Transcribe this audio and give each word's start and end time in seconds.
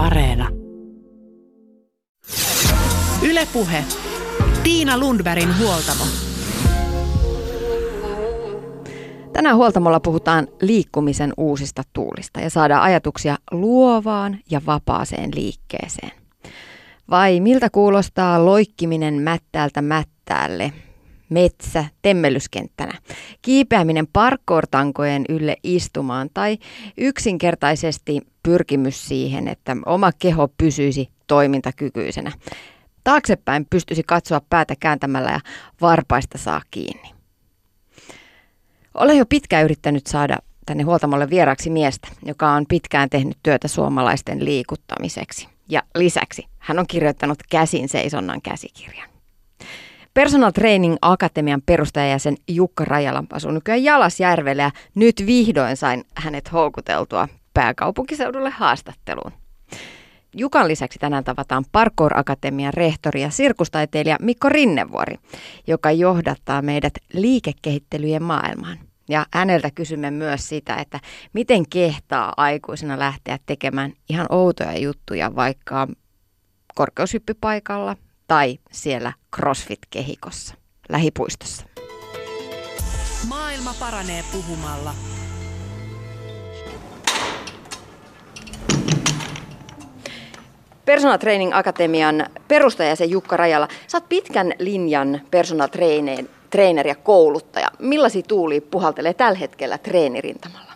Areena. 0.00 0.48
Ylepuhe. 3.22 3.84
Tiina 4.62 4.98
Lundbergin 4.98 5.58
huoltamo. 5.58 6.04
Tänään 9.32 9.56
huoltamolla 9.56 10.00
puhutaan 10.00 10.48
liikkumisen 10.62 11.32
uusista 11.36 11.82
tuulista 11.92 12.40
ja 12.40 12.50
saadaan 12.50 12.82
ajatuksia 12.82 13.36
luovaan 13.50 14.38
ja 14.50 14.60
vapaaseen 14.66 15.30
liikkeeseen. 15.34 16.12
Vai 17.10 17.40
miltä 17.40 17.70
kuulostaa 17.70 18.44
loikkiminen 18.44 19.14
mättäältä 19.14 19.82
mättäälle, 19.82 20.72
metsä 21.30 21.84
temmellyskenttänä, 22.02 22.98
kiipeäminen 23.42 24.06
parkkoortankojen 24.12 25.24
ylle 25.28 25.56
istumaan 25.62 26.30
tai 26.34 26.58
yksinkertaisesti 26.98 28.20
pyrkimys 28.42 29.08
siihen, 29.08 29.48
että 29.48 29.76
oma 29.86 30.10
keho 30.18 30.48
pysyisi 30.58 31.08
toimintakykyisenä. 31.26 32.32
Taaksepäin 33.04 33.66
pystyisi 33.70 34.02
katsoa 34.02 34.40
päätä 34.50 34.74
kääntämällä 34.80 35.30
ja 35.30 35.40
varpaista 35.80 36.38
saa 36.38 36.62
kiinni. 36.70 37.10
Olen 38.94 39.18
jo 39.18 39.26
pitkään 39.26 39.64
yrittänyt 39.64 40.06
saada 40.06 40.36
tänne 40.66 40.82
huoltamolle 40.82 41.30
vieraksi 41.30 41.70
miestä, 41.70 42.08
joka 42.24 42.50
on 42.50 42.66
pitkään 42.68 43.10
tehnyt 43.10 43.38
työtä 43.42 43.68
suomalaisten 43.68 44.44
liikuttamiseksi. 44.44 45.48
Ja 45.68 45.82
lisäksi 45.94 46.46
hän 46.58 46.78
on 46.78 46.86
kirjoittanut 46.86 47.38
käsin 47.50 47.88
seisonnan 47.88 48.42
käsikirjan. 48.42 49.10
Personal 50.14 50.50
Training 50.50 50.96
Akatemian 51.02 51.62
perustajajäsen 51.66 52.36
Jukka 52.48 52.84
Rajala 52.84 53.24
asuu 53.32 53.50
nykyään 53.50 53.84
Jalasjärvellä 53.84 54.62
ja 54.62 54.70
nyt 54.94 55.22
vihdoin 55.26 55.76
sain 55.76 56.04
hänet 56.14 56.52
houkuteltua 56.52 57.28
pääkaupunkiseudulle 57.54 58.50
haastatteluun. 58.50 59.32
Jukan 60.36 60.68
lisäksi 60.68 60.98
tänään 60.98 61.24
tavataan 61.24 61.64
Parkour 61.72 62.18
Akatemian 62.18 62.74
rehtori 62.74 63.22
ja 63.22 63.30
sirkustaiteilija 63.30 64.16
Mikko 64.20 64.48
Rinnevuori, 64.48 65.16
joka 65.66 65.90
johdattaa 65.90 66.62
meidät 66.62 66.92
liikekehittelyjen 67.12 68.22
maailmaan. 68.22 68.78
Ja 69.08 69.26
häneltä 69.34 69.70
kysymme 69.70 70.10
myös 70.10 70.48
sitä, 70.48 70.74
että 70.74 71.00
miten 71.32 71.68
kehtaa 71.68 72.32
aikuisena 72.36 72.98
lähteä 72.98 73.38
tekemään 73.46 73.92
ihan 74.08 74.26
outoja 74.30 74.78
juttuja 74.78 75.34
vaikka 75.34 75.88
korkeushyppypaikalla 76.74 77.96
tai 78.30 78.58
siellä 78.72 79.12
CrossFit-kehikossa 79.36 80.54
lähipuistossa. 80.88 81.66
Maailma 83.28 83.74
paranee 83.80 84.24
puhumalla. 84.32 84.94
Personal 90.84 91.18
Training 91.18 91.56
Akatemian 91.56 92.26
perustajäsen 92.48 93.10
Jukka 93.10 93.36
Rajala. 93.36 93.68
Sä 93.86 93.98
oot 93.98 94.08
pitkän 94.08 94.52
linjan 94.58 95.20
personal 95.30 95.68
trainer 96.50 96.86
ja 96.86 96.94
kouluttaja. 96.94 97.70
Millaisia 97.78 98.22
tuuli 98.22 98.60
puhaltelee 98.60 99.14
tällä 99.14 99.38
hetkellä 99.38 99.78
treenirintamalla? 99.78 100.72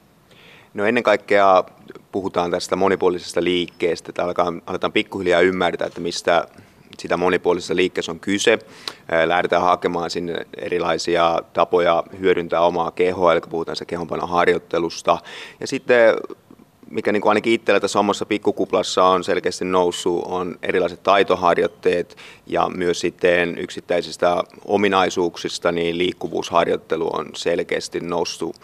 No 0.74 0.86
ennen 0.86 1.02
kaikkea 1.02 1.64
puhutaan 2.12 2.50
tästä 2.50 2.76
monipuolisesta 2.76 3.44
liikkeestä, 3.44 4.10
että 4.10 4.24
aletaan, 4.24 4.62
aletaan 4.66 4.92
pikkuhiljaa 4.92 5.40
ymmärtää, 5.40 5.86
että 5.86 6.00
mistä 6.00 6.46
sitä 6.98 7.16
monipuolisessa 7.16 7.76
liikkeessä 7.76 8.12
on 8.12 8.20
kyse. 8.20 8.58
Lähdetään 9.26 9.62
hakemaan 9.62 10.10
sinne 10.10 10.46
erilaisia 10.58 11.42
tapoja 11.52 12.04
hyödyntää 12.20 12.60
omaa 12.60 12.90
kehoa, 12.90 13.32
eli 13.32 13.40
puhutaan 13.50 13.76
se 13.76 13.84
kehonpainon 13.84 14.28
harjoittelusta. 14.28 15.18
Ja 15.60 15.66
sitten 15.66 16.14
mikä 16.90 17.12
niin 17.12 17.20
kuin 17.20 17.30
ainakin 17.30 17.52
itsellä 17.52 17.80
tässä 17.80 17.98
omassa 17.98 18.26
pikkukuplassa 18.26 19.04
on 19.04 19.24
selkeästi 19.24 19.64
noussut, 19.64 20.22
on 20.24 20.58
erilaiset 20.62 21.02
taitoharjoitteet 21.02 22.16
ja 22.46 22.70
myös 22.74 23.00
sitten 23.00 23.58
yksittäisistä 23.58 24.42
ominaisuuksista, 24.64 25.72
niin 25.72 25.98
liikkuvuusharjoittelu 25.98 27.10
on 27.12 27.26
selkeästi 27.34 28.00
noussut 28.00 28.56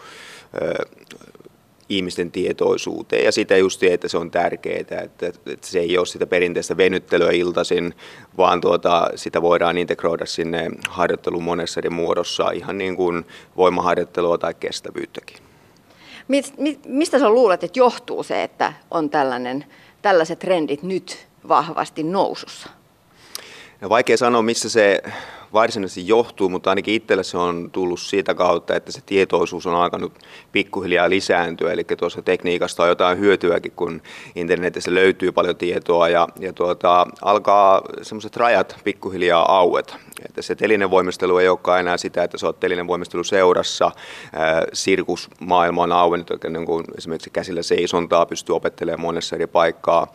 ihmisten 1.91 2.31
tietoisuuteen 2.31 3.25
ja 3.25 3.31
sitä 3.31 3.57
just, 3.57 3.83
että 3.83 4.07
se 4.07 4.17
on 4.17 4.31
tärkeää, 4.31 4.79
että, 4.79 4.99
että 5.27 5.67
se 5.67 5.79
ei 5.79 5.97
ole 5.97 6.05
sitä 6.05 6.25
perinteistä 6.25 6.77
venyttelyä 6.77 7.31
iltaisin, 7.31 7.93
vaan 8.37 8.61
tuota, 8.61 9.09
sitä 9.15 9.41
voidaan 9.41 9.77
integroida 9.77 10.25
sinne 10.25 10.69
harjoitteluun 10.89 11.43
monessa 11.43 11.79
eri 11.79 11.89
muodossa, 11.89 12.51
ihan 12.51 12.77
niin 12.77 12.95
kuin 12.95 13.25
voimaharjoittelua 13.57 14.37
tai 14.37 14.53
kestävyyttäkin. 14.53 15.37
Mistä 16.85 17.19
sä 17.19 17.29
luulet, 17.29 17.63
että 17.63 17.79
johtuu 17.79 18.23
se, 18.23 18.43
että 18.43 18.73
on 18.91 19.09
tällainen, 19.09 19.65
tällaiset 20.01 20.39
trendit 20.39 20.83
nyt 20.83 21.27
vahvasti 21.47 22.03
nousussa? 22.03 22.69
No 23.81 23.89
vaikea 23.89 24.17
sanoa, 24.17 24.41
missä 24.41 24.69
se 24.69 25.01
varsinaisesti 25.53 26.07
johtuu, 26.07 26.49
mutta 26.49 26.69
ainakin 26.69 26.93
itselle 26.93 27.23
se 27.23 27.37
on 27.37 27.69
tullut 27.71 27.99
siitä 27.99 28.33
kautta, 28.33 28.75
että 28.75 28.91
se 28.91 29.01
tietoisuus 29.05 29.67
on 29.67 29.75
alkanut 29.75 30.13
pikkuhiljaa 30.51 31.09
lisääntyä. 31.09 31.73
Eli 31.73 31.83
tuossa 31.83 32.21
tekniikasta 32.21 32.83
on 32.83 32.89
jotain 32.89 33.19
hyötyäkin, 33.19 33.71
kun 33.71 34.01
internetissä 34.35 34.93
löytyy 34.93 35.31
paljon 35.31 35.55
tietoa 35.55 36.09
ja, 36.09 36.27
ja 36.39 36.53
tuota, 36.53 37.07
alkaa 37.21 37.81
semmoiset 38.01 38.37
rajat 38.37 38.75
pikkuhiljaa 38.83 39.57
aueta. 39.57 39.95
Että 40.25 40.41
se 40.41 40.55
telinen 40.55 40.91
voimistelu 40.91 41.37
ei 41.37 41.49
olekaan 41.49 41.79
enää 41.79 41.97
sitä, 41.97 42.23
että 42.23 42.37
sä 42.37 42.47
oot 42.47 42.59
telinen 42.59 42.87
voimistelu 42.87 43.23
seurassa. 43.23 43.91
Ää, 44.33 44.63
sirkusmaailma 44.73 45.83
on 45.83 45.91
auennut, 45.91 46.31
että 46.31 46.49
niin 46.49 46.65
kuin 46.65 46.85
esimerkiksi 46.97 47.29
käsillä 47.29 47.61
seisontaa 47.61 48.25
pystyy 48.25 48.55
opettelemaan 48.55 49.01
monessa 49.01 49.35
eri 49.35 49.47
paikkaa. 49.47 50.07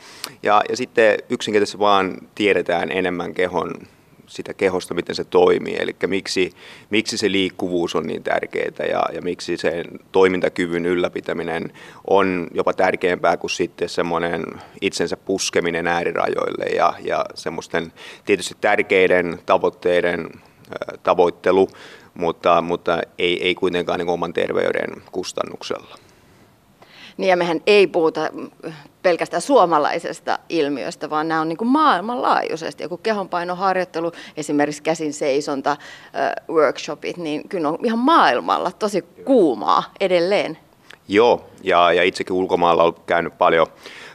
Ja, 0.43 0.63
ja 0.69 0.77
sitten 0.77 1.19
yksinkertaisesti 1.31 1.79
vaan 1.79 2.19
tiedetään 2.35 2.91
enemmän 2.93 3.35
kehon 3.35 3.71
sitä 4.27 4.55
kehosta, 4.55 4.95
miten 4.95 5.15
se 5.15 5.25
toimii. 5.25 5.77
Eli 5.79 5.97
miksi, 6.07 6.53
miksi 6.91 7.19
se 7.19 7.33
liikkuvuus 7.33 7.95
on 7.95 8.07
niin 8.07 8.23
tärkeää 8.23 8.87
ja, 8.91 9.03
ja 9.13 9.23
miksi 9.23 9.57
sen 9.57 9.85
toimintakyvyn 10.13 10.87
ylläpitäminen 10.87 11.73
on 12.11 12.49
jopa 12.55 12.73
tärkeämpää 12.73 13.37
kuin 13.37 13.51
sitten 13.51 13.89
semmoinen 13.89 14.45
itsensä 14.81 15.17
puskeminen 15.17 15.87
äärirajoille 15.87 16.65
ja, 16.65 16.95
ja 17.05 17.25
semmoisten 17.35 17.93
tietysti 18.25 18.55
tärkeiden 18.61 19.39
tavoitteiden 19.47 20.31
tavoittelu, 21.03 21.69
mutta, 22.15 22.63
mutta 22.63 22.99
ei, 23.19 23.43
ei 23.43 23.55
kuitenkaan 23.55 23.99
niin 23.99 24.09
oman 24.09 24.33
terveyden 24.33 25.03
kustannuksella. 25.13 26.06
Niin 27.17 27.29
ja 27.29 27.37
mehän 27.37 27.61
ei 27.67 27.87
puhuta 27.87 28.21
pelkästään 29.03 29.43
suomalaisesta 29.43 30.39
ilmiöstä, 30.49 31.11
vaan 31.11 31.29
nämä 31.29 31.41
on 31.41 31.49
niin 31.49 31.57
kuin 31.57 31.69
maailmanlaajuisesti. 31.69 32.83
Joku 32.83 32.97
kehonpainoharjoittelu, 32.97 34.13
esimerkiksi 34.37 34.83
käsin 34.83 35.13
seisonta, 35.13 35.77
workshopit, 36.49 37.17
niin 37.17 37.49
kyllä 37.49 37.69
on 37.69 37.79
ihan 37.85 37.99
maailmalla 37.99 38.71
tosi 38.71 39.03
kuumaa 39.25 39.85
edelleen. 40.01 40.59
Joo, 41.09 41.45
ja, 41.63 41.93
ja 41.93 42.03
itsekin 42.03 42.37
ulkomailla 42.37 42.83
olen 42.83 42.95
käynyt 43.07 43.39
paljon, 43.39 43.67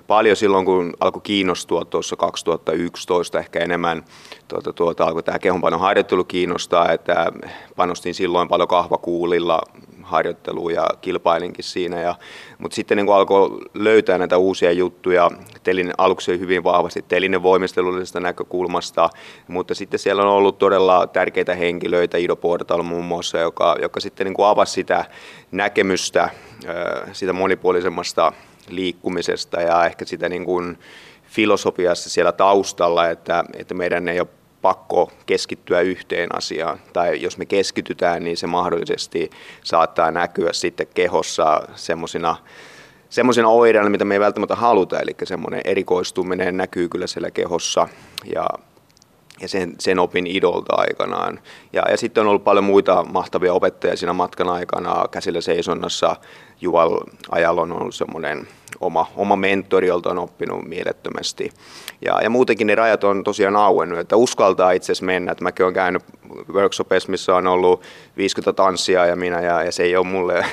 paljon 0.08 0.36
silloin, 0.36 0.66
kun 0.66 0.94
alkoi 1.00 1.22
kiinnostua 1.22 1.86
tuossa 1.86 2.16
2011 2.16 3.40
ehkä 3.40 3.60
enemmän. 3.60 4.06
Tuota, 4.48 4.74
tuota, 4.74 5.06
alkoi 5.06 5.24
tämä 5.24 5.40
kehonpainon 5.40 5.80
harjoittelu 5.80 6.24
kiinnostaa, 6.24 6.92
että 6.92 7.32
panostin 7.76 8.14
silloin 8.14 8.48
paljon 8.48 8.68
kahvakuulilla 8.68 9.62
harjoitteluun 10.12 10.74
ja 10.74 10.88
kilpailinkin 11.02 11.64
siinä. 11.64 12.02
Ja, 12.02 12.16
mutta 12.58 12.76
sitten 12.76 12.98
niin 12.98 13.10
alkoi 13.10 13.60
löytää 13.74 14.18
näitä 14.18 14.38
uusia 14.38 14.72
juttuja, 14.72 15.32
telin, 15.64 15.94
aluksi 15.98 16.40
hyvin 16.40 16.64
vahvasti 16.64 17.06
telinen 17.08 17.44
voimistelullisesta 17.44 18.20
näkökulmasta, 18.20 19.10
mutta 19.48 19.76
sitten 19.76 20.00
siellä 20.00 20.22
on 20.22 20.30
ollut 20.30 20.58
todella 20.58 21.08
tärkeitä 21.08 21.56
henkilöitä, 21.56 22.18
Ido 22.18 22.36
Portal 22.36 22.84
muun 22.84 23.06
muassa, 23.06 23.40
joka, 23.40 23.76
joka 23.82 24.00
sitten 24.00 24.26
niin 24.26 24.36
avasi 24.48 24.74
sitä 24.74 25.06
näkemystä 25.52 26.30
sitä 27.14 27.34
monipuolisemmasta 27.34 28.34
liikkumisesta 28.70 29.62
ja 29.62 29.86
ehkä 29.86 30.06
sitä 30.06 30.30
niin 30.30 30.46
kuin 30.46 30.78
filosofiassa 31.24 32.10
siellä 32.10 32.32
taustalla, 32.32 33.10
että, 33.10 33.44
että 33.58 33.74
meidän 33.74 34.08
ei 34.08 34.20
ole 34.20 34.28
pakko 34.62 35.12
keskittyä 35.26 35.82
yhteen 35.82 36.36
asiaan. 36.36 36.80
Tai 36.94 37.22
jos 37.22 37.38
me 37.38 37.46
keskitytään, 37.46 38.24
niin 38.24 38.38
se 38.38 38.48
mahdollisesti 38.48 39.30
saattaa 39.64 40.12
näkyä 40.12 40.54
sitten 40.54 40.88
kehossa 40.94 41.62
semmoisina 41.76 42.36
semmoisena 43.12 43.48
oireina, 43.48 43.90
mitä 43.90 44.06
me 44.06 44.16
ei 44.16 44.20
välttämättä 44.20 44.56
haluta, 44.56 45.00
eli 45.00 45.16
semmoinen 45.24 45.62
erikoistuminen 45.66 46.58
näkyy 46.58 46.90
kyllä 46.90 47.08
siellä 47.08 47.32
kehossa 47.32 47.88
ja, 48.36 48.46
ja 49.42 49.48
sen, 49.48 49.76
sen 49.80 50.00
opin 50.00 50.28
idolta 50.28 50.76
aikanaan. 50.76 51.40
Ja, 51.74 51.84
ja 51.90 51.98
sitten 51.98 52.22
on 52.22 52.28
ollut 52.28 52.44
paljon 52.44 52.64
muita 52.64 53.04
mahtavia 53.04 53.54
opettajia 53.54 53.98
siinä 53.98 54.14
matkan 54.14 54.50
aikana. 54.50 55.06
Käsillä 55.12 55.42
seisonnassa 55.42 56.16
Juval 56.62 57.00
Ajalon 57.32 57.72
on 57.72 57.82
ollut 57.82 57.96
semmoinen 57.96 58.48
oma, 58.82 59.06
oma 59.16 59.36
mentori, 59.36 59.88
jolta 59.88 60.10
on 60.10 60.20
oppinut 60.20 60.66
mielettömästi. 60.66 61.52
Ja, 62.06 62.22
ja 62.24 62.30
muutenkin 62.30 62.68
ne 62.68 62.76
rajat 62.76 63.04
on 63.04 63.24
tosiaan 63.24 63.56
auennut, 63.56 64.00
että 64.00 64.16
uskaltaa 64.16 64.72
itse 64.72 64.86
asiassa 64.86 65.06
mennä. 65.06 65.32
Että 65.32 65.44
mäkin 65.44 65.66
olen 65.66 65.74
käynyt 65.74 66.04
workshopeissa, 66.54 67.12
missä 67.12 67.36
on 67.36 67.48
ollut 67.48 67.82
50 68.18 68.54
tanssia 68.54 69.06
ja 69.06 69.16
minä, 69.16 69.42
ja, 69.42 69.64
ja 69.64 69.72
se, 69.72 69.84
ei 69.84 69.96
ole 69.96 70.08
mulle, 70.08 70.46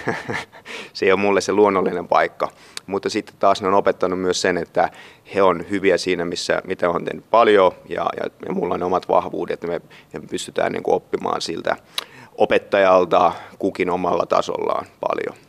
se 0.92 1.06
ei 1.06 1.12
ole 1.12 1.20
mulle 1.20 1.40
se 1.40 1.52
luonnollinen 1.52 2.08
paikka. 2.08 2.48
Mutta 2.86 3.10
sitten 3.10 3.34
taas 3.38 3.62
ne 3.62 3.69
on 3.69 3.75
opettanut 3.75 4.20
myös 4.20 4.40
sen, 4.40 4.56
että 4.56 4.90
he 5.34 5.42
on 5.42 5.64
hyviä 5.70 5.98
siinä, 5.98 6.25
missä, 6.25 6.62
mitä 6.64 6.90
on 6.90 7.04
tehnyt 7.04 7.25
paljon, 7.30 7.72
ja, 7.88 8.06
ja, 8.16 8.30
ja 8.46 8.52
mulla 8.52 8.75
on 8.75 8.80
ne 8.80 8.86
omat 8.86 9.08
vahvuudet, 9.08 9.62
ja 9.62 9.69
me, 9.69 9.80
ja 10.12 10.20
me 10.20 10.26
pystytään 10.26 10.72
niin 10.72 10.82
kuin 10.82 10.94
oppimaan 10.94 11.40
siltä 11.40 11.76
opettajalta 12.38 13.32
kukin 13.58 13.90
omalla 13.90 14.26
tasollaan 14.26 14.86
paljon. 15.00 15.47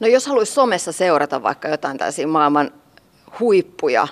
No 0.00 0.06
jos 0.06 0.26
haluaisi 0.26 0.52
somessa 0.52 0.92
seurata 0.92 1.42
vaikka 1.42 1.68
jotain 1.68 1.98
tällaisia 1.98 2.28
maailman 2.28 2.70
huippuja 3.40 4.08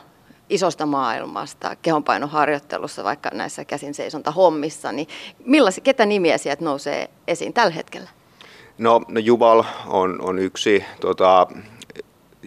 isosta 0.50 0.86
maailmasta 0.86 1.76
kehonpainoharjoittelussa, 1.82 3.04
vaikka 3.04 3.30
näissä 3.32 3.64
käsin 3.64 3.94
seisonta 3.94 4.30
hommissa, 4.30 4.92
niin 4.92 5.08
millaisia, 5.44 5.84
ketä 5.84 6.06
nimiä 6.06 6.38
sieltä 6.38 6.64
nousee 6.64 7.10
esiin 7.28 7.52
tällä 7.52 7.72
hetkellä? 7.72 8.08
No, 8.78 9.00
no 9.08 9.20
Juval 9.20 9.64
on, 9.86 10.20
on 10.22 10.38
yksi, 10.38 10.84
tota, 11.00 11.46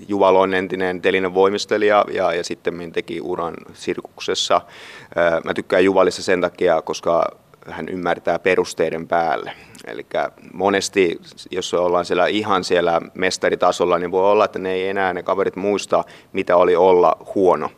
Juval 0.08 0.36
on 0.36 0.54
entinen 0.54 1.02
telinen 1.02 1.34
voimistelija 1.34 2.06
ja, 2.14 2.34
ja 2.34 2.44
sitten 2.44 2.92
teki 2.94 3.22
uran 3.22 3.54
sirkuksessa. 3.74 4.62
Mä 5.44 5.54
tykkään 5.54 5.84
Juvalissa 5.84 6.24
sen 6.24 6.42
takia, 6.42 6.82
koska 6.82 7.26
hän 7.69 7.90
ymmärtää 7.90 8.40
perusteiden 8.40 9.08
päälle. 9.08 9.52
Eli 9.88 10.06
monesti, 10.54 11.19
jos 11.52 11.74
ollaan 11.74 12.06
siellä 12.06 12.28
ihan 12.28 12.63
siellä 12.63 13.02
mestaritasolla, 13.13 13.98
niin 13.98 14.12
voi 14.12 14.31
olla, 14.31 14.46
että 14.46 14.60
ne 14.60 14.74
ei 14.74 14.90
enää 14.90 15.13
ne 15.13 15.24
kaverit 15.24 15.56
muista, 15.56 16.04
mitä 16.34 16.56
oli 16.56 16.75
olla 16.75 17.18
huono. 17.36 17.69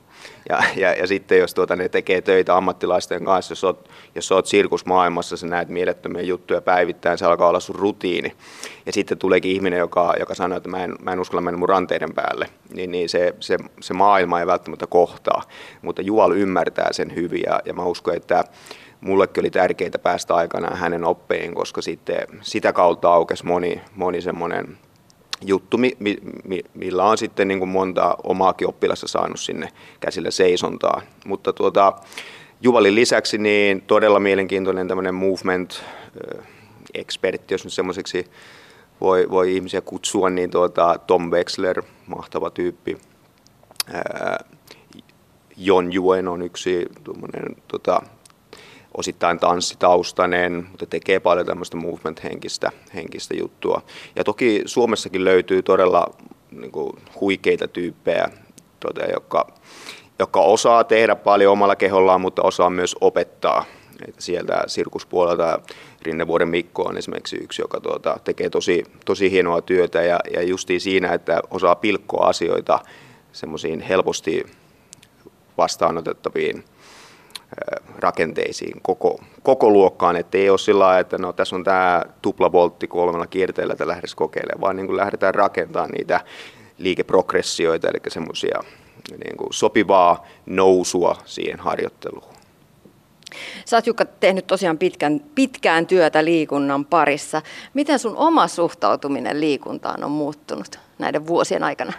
Ja, 0.49 0.63
ja, 0.75 0.93
ja 0.93 1.07
sitten 1.07 1.39
jos 1.39 1.53
tuota, 1.53 1.75
ne 1.75 1.89
tekee 1.89 2.21
töitä 2.21 2.57
ammattilaisten 2.57 3.25
kanssa, 3.25 3.51
jos 3.51 3.63
oot, 3.63 3.89
jos 4.15 4.31
oot 4.31 4.45
sirkusmaailmassa, 4.45 5.37
sä 5.37 5.47
näet 5.47 5.69
mielettömiä 5.69 6.21
juttuja 6.21 6.61
päivittäin, 6.61 7.17
se 7.17 7.25
alkaa 7.25 7.49
olla 7.49 7.59
sun 7.59 7.75
rutiini. 7.75 8.33
Ja 8.85 8.93
sitten 8.93 9.17
tuleekin 9.17 9.51
ihminen, 9.51 9.79
joka, 9.79 10.13
joka 10.19 10.35
sanoo, 10.35 10.57
että 10.57 10.69
mä 10.69 10.83
en, 10.83 10.95
mä 11.01 11.13
en 11.13 11.19
uskalla 11.19 11.41
mennä 11.41 11.57
mun 11.57 11.69
ranteiden 11.69 12.13
päälle. 12.13 12.47
Niin, 12.73 12.91
niin 12.91 13.09
se, 13.09 13.35
se, 13.39 13.57
se, 13.81 13.93
maailma 13.93 14.39
ei 14.39 14.47
välttämättä 14.47 14.87
kohtaa. 14.87 15.43
Mutta 15.81 16.01
Jual 16.01 16.31
ymmärtää 16.31 16.87
sen 16.91 17.15
hyvin 17.15 17.43
ja, 17.45 17.61
ja 17.65 17.73
mä 17.73 17.83
uskon, 17.83 18.15
että 18.15 18.43
mullekin 19.03 19.41
oli 19.41 19.49
tärkeää 19.49 19.91
päästä 20.03 20.35
aikana 20.35 20.75
hänen 20.75 21.03
oppeihin, 21.03 21.55
koska 21.55 21.81
sitten 21.81 22.27
sitä 22.41 22.73
kautta 22.73 23.13
aukesi 23.13 23.45
moni, 23.45 23.81
moni 23.95 24.21
semmoinen 24.21 24.77
juttu, 25.45 25.77
mi, 25.77 25.97
mi, 26.43 26.61
millä 26.73 27.03
on 27.03 27.17
sitten 27.17 27.47
niin 27.47 27.59
kuin 27.59 27.69
monta 27.69 28.17
omaakin 28.23 28.67
oppilassa 28.67 29.07
saanut 29.07 29.39
sinne 29.39 29.69
käsillä 29.99 30.31
seisontaa. 30.31 31.01
Mutta 31.25 31.53
tuota, 31.53 31.93
Juvalin 32.61 32.95
lisäksi 32.95 33.37
niin 33.37 33.81
todella 33.81 34.19
mielenkiintoinen 34.19 34.87
tämmöinen 34.87 35.15
movement 35.15 35.83
expertti, 36.93 37.53
jos 37.53 37.63
nyt 37.63 37.73
semmoiseksi 37.73 38.27
voi, 39.01 39.29
voi 39.29 39.55
ihmisiä 39.55 39.81
kutsua, 39.81 40.29
niin 40.29 40.49
tuota, 40.49 40.99
Tom 41.07 41.31
Wexler, 41.31 41.83
mahtava 42.07 42.49
tyyppi. 42.49 42.97
Ää, 43.93 44.43
Jon 45.57 45.93
Juen 45.93 46.27
on 46.27 46.41
yksi 46.41 46.85
tota, 47.67 48.01
osittain 48.97 49.39
tanssitaustainen, 49.39 50.67
mutta 50.69 50.85
tekee 50.85 51.19
paljon 51.19 51.45
tämmöistä 51.45 51.77
movement-henkistä 51.77 52.71
henkistä 52.93 53.35
juttua. 53.37 53.81
Ja 54.15 54.23
toki 54.23 54.61
Suomessakin 54.65 55.23
löytyy 55.23 55.63
todella 55.63 56.07
niin 56.51 56.71
kuin, 56.71 56.93
huikeita 57.19 57.67
tyyppejä, 57.67 58.29
tuota, 58.79 59.05
jotka, 59.13 59.47
jotka 60.19 60.41
osaa 60.41 60.83
tehdä 60.83 61.15
paljon 61.15 61.51
omalla 61.51 61.75
kehollaan, 61.75 62.21
mutta 62.21 62.41
osaa 62.41 62.69
myös 62.69 62.95
opettaa. 63.01 63.65
Että 64.07 64.21
sieltä 64.21 64.63
sirkuspuolelta 64.67 65.59
Rinnevuoden 66.01 66.47
Mikko 66.47 66.83
on 66.83 66.97
esimerkiksi 66.97 67.35
yksi, 67.35 67.61
joka 67.61 67.79
tuota, 67.79 68.19
tekee 68.23 68.49
tosi, 68.49 68.83
tosi 69.05 69.31
hienoa 69.31 69.61
työtä 69.61 70.01
ja, 70.01 70.19
ja 70.33 70.43
justiin 70.43 70.81
siinä, 70.81 71.13
että 71.13 71.41
osaa 71.51 71.75
pilkkoa 71.75 72.27
asioita 72.27 72.79
semmoisiin 73.31 73.81
helposti 73.81 74.45
vastaanotettaviin 75.57 76.63
rakenteisiin 77.97 78.81
koko, 78.81 79.19
koko 79.43 79.69
luokkaan, 79.69 80.15
että 80.15 80.37
ei 80.37 80.49
ole 80.49 80.57
sillä 80.57 80.99
että 80.99 81.17
no 81.17 81.33
tässä 81.33 81.55
on 81.55 81.63
tämä 81.63 82.03
tuplavoltti 82.21 82.87
kolmella 82.87 83.27
kierteellä, 83.27 83.71
että 83.71 83.87
lähdetään 83.87 84.15
kokeilemaan, 84.15 84.61
vaan 84.61 84.75
niin 84.75 84.87
kuin 84.87 84.97
lähdetään 84.97 85.35
rakentamaan 85.35 85.91
niitä 85.91 86.21
liikeprogressioita, 86.77 87.87
eli 87.87 87.99
semmoisia 88.07 88.59
niin 89.09 89.37
kuin 89.37 89.53
sopivaa 89.53 90.25
nousua 90.45 91.15
siihen 91.25 91.59
harjoitteluun. 91.59 92.33
Sä 93.65 93.77
oot 93.77 93.87
Jukka 93.87 94.05
tehnyt 94.05 94.47
tosiaan 94.47 94.77
pitkän, 94.77 95.21
pitkään 95.35 95.87
työtä 95.87 96.25
liikunnan 96.25 96.85
parissa. 96.85 97.41
Miten 97.73 97.99
sun 97.99 98.17
oma 98.17 98.47
suhtautuminen 98.47 99.41
liikuntaan 99.41 100.03
on 100.03 100.11
muuttunut 100.11 100.79
näiden 100.99 101.27
vuosien 101.27 101.63
aikana? 101.63 101.93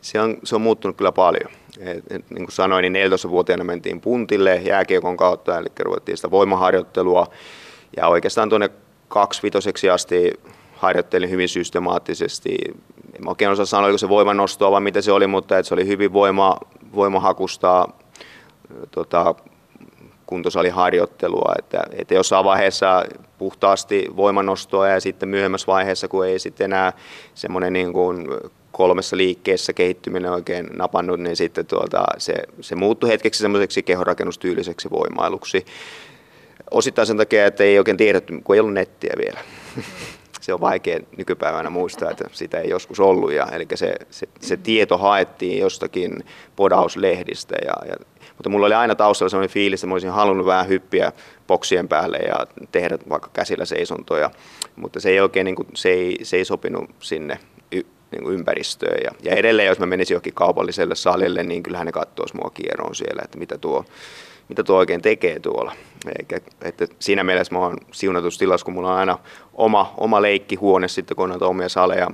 Se 0.00 0.20
on, 0.20 0.36
se 0.44 0.54
on 0.54 0.60
muuttunut 0.60 0.96
kyllä 0.96 1.12
paljon. 1.12 1.50
Et, 1.80 2.04
et, 2.10 2.30
niin 2.30 2.44
kuin 2.44 2.52
sanoin, 2.52 2.92
niin 2.92 3.10
14-vuotiaana 3.12 3.64
mentiin 3.64 4.00
puntille 4.00 4.56
jääkiekon 4.56 5.16
kautta, 5.16 5.58
eli 5.58 5.66
ruvettiin 5.80 6.16
sitä 6.16 6.30
voimaharjoittelua. 6.30 7.26
Ja 7.96 8.08
oikeastaan 8.08 8.48
tuonne 8.48 8.70
kaksivitoseksi 9.08 9.90
asti 9.90 10.32
harjoittelin 10.76 11.30
hyvin 11.30 11.48
systemaattisesti. 11.48 12.56
En 13.18 13.28
oikein 13.28 13.50
osaa 13.50 13.66
sanoa, 13.66 13.86
oliko 13.86 13.98
se 13.98 14.08
voimanostoa 14.08 14.70
vai 14.70 14.80
mitä 14.80 15.00
se 15.00 15.12
oli, 15.12 15.26
mutta 15.26 15.58
että 15.58 15.68
se 15.68 15.74
oli 15.74 15.86
hyvin 15.86 16.12
voima, 16.12 16.56
voimahakusta 16.94 17.88
tota, 18.90 19.34
kuntosaliharjoittelua. 20.26 21.52
Että, 21.58 21.82
että 21.92 22.14
jossain 22.14 22.44
vaiheessa 22.44 23.04
puhtaasti 23.38 24.06
voimanostoa 24.16 24.88
ja 24.88 25.00
sitten 25.00 25.28
myöhemmässä 25.28 25.66
vaiheessa, 25.66 26.08
kun 26.08 26.26
ei 26.26 26.38
sitten 26.38 26.64
enää 26.64 26.92
semmoinen 27.34 27.72
niin 27.72 27.92
kuin 27.92 28.28
kolmessa 28.76 29.16
liikkeessä 29.16 29.72
kehittyminen 29.72 30.32
oikein 30.32 30.66
napannut, 30.76 31.20
niin 31.20 31.36
sitten 31.36 31.66
tuota, 31.66 32.04
se, 32.18 32.34
se 32.60 32.74
muuttui 32.74 33.10
hetkeksi 33.10 33.42
semmoiseksi 33.42 33.82
kehorakennustyyliseksi 33.82 34.90
voimailuksi. 34.90 35.64
Osittain 36.70 37.06
sen 37.06 37.16
takia, 37.16 37.46
että 37.46 37.64
ei 37.64 37.78
oikein 37.78 37.96
tiedetty, 37.96 38.40
kun 38.44 38.54
ei 38.54 38.60
ollut 38.60 38.74
nettiä 38.74 39.12
vielä. 39.18 39.40
se 40.40 40.54
on 40.54 40.60
vaikea 40.60 41.00
nykypäivänä 41.16 41.70
muistaa, 41.70 42.10
että 42.10 42.24
sitä 42.32 42.60
ei 42.60 42.70
joskus 42.70 43.00
ollut. 43.00 43.32
Ja, 43.32 43.46
eli 43.52 43.66
se, 43.74 43.94
se, 44.10 44.28
se 44.40 44.56
tieto 44.56 44.98
haettiin 44.98 45.58
jostakin 45.58 46.24
podauslehdistä. 46.56 47.56
Ja, 47.64 47.74
ja, 47.88 47.96
mutta 48.36 48.48
mulla 48.48 48.66
oli 48.66 48.74
aina 48.74 48.94
taustalla 48.94 49.28
sellainen 49.28 49.54
fiilis, 49.54 49.80
että 49.80 49.86
mä 49.86 49.94
olisin 49.94 50.10
halunnut 50.10 50.46
vähän 50.46 50.68
hyppiä 50.68 51.12
boksien 51.46 51.88
päälle 51.88 52.16
ja 52.16 52.46
tehdä 52.72 52.98
vaikka 53.08 53.30
käsillä 53.32 53.64
seisontoja. 53.64 54.30
Mutta 54.76 55.00
se 55.00 55.10
ei 55.10 55.20
oikein 55.20 55.44
niin 55.44 55.56
kuin, 55.56 55.68
se 55.74 55.88
ei, 55.88 56.18
se 56.22 56.36
ei 56.36 56.44
sopinut 56.44 56.90
sinne 57.00 57.38
niin 58.12 58.22
kuin 58.22 58.34
ympäristöön. 58.34 58.98
Ja, 59.04 59.10
ja 59.22 59.36
edelleen, 59.36 59.68
jos 59.68 59.78
mä 59.78 59.86
menisin 59.86 60.14
johonkin 60.14 60.34
kaupalliselle 60.34 60.94
salille, 60.94 61.42
niin 61.42 61.62
kyllähän 61.62 61.86
ne 61.86 61.92
katsoisi 61.92 62.36
mua 62.36 62.50
kierroon 62.54 62.94
siellä, 62.94 63.22
että 63.24 63.38
mitä 63.38 63.58
tuo, 63.58 63.84
mitä 64.48 64.64
tuo 64.64 64.76
oikein 64.76 65.02
tekee 65.02 65.40
tuolla. 65.40 65.72
Eikä, 66.18 66.40
että 66.62 66.86
siinä 66.98 67.24
mielessä 67.24 67.54
mä 67.54 67.60
oon 67.60 67.76
siunatussa 67.92 68.38
tilassa, 68.38 68.64
kun 68.64 68.74
mulla 68.74 68.92
on 68.92 68.98
aina 68.98 69.18
oma, 69.54 69.94
oma 69.96 70.22
leikkihuone 70.22 70.88
sitten, 70.88 71.16
kun 71.16 71.32
on 71.32 71.42
omia 71.42 71.68
saleja 71.68 72.10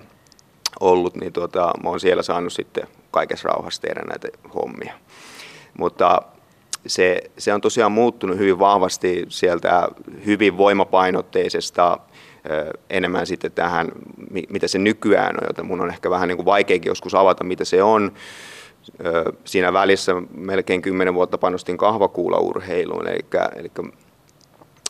ollut, 0.81 1.17
niin 1.17 1.33
tuota, 1.33 1.73
mä 1.83 1.89
oon 1.89 2.01
siellä 2.01 2.23
saanut 2.23 2.53
sitten 2.53 2.89
kaikessa 3.11 3.49
rauhassa 3.49 3.83
tehdä 3.83 4.01
näitä 4.01 4.29
hommia. 4.55 4.95
Mutta 5.79 6.23
se, 6.87 7.23
se 7.39 7.55
on 7.55 7.61
tosiaan 7.61 7.93
muuttunut 7.93 8.39
hyvin 8.39 8.59
vahvasti 8.59 9.27
sieltä 9.29 9.89
hyvin 10.27 10.57
voimapainotteisesta 10.57 11.99
enemmän 12.91 13.27
sitten 13.27 13.53
tähän, 13.53 13.89
mitä 14.49 14.69
se 14.69 14.79
nykyään 14.79 15.35
on, 15.41 15.47
joten 15.49 15.67
mun 15.67 15.81
on 15.81 15.91
ehkä 15.91 16.11
vähän 16.11 16.29
niin 16.29 16.37
kuin 16.37 16.47
vaikeakin 16.47 16.91
joskus 16.91 17.15
avata, 17.15 17.45
mitä 17.45 17.65
se 17.65 17.83
on. 17.83 18.13
Siinä 19.45 19.73
välissä 19.73 20.13
melkein 20.37 20.83
kymmenen 20.83 21.15
vuotta 21.15 21.39
panostin 21.39 21.79
kahvakuulaurheiluun, 21.79 23.09
eli, 23.09 23.19
eli 23.57 23.71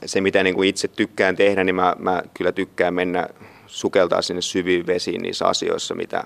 se 0.06 0.20
mitä 0.20 0.42
niin 0.42 0.54
kuin 0.54 0.68
itse 0.68 0.88
tykkään 0.88 1.36
tehdä, 1.36 1.64
niin 1.64 1.74
mä, 1.74 1.96
mä 1.98 2.22
kyllä 2.34 2.52
tykkään 2.52 2.94
mennä 2.94 3.28
sukeltaa 3.66 4.22
sinne 4.22 4.42
syviin 4.42 4.86
vesiin 4.86 5.22
niissä 5.22 5.46
asioissa, 5.46 5.94
mitä, 5.94 6.24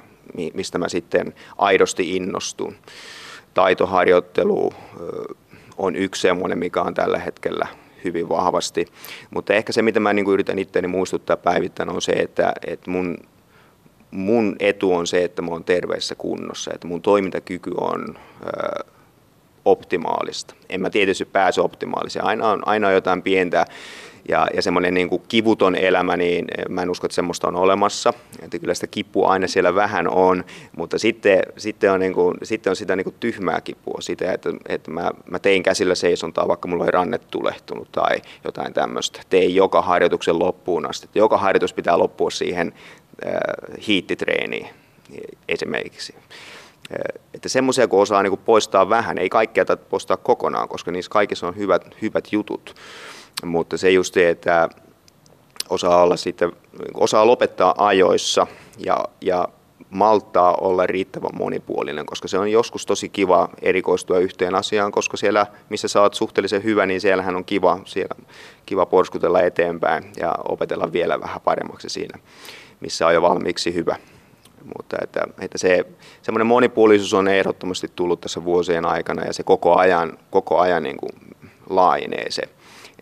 mistä 0.54 0.78
mä 0.78 0.88
sitten 0.88 1.34
aidosti 1.58 2.16
innostun. 2.16 2.74
Taitoharjoittelu 3.54 4.72
on 5.78 5.96
yksi 5.96 6.22
semmoinen, 6.22 6.58
mikä 6.58 6.82
on 6.82 6.94
tällä 6.94 7.18
hetkellä 7.18 7.66
hyvin 8.04 8.28
vahvasti. 8.28 8.86
Mutta 9.30 9.54
ehkä 9.54 9.72
se, 9.72 9.82
mitä 9.82 10.00
mä 10.00 10.12
niin 10.12 10.30
yritän 10.30 10.58
itseäni 10.58 10.88
muistuttaa 10.88 11.36
päivittäin, 11.36 11.88
on 11.88 12.02
se, 12.02 12.12
että, 12.12 12.52
että 12.66 12.90
mun, 12.90 13.16
mun 14.10 14.56
etu 14.60 14.94
on 14.94 15.06
se, 15.06 15.24
että 15.24 15.42
mä 15.42 15.50
oon 15.50 15.64
terveessä 15.64 16.14
kunnossa, 16.14 16.70
että 16.74 16.86
mun 16.86 17.02
toimintakyky 17.02 17.70
on 17.80 18.14
ö, 18.46 18.84
optimaalista. 19.64 20.54
En 20.68 20.80
mä 20.80 20.90
tietysti 20.90 21.24
pääse 21.24 21.60
optimaaliseen. 21.60 22.24
Aina 22.24 22.50
on, 22.50 22.68
aina 22.68 22.88
on 22.88 22.94
jotain 22.94 23.22
pientä 23.22 23.66
Ja, 24.28 24.46
ja 24.54 24.62
semmoinen 24.62 24.94
niin 24.94 25.08
kuin 25.08 25.22
kivuton 25.28 25.74
elämä, 25.74 26.16
niin 26.16 26.44
mä 26.68 26.82
en 26.82 26.90
usko, 26.90 27.06
että 27.06 27.14
semmoista 27.14 27.48
on 27.48 27.56
olemassa. 27.56 28.12
Että 28.42 28.58
kyllä 28.58 28.74
sitä 28.74 28.86
kipua 28.86 29.28
aina 29.28 29.46
siellä 29.46 29.74
vähän 29.74 30.08
on, 30.08 30.44
mutta 30.76 30.98
sitten, 30.98 31.42
sitten, 31.56 31.92
on, 31.92 32.00
niin 32.00 32.14
kuin, 32.14 32.34
sitten 32.42 32.70
on 32.70 32.76
sitä 32.76 32.96
niin 32.96 33.04
kuin 33.04 33.16
tyhmää 33.20 33.60
kipua, 33.60 34.00
sitä, 34.00 34.32
että, 34.32 34.50
että 34.68 34.90
mä, 34.90 35.10
mä 35.30 35.38
tein 35.38 35.62
käsillä 35.62 35.94
seisontaa, 35.94 36.48
vaikka 36.48 36.68
mulla 36.68 36.84
oli 36.84 36.90
rannet 36.90 37.30
tulehtunut 37.30 37.92
tai 37.92 38.16
jotain 38.44 38.74
tämmöistä. 38.74 39.20
Tein 39.28 39.54
joka 39.54 39.82
harjoituksen 39.82 40.38
loppuun 40.38 40.90
asti. 40.90 41.08
Joka 41.14 41.38
harjoitus 41.38 41.72
pitää 41.72 41.98
loppua 41.98 42.30
siihen 42.30 42.72
äh, 43.26 43.32
hiittitreeniin 43.86 44.68
esimerkiksi. 45.48 46.14
Että 47.34 47.48
semmoisia, 47.48 47.88
kun 47.88 48.00
osaa 48.00 48.22
niin 48.22 48.38
poistaa 48.38 48.88
vähän, 48.88 49.18
ei 49.18 49.28
kaikkea 49.28 49.64
poistaa 49.90 50.16
kokonaan, 50.16 50.68
koska 50.68 50.90
niissä 50.90 51.10
kaikissa 51.10 51.48
on 51.48 51.56
hyvät, 51.56 51.96
hyvät 52.02 52.28
jutut. 52.32 52.74
Mutta 53.44 53.76
se 53.76 53.90
just 53.90 54.14
se, 54.14 54.30
että 54.30 54.68
osaa, 55.68 56.02
olla 56.02 56.16
sitten, 56.16 56.52
osaa 56.94 57.26
lopettaa 57.26 57.74
ajoissa 57.78 58.46
ja, 58.78 59.04
ja 59.20 59.48
maltaa 59.90 60.54
olla 60.60 60.86
riittävän 60.86 61.30
monipuolinen, 61.38 62.06
koska 62.06 62.28
se 62.28 62.38
on 62.38 62.50
joskus 62.50 62.86
tosi 62.86 63.08
kiva 63.08 63.48
erikoistua 63.62 64.18
yhteen 64.18 64.54
asiaan, 64.54 64.92
koska 64.92 65.16
siellä, 65.16 65.46
missä 65.68 65.88
sä 65.88 66.00
oot 66.00 66.14
suhteellisen 66.14 66.64
hyvä, 66.64 66.86
niin 66.86 67.00
siellähän 67.00 67.36
on 67.36 67.44
kiva, 67.44 67.80
siellä, 67.84 68.14
kiva 68.66 68.86
porskutella 68.86 69.40
eteenpäin 69.40 70.12
ja 70.20 70.34
opetella 70.48 70.92
vielä 70.92 71.20
vähän 71.20 71.40
paremmaksi 71.40 71.88
siinä, 71.88 72.18
missä 72.80 73.06
on 73.06 73.14
jo 73.14 73.22
valmiiksi 73.22 73.74
hyvä. 73.74 73.96
Mutta 74.76 74.96
että, 75.02 75.20
että 75.40 75.58
se, 75.58 75.84
semmoinen 76.22 76.46
monipuolisuus 76.46 77.14
on 77.14 77.28
ehdottomasti 77.28 77.90
tullut 77.96 78.20
tässä 78.20 78.44
vuosien 78.44 78.84
aikana 78.84 79.24
ja 79.24 79.32
se 79.32 79.42
koko 79.42 79.76
ajan, 79.76 80.18
koko 80.30 80.58
ajan 80.58 80.82
niin 80.82 80.96
kuin 80.96 81.12
laajenee 81.70 82.30
se. 82.30 82.42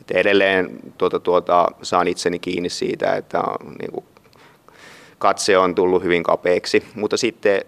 Että 0.04 0.18
edelleen 0.18 0.78
tuota, 0.98 1.20
tuota, 1.20 1.68
saan 1.82 2.08
itseni 2.08 2.38
kiinni 2.38 2.68
siitä, 2.68 3.16
että 3.16 3.42
niin 3.78 3.92
kuin, 3.92 4.04
katse 5.18 5.58
on 5.58 5.74
tullut 5.74 6.02
hyvin 6.02 6.22
kapeaksi, 6.22 6.84
mutta 6.94 7.16
sitten 7.16 7.62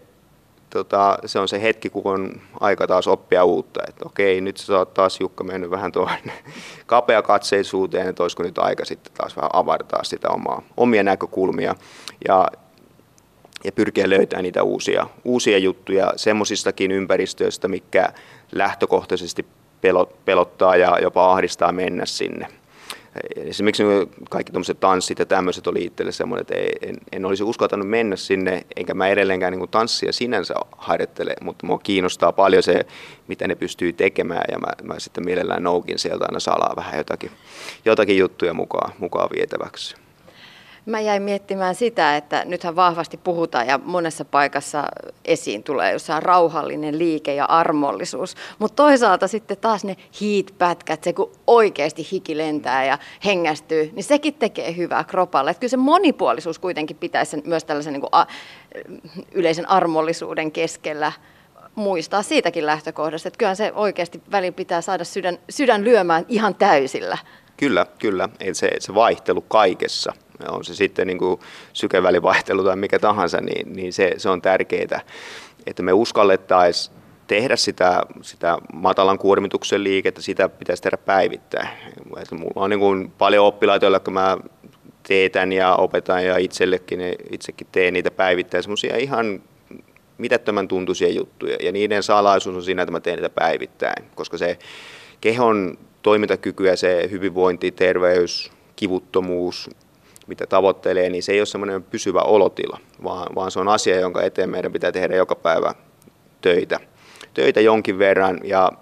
tota, 0.70 1.18
se 1.26 1.38
on 1.38 1.48
se 1.48 1.62
hetki, 1.62 1.90
kun 1.90 2.12
on 2.12 2.40
aika 2.60 2.86
taas 2.86 3.08
oppia 3.08 3.44
uutta. 3.44 3.80
Että 3.88 4.04
okei, 4.06 4.40
nyt 4.40 4.56
sä 4.56 4.78
oot 4.78 4.94
taas 4.94 5.20
Jukka 5.20 5.44
mennyt 5.44 5.70
vähän 5.70 5.92
tuohon 5.92 6.16
kapea 6.86 7.22
katseisuuteen, 7.22 8.08
että 8.08 8.22
olisiko 8.22 8.42
nyt 8.42 8.58
aika 8.58 8.84
sitten 8.84 9.12
taas 9.12 9.36
vähän 9.36 9.50
avartaa 9.52 10.04
sitä 10.04 10.28
omaa, 10.28 10.62
omia 10.76 11.02
näkökulmia. 11.02 11.74
Ja 12.28 12.48
ja 13.64 13.72
pyrkiä 13.72 14.10
löytämään 14.10 14.42
niitä 14.42 14.62
uusia, 14.62 15.06
uusia 15.24 15.58
juttuja 15.58 16.12
semmoisistakin 16.16 16.92
ympäristöistä, 16.92 17.68
mikä 17.68 18.12
lähtökohtaisesti 18.52 19.46
pelottaa 20.24 20.76
ja 20.76 20.98
jopa 21.02 21.32
ahdistaa 21.32 21.72
mennä 21.72 22.06
sinne. 22.06 22.46
Esimerkiksi 23.36 23.82
kaikki 24.30 24.52
tuommoiset 24.52 24.80
tanssit 24.80 25.18
ja 25.18 25.26
tämmöiset 25.26 25.66
oli 25.66 25.84
itselle 25.84 26.12
semmoinen, 26.12 26.40
että 26.40 26.86
en, 26.86 26.96
en 27.12 27.24
olisi 27.24 27.42
uskaltanut 27.42 27.88
mennä 27.88 28.16
sinne, 28.16 28.66
enkä 28.76 28.94
mä 28.94 29.08
edelleenkään 29.08 29.52
niin 29.52 29.68
tanssia 29.68 30.12
sinänsä 30.12 30.54
harjoittele, 30.78 31.34
mutta 31.40 31.66
mua 31.66 31.78
kiinnostaa 31.78 32.32
paljon 32.32 32.62
se, 32.62 32.86
mitä 33.28 33.48
ne 33.48 33.54
pystyy 33.54 33.92
tekemään 33.92 34.44
ja 34.52 34.58
mä, 34.58 34.68
mä 34.82 34.98
sitten 34.98 35.24
mielellään 35.24 35.62
noukin 35.62 35.98
sieltä 35.98 36.24
aina 36.24 36.40
salaa 36.40 36.76
vähän 36.76 36.98
jotakin, 36.98 37.30
jotakin 37.84 38.18
juttuja 38.18 38.54
mukaan, 38.54 38.92
mukaan 38.98 39.28
vietäväksi. 39.36 40.05
Mä 40.86 41.00
jäin 41.00 41.22
miettimään 41.22 41.74
sitä, 41.74 42.16
että 42.16 42.44
nythän 42.44 42.76
vahvasti 42.76 43.16
puhutaan 43.16 43.66
ja 43.66 43.78
monessa 43.84 44.24
paikassa 44.24 44.84
esiin 45.24 45.62
tulee 45.62 45.92
jossain 45.92 46.22
rauhallinen 46.22 46.98
liike 46.98 47.34
ja 47.34 47.44
armollisuus. 47.44 48.34
Mutta 48.58 48.76
toisaalta 48.82 49.28
sitten 49.28 49.56
taas 49.56 49.84
ne 49.84 49.96
hiitpätkät, 50.20 51.04
se 51.04 51.12
kun 51.12 51.32
oikeasti 51.46 52.08
hiki 52.12 52.38
lentää 52.38 52.84
ja 52.84 52.98
hengästyy, 53.24 53.90
niin 53.94 54.04
sekin 54.04 54.34
tekee 54.34 54.76
hyvää 54.76 55.04
kropalle. 55.04 55.50
Et 55.50 55.58
kyllä 55.58 55.70
se 55.70 55.76
monipuolisuus 55.76 56.58
kuitenkin 56.58 56.96
pitäisi 56.96 57.42
myös 57.44 57.64
tällaisen 57.64 57.92
niin 57.92 58.00
kuin 58.00 58.10
a, 58.12 58.26
yleisen 59.32 59.70
armollisuuden 59.70 60.52
keskellä 60.52 61.12
muistaa 61.74 62.22
siitäkin 62.22 62.66
lähtökohdasta, 62.66 63.28
että 63.28 63.38
kyllähän 63.38 63.56
se 63.56 63.72
oikeasti 63.74 64.22
välin 64.30 64.54
pitää 64.54 64.80
saada 64.80 65.04
sydän, 65.04 65.38
sydän 65.50 65.84
lyömään 65.84 66.24
ihan 66.28 66.54
täysillä. 66.54 67.18
Kyllä, 67.56 67.86
kyllä. 67.98 68.28
Se, 68.52 68.70
se 68.78 68.94
vaihtelu 68.94 69.40
kaikessa– 69.40 70.12
on 70.48 70.64
se 70.64 70.74
sitten 70.74 71.06
niin 71.06 71.18
sykevälivaihtelu 71.72 72.64
tai 72.64 72.76
mikä 72.76 72.98
tahansa, 72.98 73.40
niin, 73.40 73.72
niin 73.72 73.92
se, 73.92 74.14
se 74.16 74.28
on 74.28 74.42
tärkeää, 74.42 75.00
että 75.66 75.82
me 75.82 75.92
uskallettaisiin 75.92 76.96
tehdä 77.26 77.56
sitä, 77.56 78.02
sitä 78.22 78.58
matalan 78.72 79.18
kuormituksen 79.18 79.84
liikettä, 79.84 80.22
sitä 80.22 80.48
pitäisi 80.48 80.82
tehdä 80.82 80.96
päivittäin. 80.96 81.68
Että 82.16 82.34
mulla 82.34 82.52
on 82.54 82.70
niin 82.70 82.80
kuin 82.80 83.12
paljon 83.18 83.46
oppilaita, 83.46 83.84
joilla 83.84 84.00
mä 84.10 84.38
teetän 85.08 85.52
ja 85.52 85.74
opetan 85.74 86.24
ja 86.24 86.36
itsellekin, 86.36 87.00
itsekin 87.30 87.66
teen 87.72 87.94
niitä 87.94 88.10
päivittäin, 88.10 88.62
semmoisia 88.62 88.96
ihan 88.96 89.42
mitättömän 90.18 90.68
tuntuisia 90.68 91.08
juttuja. 91.08 91.56
Ja 91.62 91.72
niiden 91.72 92.02
salaisuus 92.02 92.56
on 92.56 92.62
siinä, 92.62 92.82
että 92.82 92.92
mä 92.92 93.00
teen 93.00 93.16
niitä 93.16 93.30
päivittäin, 93.30 94.04
koska 94.14 94.38
se 94.38 94.58
kehon 95.20 95.78
toimintakyky 96.06 96.66
ja 96.66 96.76
se 96.76 97.08
hyvinvointi, 97.10 97.70
terveys, 97.70 98.52
kivuttomuus, 98.76 99.70
mitä 100.26 100.46
tavoittelee, 100.46 101.10
niin 101.10 101.22
se 101.22 101.32
ei 101.32 101.40
ole 101.40 101.46
semmoinen 101.46 101.82
pysyvä 101.82 102.20
olotila, 102.20 102.78
vaan, 103.04 103.34
vaan 103.34 103.50
se 103.50 103.60
on 103.60 103.68
asia, 103.68 104.00
jonka 104.00 104.22
eteen 104.22 104.50
meidän 104.50 104.72
pitää 104.72 104.92
tehdä 104.92 105.16
joka 105.16 105.34
päivä 105.34 105.74
töitä. 106.40 106.80
Töitä 107.34 107.60
jonkin 107.60 107.98
verran 107.98 108.40
ja 108.44 108.72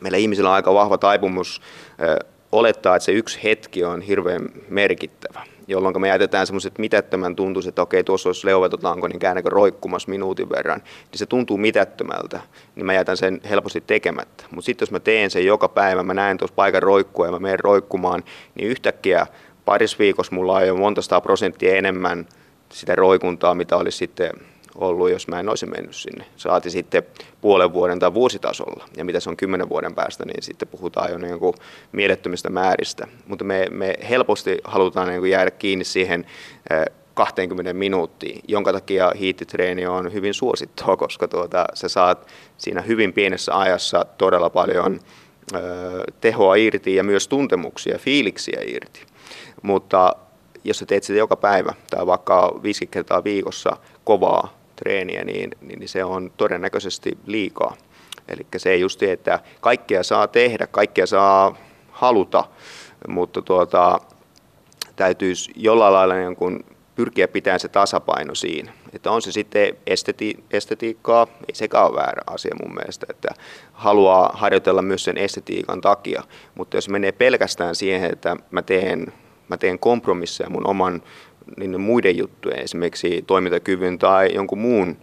meillä 0.00 0.18
ihmisillä 0.18 0.48
on 0.48 0.54
aika 0.54 0.74
vahva 0.74 0.98
taipumus 0.98 1.62
ö, 2.02 2.26
olettaa, 2.52 2.96
että 2.96 3.04
se 3.04 3.12
yksi 3.12 3.38
hetki 3.44 3.84
on 3.84 4.00
hirveän 4.00 4.48
merkittävä, 4.68 5.44
jolloin 5.68 6.00
me 6.00 6.08
jätetään 6.08 6.46
semmoiset 6.46 6.78
mitättömän 6.78 7.36
tuntuiset, 7.36 7.68
että 7.68 7.82
okei, 7.82 8.04
tuossa 8.04 8.28
olisi 8.28 8.46
leuvetotlanko, 8.46 9.08
niin 9.08 9.18
käännäkö 9.18 9.50
roikkumassa 9.50 10.10
minuutin 10.10 10.48
verran, 10.50 10.80
niin 10.80 11.18
se 11.18 11.26
tuntuu 11.26 11.56
mitättömältä, 11.56 12.40
niin 12.74 12.86
mä 12.86 12.92
jätän 12.92 13.16
sen 13.16 13.40
helposti 13.50 13.80
tekemättä. 13.86 14.44
Mutta 14.50 14.66
sitten 14.66 14.86
jos 14.86 14.90
mä 14.90 15.00
teen 15.00 15.30
sen 15.30 15.46
joka 15.46 15.68
päivä, 15.68 16.02
mä 16.02 16.14
näen 16.14 16.38
tuossa 16.38 16.54
paikan 16.54 16.82
roikkua 16.82 17.26
ja 17.26 17.32
mä 17.32 17.38
menen 17.38 17.60
roikkumaan, 17.60 18.24
niin 18.54 18.68
yhtäkkiä 18.68 19.26
parissa 19.64 19.98
viikossa 19.98 20.34
mulla 20.34 20.52
on 20.52 20.66
jo 20.66 20.76
monta 20.76 21.20
prosenttia 21.20 21.76
enemmän 21.76 22.26
sitä 22.72 22.94
roikuntaa, 22.94 23.54
mitä 23.54 23.76
olisi 23.76 23.98
sitten 23.98 24.30
ollut, 24.78 25.10
jos 25.10 25.28
mä 25.28 25.40
en 25.40 25.48
olisi 25.48 25.66
mennyt 25.66 25.96
sinne. 25.96 26.24
Saati 26.36 26.70
sitten 26.70 27.02
puolen 27.40 27.72
vuoden 27.72 27.98
tai 27.98 28.14
vuositasolla. 28.14 28.88
Ja 28.96 29.04
mitä 29.04 29.20
se 29.20 29.30
on 29.30 29.36
kymmenen 29.36 29.68
vuoden 29.68 29.94
päästä, 29.94 30.24
niin 30.24 30.42
sitten 30.42 30.68
puhutaan 30.68 31.10
jo 31.10 31.18
niin 31.18 31.38
kuin 31.38 31.54
mielettömistä 31.92 32.50
määristä. 32.50 33.06
Mutta 33.26 33.44
me, 33.44 33.66
me 33.70 33.94
helposti 34.08 34.58
halutaan 34.64 35.08
niin 35.08 35.20
kuin 35.20 35.30
jäädä 35.30 35.50
kiinni 35.50 35.84
siihen 35.84 36.26
20 37.14 37.72
minuuttiin, 37.72 38.40
jonka 38.48 38.72
takia 38.72 39.12
hiittitreeni 39.18 39.86
on 39.86 40.12
hyvin 40.12 40.34
suosittua, 40.34 40.96
koska 40.96 41.28
tuota, 41.28 41.64
sä 41.74 41.88
saat 41.88 42.28
siinä 42.58 42.80
hyvin 42.80 43.12
pienessä 43.12 43.58
ajassa 43.58 44.06
todella 44.18 44.50
paljon 44.50 45.00
tehoa 46.20 46.54
irti 46.54 46.94
ja 46.94 47.04
myös 47.04 47.28
tuntemuksia, 47.28 47.98
fiiliksiä 47.98 48.60
irti. 48.66 49.02
Mutta 49.62 50.16
jos 50.64 50.78
sä 50.78 50.86
teet 50.86 51.04
sitä 51.04 51.18
joka 51.18 51.36
päivä 51.36 51.74
tai 51.90 52.06
vaikka 52.06 52.60
50 52.62 52.92
kertaa 52.92 53.24
viikossa 53.24 53.76
kovaa 54.04 54.57
treeniä, 54.84 55.24
niin, 55.24 55.50
niin 55.60 55.88
se 55.88 56.04
on 56.04 56.32
todennäköisesti 56.36 57.18
liikaa. 57.26 57.76
Eli 58.28 58.46
se 58.56 58.70
ei 58.70 58.80
just 58.80 59.02
että 59.02 59.40
kaikkea 59.60 60.02
saa 60.02 60.26
tehdä, 60.26 60.66
kaikkea 60.66 61.06
saa 61.06 61.56
haluta, 61.90 62.44
mutta 63.08 63.42
tuota, 63.42 64.00
täytyisi 64.96 65.52
jollain 65.56 65.94
lailla 65.94 66.14
niin 66.14 66.36
kun 66.36 66.64
pyrkiä 66.94 67.28
pitämään 67.28 67.60
se 67.60 67.68
tasapaino 67.68 68.34
siinä. 68.34 68.72
Että 68.92 69.10
on 69.10 69.22
se 69.22 69.32
sitten 69.32 69.76
esteti- 69.86 70.44
estetiikkaa, 70.50 71.26
ei 71.48 71.54
sekään 71.54 71.86
ole 71.86 71.96
väärä 71.96 72.22
asia 72.26 72.54
mun 72.62 72.74
mielestä, 72.74 73.06
että 73.10 73.28
haluaa 73.72 74.30
harjoitella 74.34 74.82
myös 74.82 75.04
sen 75.04 75.18
estetiikan 75.18 75.80
takia, 75.80 76.22
mutta 76.54 76.76
jos 76.76 76.88
menee 76.88 77.12
pelkästään 77.12 77.74
siihen, 77.74 78.12
että 78.12 78.36
mä 78.50 78.62
teen 78.62 79.12
mä 79.48 79.56
teen 79.56 79.78
kompromisseja 79.78 80.50
mun 80.50 80.66
oman 80.66 81.02
niin 81.56 81.80
muiden 81.80 82.18
juttujen, 82.18 82.62
esimerkiksi 82.62 83.24
toimintakyvyn 83.26 83.98
tai 83.98 84.34
jonkun 84.34 84.58
muun 84.58 84.96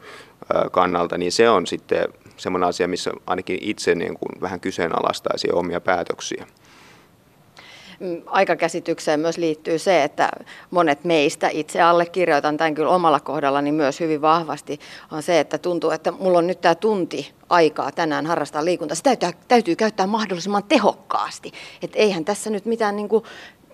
kannalta, 0.71 1.17
niin 1.17 1.31
se 1.31 1.49
on 1.49 1.67
sitten 1.67 2.07
semmoinen 2.37 2.69
asia, 2.69 2.87
missä 2.87 3.11
ainakin 3.27 3.57
itse 3.61 3.95
niin 3.95 4.17
kuin 4.19 4.41
vähän 4.41 4.59
kyseenalaistaisi 4.59 5.47
omia 5.51 5.81
päätöksiä 5.81 6.47
mm, 7.99 8.21
aikakäsitykseen 8.25 9.19
myös 9.19 9.37
liittyy 9.37 9.79
se, 9.79 10.03
että 10.03 10.29
monet 10.71 11.03
meistä, 11.03 11.49
itse 11.51 11.81
allekirjoitan 11.81 12.57
tämän 12.57 12.75
kyllä 12.75 12.89
omalla 12.89 13.19
kohdallani 13.19 13.71
myös 13.71 13.99
hyvin 13.99 14.21
vahvasti, 14.21 14.79
on 15.11 15.23
se, 15.23 15.39
että 15.39 15.57
tuntuu, 15.57 15.91
että 15.91 16.11
mulla 16.11 16.37
on 16.37 16.47
nyt 16.47 16.61
tämä 16.61 16.75
tunti 16.75 17.31
aikaa 17.49 17.91
tänään 17.91 18.25
harrastaa 18.25 18.65
liikuntaa. 18.65 18.95
Se 18.95 19.03
täytyy, 19.03 19.29
täytyy 19.47 19.75
käyttää 19.75 20.07
mahdollisimman 20.07 20.63
tehokkaasti. 20.63 21.51
Että 21.81 21.99
eihän 21.99 22.25
tässä 22.25 22.49
nyt 22.49 22.65
mitään 22.65 22.95
niin 22.95 23.09
kuin 23.09 23.23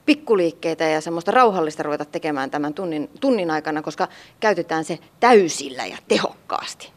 pikkuliikkeitä 0.06 0.84
ja 0.84 1.02
semmoista 1.02 1.32
rauhallista 1.32 1.84
ruveta 1.84 2.06
tekemään 2.06 2.52
tämän 2.52 2.74
tunnin, 2.74 3.10
tunnin 3.20 3.52
aikana, 3.52 3.82
koska 3.82 4.08
käytetään 4.40 4.84
se 4.84 5.00
täysillä 5.20 5.86
ja 5.86 5.98
tehokkaasti. 6.08 6.92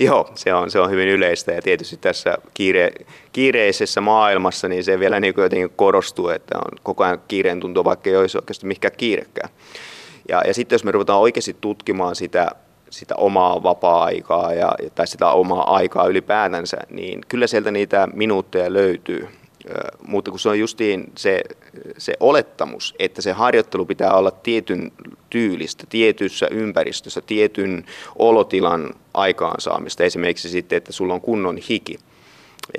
Joo, 0.00 0.30
se 0.34 0.54
on, 0.54 0.70
se 0.70 0.80
on 0.80 0.90
hyvin 0.90 1.08
yleistä 1.08 1.52
ja 1.52 1.62
tietysti 1.62 1.96
tässä 1.96 2.38
kiire, 2.54 2.90
kiireisessä 3.32 4.00
maailmassa 4.00 4.68
niin 4.68 4.84
se 4.84 4.98
vielä 4.98 5.20
niin 5.20 5.34
jotenkin 5.36 5.70
korostuu, 5.76 6.28
että 6.28 6.58
on 6.58 6.78
koko 6.82 7.04
ajan 7.04 7.22
kiireen 7.28 7.60
tuntuu, 7.60 7.84
vaikka 7.84 8.10
ei 8.10 8.16
olisi 8.16 8.38
oikeasti 8.38 8.66
mikään 8.66 8.96
kiirekään. 8.96 9.50
Ja, 10.28 10.42
ja 10.46 10.54
sitten 10.54 10.74
jos 10.74 10.84
me 10.84 10.90
ruvetaan 10.90 11.20
oikeasti 11.20 11.56
tutkimaan 11.60 12.16
sitä, 12.16 12.50
sitä 12.90 13.14
omaa 13.16 13.62
vapaa-aikaa 13.62 14.52
ja, 14.54 14.74
tai 14.94 15.06
sitä 15.06 15.30
omaa 15.30 15.74
aikaa 15.74 16.06
ylipäätänsä, 16.06 16.76
niin 16.90 17.20
kyllä 17.28 17.46
sieltä 17.46 17.70
niitä 17.70 18.08
minuutteja 18.12 18.72
löytyy. 18.72 19.28
Mutta 20.06 20.30
kun 20.30 20.40
se 20.40 20.48
on 20.48 20.58
justiin 20.58 21.12
se, 21.16 21.42
se 21.98 22.12
olettamus, 22.20 22.94
että 22.98 23.22
se 23.22 23.32
harjoittelu 23.32 23.84
pitää 23.84 24.12
olla 24.12 24.30
tietyn 24.30 24.92
tyylistä, 25.30 25.84
tietyssä 25.88 26.48
ympäristössä, 26.50 27.20
tietyn 27.20 27.84
olotilan 28.16 28.94
aikaansaamista. 29.14 30.04
Esimerkiksi 30.04 30.48
sitten, 30.48 30.76
että 30.76 30.92
sulla 30.92 31.14
on 31.14 31.20
kunnon 31.20 31.56
hiki. 31.56 31.98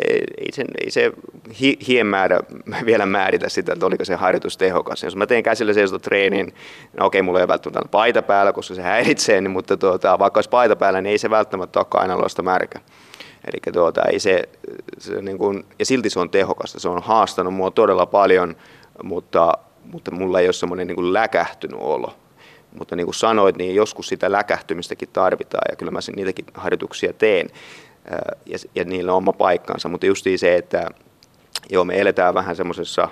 Ei, 0.09 0.51
sen, 0.53 0.67
ei 0.83 0.91
se 0.91 1.11
hi, 1.59 1.77
hien 1.88 2.07
määrä 2.07 2.39
vielä 2.85 3.05
määritä 3.05 3.50
sitä, 3.50 3.73
että 3.73 3.85
oliko 3.85 4.05
se 4.05 4.15
harjoitus 4.15 4.57
tehokas. 4.57 5.03
Jos 5.03 5.15
mä 5.15 5.27
teen 5.27 5.43
käsillä 5.43 5.73
treenin, 6.01 6.45
niin 6.45 7.03
okei, 7.03 7.21
mulla 7.21 7.39
ei 7.39 7.47
välttämättä 7.47 7.89
paita 7.91 8.21
päällä, 8.21 8.53
koska 8.53 8.75
se 8.75 8.81
häiritsee, 8.81 9.41
niin, 9.41 9.51
mutta 9.51 9.77
tuota, 9.77 10.19
vaikka 10.19 10.38
olisi 10.38 10.50
paita 10.50 10.75
päällä, 10.75 11.01
niin 11.01 11.11
ei 11.11 11.17
se 11.17 11.29
välttämättä 11.29 11.79
ole 11.79 11.85
kainaloista 11.89 12.41
märkä. 12.41 12.79
Eli 13.45 13.74
tuota, 13.74 14.01
ei 14.01 14.19
se, 14.19 14.43
se 14.98 15.21
niin 15.21 15.38
kuin, 15.38 15.65
ja 15.79 15.86
silti 15.86 16.10
se 16.10 16.19
on 16.19 16.29
tehokasta. 16.29 16.79
Se 16.79 16.89
on 16.89 17.01
haastanut 17.03 17.53
mua 17.53 17.71
todella 17.71 18.05
paljon, 18.05 18.55
mutta, 19.03 19.53
mutta 19.83 20.12
mulla 20.12 20.39
ei 20.39 20.48
ole 20.48 20.53
semmoinen 20.53 20.88
niin 20.88 21.13
läkähtynyt 21.13 21.79
olo. 21.79 22.15
Mutta 22.79 22.95
niin 22.95 23.05
kuin 23.05 23.15
sanoit, 23.15 23.57
niin 23.57 23.75
joskus 23.75 24.07
sitä 24.07 24.31
läkähtymistäkin 24.31 25.10
tarvitaan 25.13 25.63
ja 25.69 25.75
kyllä 25.75 25.91
mä 25.91 26.01
sen, 26.01 26.15
niitäkin 26.15 26.45
harjoituksia 26.53 27.13
teen 27.13 27.50
ja, 28.45 28.57
ja 28.75 28.83
niillä 28.86 29.12
on 29.12 29.17
oma 29.17 29.33
paikkansa. 29.33 29.89
Mutta 29.89 30.05
justiin 30.05 30.39
se, 30.39 30.55
että 30.55 30.88
joo, 31.69 31.86
me 31.86 32.00
eletään 32.00 32.33
vähän 32.33 32.55
semmoisessa 32.55 33.10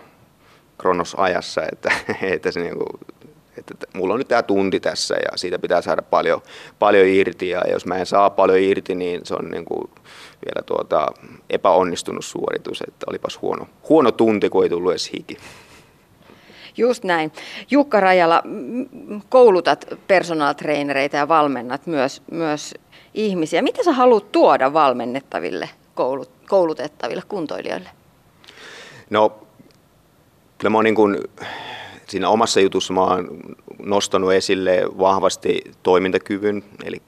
kronosajassa, 0.77 1.62
että, 1.71 1.91
että 2.36 2.51
se 2.51 2.59
niin 2.59 2.77
kuin, 2.77 3.00
että 3.60 3.88
mulla 3.94 4.13
on 4.13 4.20
nyt 4.20 4.28
tämä 4.28 4.44
tunti 4.44 4.80
tässä 4.80 5.16
ja 5.16 5.38
siitä 5.38 5.60
pitää 5.60 5.82
saada 5.82 6.01
paljon, 6.01 6.42
paljon 6.80 7.08
irti 7.08 7.50
ja 7.50 7.62
jos 7.72 7.86
mä 7.86 7.96
en 7.96 8.06
saa 8.06 8.30
paljon 8.30 8.60
irti, 8.60 8.96
niin 8.96 9.22
se 9.24 9.36
on 9.36 9.51
niin 9.51 9.66
kuin 9.66 9.89
vielä 10.46 10.63
tuota 10.66 11.08
epäonnistunut 11.50 12.25
suoritus, 12.25 12.84
että 12.88 13.06
olipas 13.10 13.42
huono, 13.42 13.68
huono 13.89 14.12
tunti, 14.12 14.50
kun 14.50 14.63
ei 14.63 14.70
tullut 14.70 14.92
edes 14.92 15.12
hiki. 15.13 15.38
Just 16.78 17.04
näin. 17.04 17.32
Jukka 17.72 18.00
Rajala, 18.00 18.44
koulutat 19.30 19.86
personal 20.08 20.54
trainereita 20.54 21.18
ja 21.18 21.28
valmennat 21.28 21.88
myös, 21.88 22.22
myös 22.32 22.74
ihmisiä. 23.13 23.62
Mitä 23.62 23.84
sä 23.84 23.92
haluat 23.92 24.32
tuoda 24.32 24.74
valmennettaville, 24.74 25.70
koulut, 25.96 26.32
koulutettaville 26.50 27.24
kuntoilijoille? 27.28 27.89
No, 29.10 29.30
kyllä 30.58 30.70
mä 30.70 30.78
oon 30.78 30.86
niin 30.86 30.96
kuin 30.96 31.18
siinä 32.10 32.30
omassa 32.30 32.60
jutussa 32.60 32.94
mä 32.94 33.01
oon 33.01 33.39
nostanut 33.84 34.34
esille 34.34 34.84
vahvasti 34.98 35.62
toimintakyvyn, 35.84 36.63
eli 36.84 37.01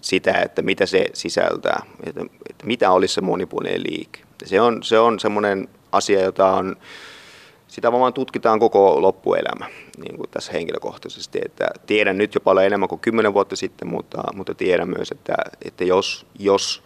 sitä, 0.00 0.32
että 0.32 0.62
mitä 0.62 0.86
se 0.86 1.06
sisältää, 1.14 1.82
että, 2.06 2.20
että 2.50 2.66
mitä 2.66 2.90
olisi 2.90 3.14
se 3.14 3.20
monipuolinen 3.20 3.82
liike. 3.82 4.20
Se 4.44 4.60
on, 4.60 4.82
se 4.82 4.98
on 4.98 5.20
semmoinen 5.20 5.68
asia, 5.92 6.20
jota 6.20 6.52
on, 6.52 6.76
sitä 7.68 7.92
vaan 7.92 8.12
tutkitaan 8.12 8.58
koko 8.58 9.02
loppuelämä 9.02 9.66
niin 9.98 10.16
kuin 10.16 10.30
tässä 10.30 10.52
henkilökohtaisesti. 10.52 11.38
Että 11.44 11.68
tiedän 11.86 12.18
nyt 12.18 12.34
jo 12.34 12.40
paljon 12.40 12.66
enemmän 12.66 12.88
kuin 12.88 13.00
kymmenen 13.00 13.34
vuotta 13.34 13.56
sitten, 13.56 13.88
mutta, 13.88 14.22
mutta 14.34 14.54
tiedän 14.54 14.88
myös, 14.88 15.10
että, 15.10 15.34
että 15.64 15.84
jos, 15.84 16.26
jos 16.38 16.82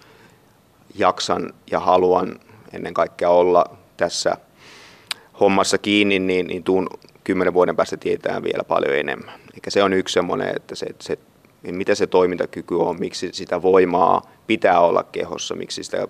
jaksan 0.95 1.55
ja 1.71 1.81
haluan 1.81 2.41
ennen 2.73 2.95
kaikkea 2.95 3.31
olla 3.31 3.65
tässä 3.97 4.37
hommassa 5.41 5.79
kiinni, 5.79 6.19
niin, 6.19 6.47
niin 6.47 6.65
tuun 6.65 6.87
kymmenen 7.25 7.55
vuoden 7.55 7.77
päästä 7.77 7.97
tietää 7.97 8.43
vielä 8.43 8.65
paljon 8.65 8.97
enemmän. 8.97 9.35
Eikä 9.55 9.71
se 9.71 9.83
on 9.83 9.93
yksi 9.93 10.13
semmoinen, 10.13 10.57
että 10.57 10.75
se, 10.75 10.87
se, 11.01 11.19
mitä 11.63 11.95
se 11.95 12.07
toimintakyky 12.07 12.75
on, 12.75 12.97
miksi 13.01 13.29
sitä 13.33 13.63
voimaa 13.63 14.23
pitää 14.47 14.81
olla 14.81 15.03
kehossa, 15.03 15.55
miksi 15.55 15.85
sitä 15.85 16.09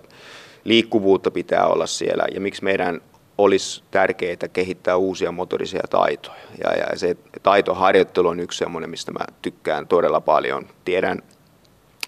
liikkuvuutta 0.63 1.31
pitää 1.31 1.65
olla 1.65 1.87
siellä 1.87 2.25
ja 2.33 2.41
miksi 2.41 2.63
meidän 2.63 3.01
olisi 3.37 3.83
tärkeää 3.91 4.47
kehittää 4.53 4.95
uusia 4.95 5.31
motorisia 5.31 5.83
taitoja. 5.89 6.37
Ja, 6.63 6.73
ja 6.73 6.97
se 6.99 7.17
taitoharjoittelu 7.43 8.27
on 8.27 8.39
yksi 8.39 8.57
semmoinen, 8.57 8.89
mistä 8.89 9.11
mä 9.11 9.25
tykkään 9.41 9.87
todella 9.87 10.21
paljon. 10.21 10.67
Tiedän, 10.85 11.21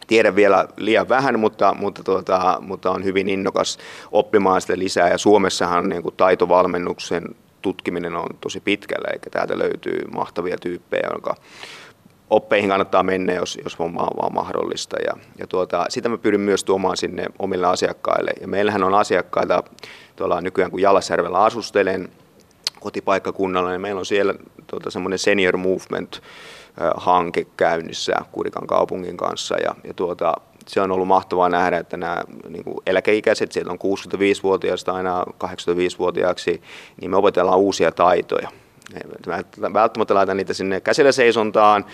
tiedän 0.08 0.36
vielä 0.36 0.68
liian 0.78 1.10
vähän, 1.10 1.40
mutta, 1.40 1.76
mutta, 1.80 2.04
tuota, 2.04 2.58
mutta 2.62 2.92
on 2.92 3.04
hyvin 3.04 3.30
innokas 3.30 3.78
oppimaan 4.12 4.62
sitä 4.62 4.78
lisää. 4.78 5.10
Ja 5.10 5.18
Suomessahan 5.18 5.90
niin 5.90 6.04
kuin 6.04 6.16
taitovalmennuksen 6.16 7.24
tutkiminen 7.66 8.16
on 8.16 8.30
tosi 8.42 8.60
pitkällä, 8.60 9.08
eikä 9.14 9.30
täältä 9.30 9.60
löytyy 9.60 10.00
mahtavia 10.14 10.58
tyyppejä, 10.62 11.10
jonka 11.12 11.36
oppeihin 12.30 12.70
kannattaa 12.70 13.04
mennä, 13.04 13.34
jos, 13.34 13.58
jos 13.64 13.76
on 13.80 13.96
vaan, 13.96 14.18
vaan 14.22 14.34
mahdollista. 14.34 14.98
Ja, 15.08 15.14
ja 15.38 15.48
tuota, 15.48 15.86
sitä 15.90 16.10
mä 16.10 16.18
pyrin 16.18 16.42
myös 16.42 16.64
tuomaan 16.64 16.98
sinne 16.98 17.26
omille 17.40 17.68
asiakkaille. 17.68 18.32
Ja 18.42 18.48
meillähän 18.48 18.84
on 18.84 18.94
asiakkaita 18.94 19.64
tuolla 20.16 20.42
nykyään, 20.42 20.72
kun 20.72 20.82
Jalasjärvellä 20.82 21.44
asustelen 21.44 22.10
kotipaikkakunnalla, 22.80 23.70
niin 23.70 23.82
meillä 23.82 24.00
on 24.00 24.06
siellä 24.06 24.34
tuota, 24.68 24.92
semmoinen 24.92 25.20
senior 25.20 25.58
movement 25.58 26.22
hanke 26.96 27.48
käynnissä 27.58 28.14
Kurikan 28.32 28.68
kaupungin 28.68 29.18
kanssa. 29.18 29.56
Ja, 29.58 29.76
ja 29.84 29.94
tuota, 29.94 30.34
se 30.68 30.82
on 30.82 30.92
ollut 30.92 31.08
mahtavaa 31.08 31.50
nähdä, 31.50 31.78
että 31.78 31.98
nämä 31.98 32.24
niin 32.50 32.64
kuin 32.64 32.78
eläkeikäiset, 32.86 33.52
sieltä 33.52 33.72
on 33.72 33.80
65-vuotiaasta 33.80 34.92
aina 34.94 35.26
85-vuotiaaksi, 35.44 36.62
niin 37.02 37.12
me 37.12 37.18
opetellaan 37.18 37.60
uusia 37.60 37.92
taitoja. 37.92 38.50
Mä 39.28 39.74
välttämättä 39.74 40.16
laitan 40.16 40.38
niitä 40.38 40.54
sinne 40.54 40.82
käsillä 40.82 41.12
seisontaan, 41.12 41.86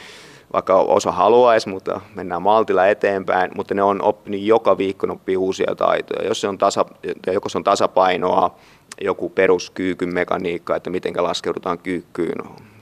vaikka 0.53 0.75
osa 0.75 1.11
haluaisi, 1.11 1.69
mutta 1.69 2.01
mennään 2.15 2.41
maltilla 2.41 2.87
eteenpäin, 2.87 3.51
mutta 3.55 3.73
ne 3.73 3.83
on 3.83 4.01
oppinut 4.01 4.41
joka 4.41 4.77
viikko 4.77 5.07
oppii 5.11 5.37
uusia 5.37 5.75
taitoja. 5.75 6.27
Jos 6.27 6.41
se 6.41 6.47
on, 6.47 6.57
tasa, 6.57 6.85
joko 7.27 7.49
se 7.49 7.57
on 7.57 7.63
tasapainoa, 7.63 8.55
joku 9.01 9.29
peruskyykyn 9.29 10.13
mekaniikka, 10.13 10.75
että 10.75 10.89
miten 10.89 11.13
laskeudutaan 11.17 11.79
kyykkyyn 11.79 12.35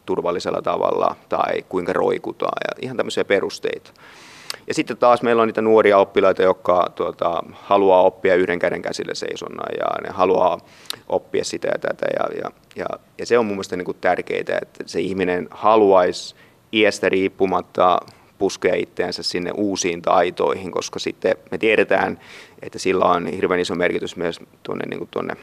turvallisella 0.06 0.62
tavalla 0.62 1.16
tai 1.30 1.62
kuinka 1.70 1.94
roikutaan 1.94 2.62
ja 2.68 2.86
ihan 2.86 2.98
tämmöisiä 2.98 3.26
perusteita. 3.26 3.92
Ja 4.70 4.76
sitten 4.76 4.98
taas 4.98 5.22
meillä 5.22 5.42
on 5.42 5.48
niitä 5.48 5.62
nuoria 5.62 5.98
oppilaita, 5.98 6.42
jotka 6.44 6.92
tuota, 6.96 7.44
haluaa 7.54 8.02
oppia 8.02 8.36
yhden 8.36 8.60
käden 8.60 8.82
käsille 8.82 9.16
seisonnan 9.16 9.76
ja 9.80 9.88
ne 10.04 10.10
haluaa 10.10 10.60
oppia 11.10 11.44
sitä 11.44 11.68
ja 11.68 11.80
tätä. 11.80 12.06
Ja, 12.20 12.42
ja, 12.44 12.52
ja, 12.76 12.86
ja 13.18 13.26
se 13.26 13.38
on 13.38 13.46
mun 13.46 13.56
mielestä 13.56 13.76
niin 13.76 13.96
tärkeää, 14.02 14.60
että 14.62 14.84
se 14.86 15.02
ihminen 15.02 15.48
haluaisi 15.52 16.36
iästä 16.74 17.10
riippumatta 17.10 18.00
puskea 18.38 18.76
itseänsä 18.76 19.24
sinne 19.24 19.52
uusiin 19.52 20.02
taitoihin, 20.02 20.72
koska 20.72 21.00
sitten 21.00 21.36
me 21.52 21.58
tiedetään, 21.58 22.20
että 22.62 22.80
sillä 22.80 23.06
on 23.06 23.28
hirveän 23.28 23.60
iso 23.60 23.76
merkitys 23.76 24.16
myös 24.16 24.40
tuonne, 24.64 24.86
niin 24.86 25.00
kuin 25.00 25.10
tuonne 25.12 25.34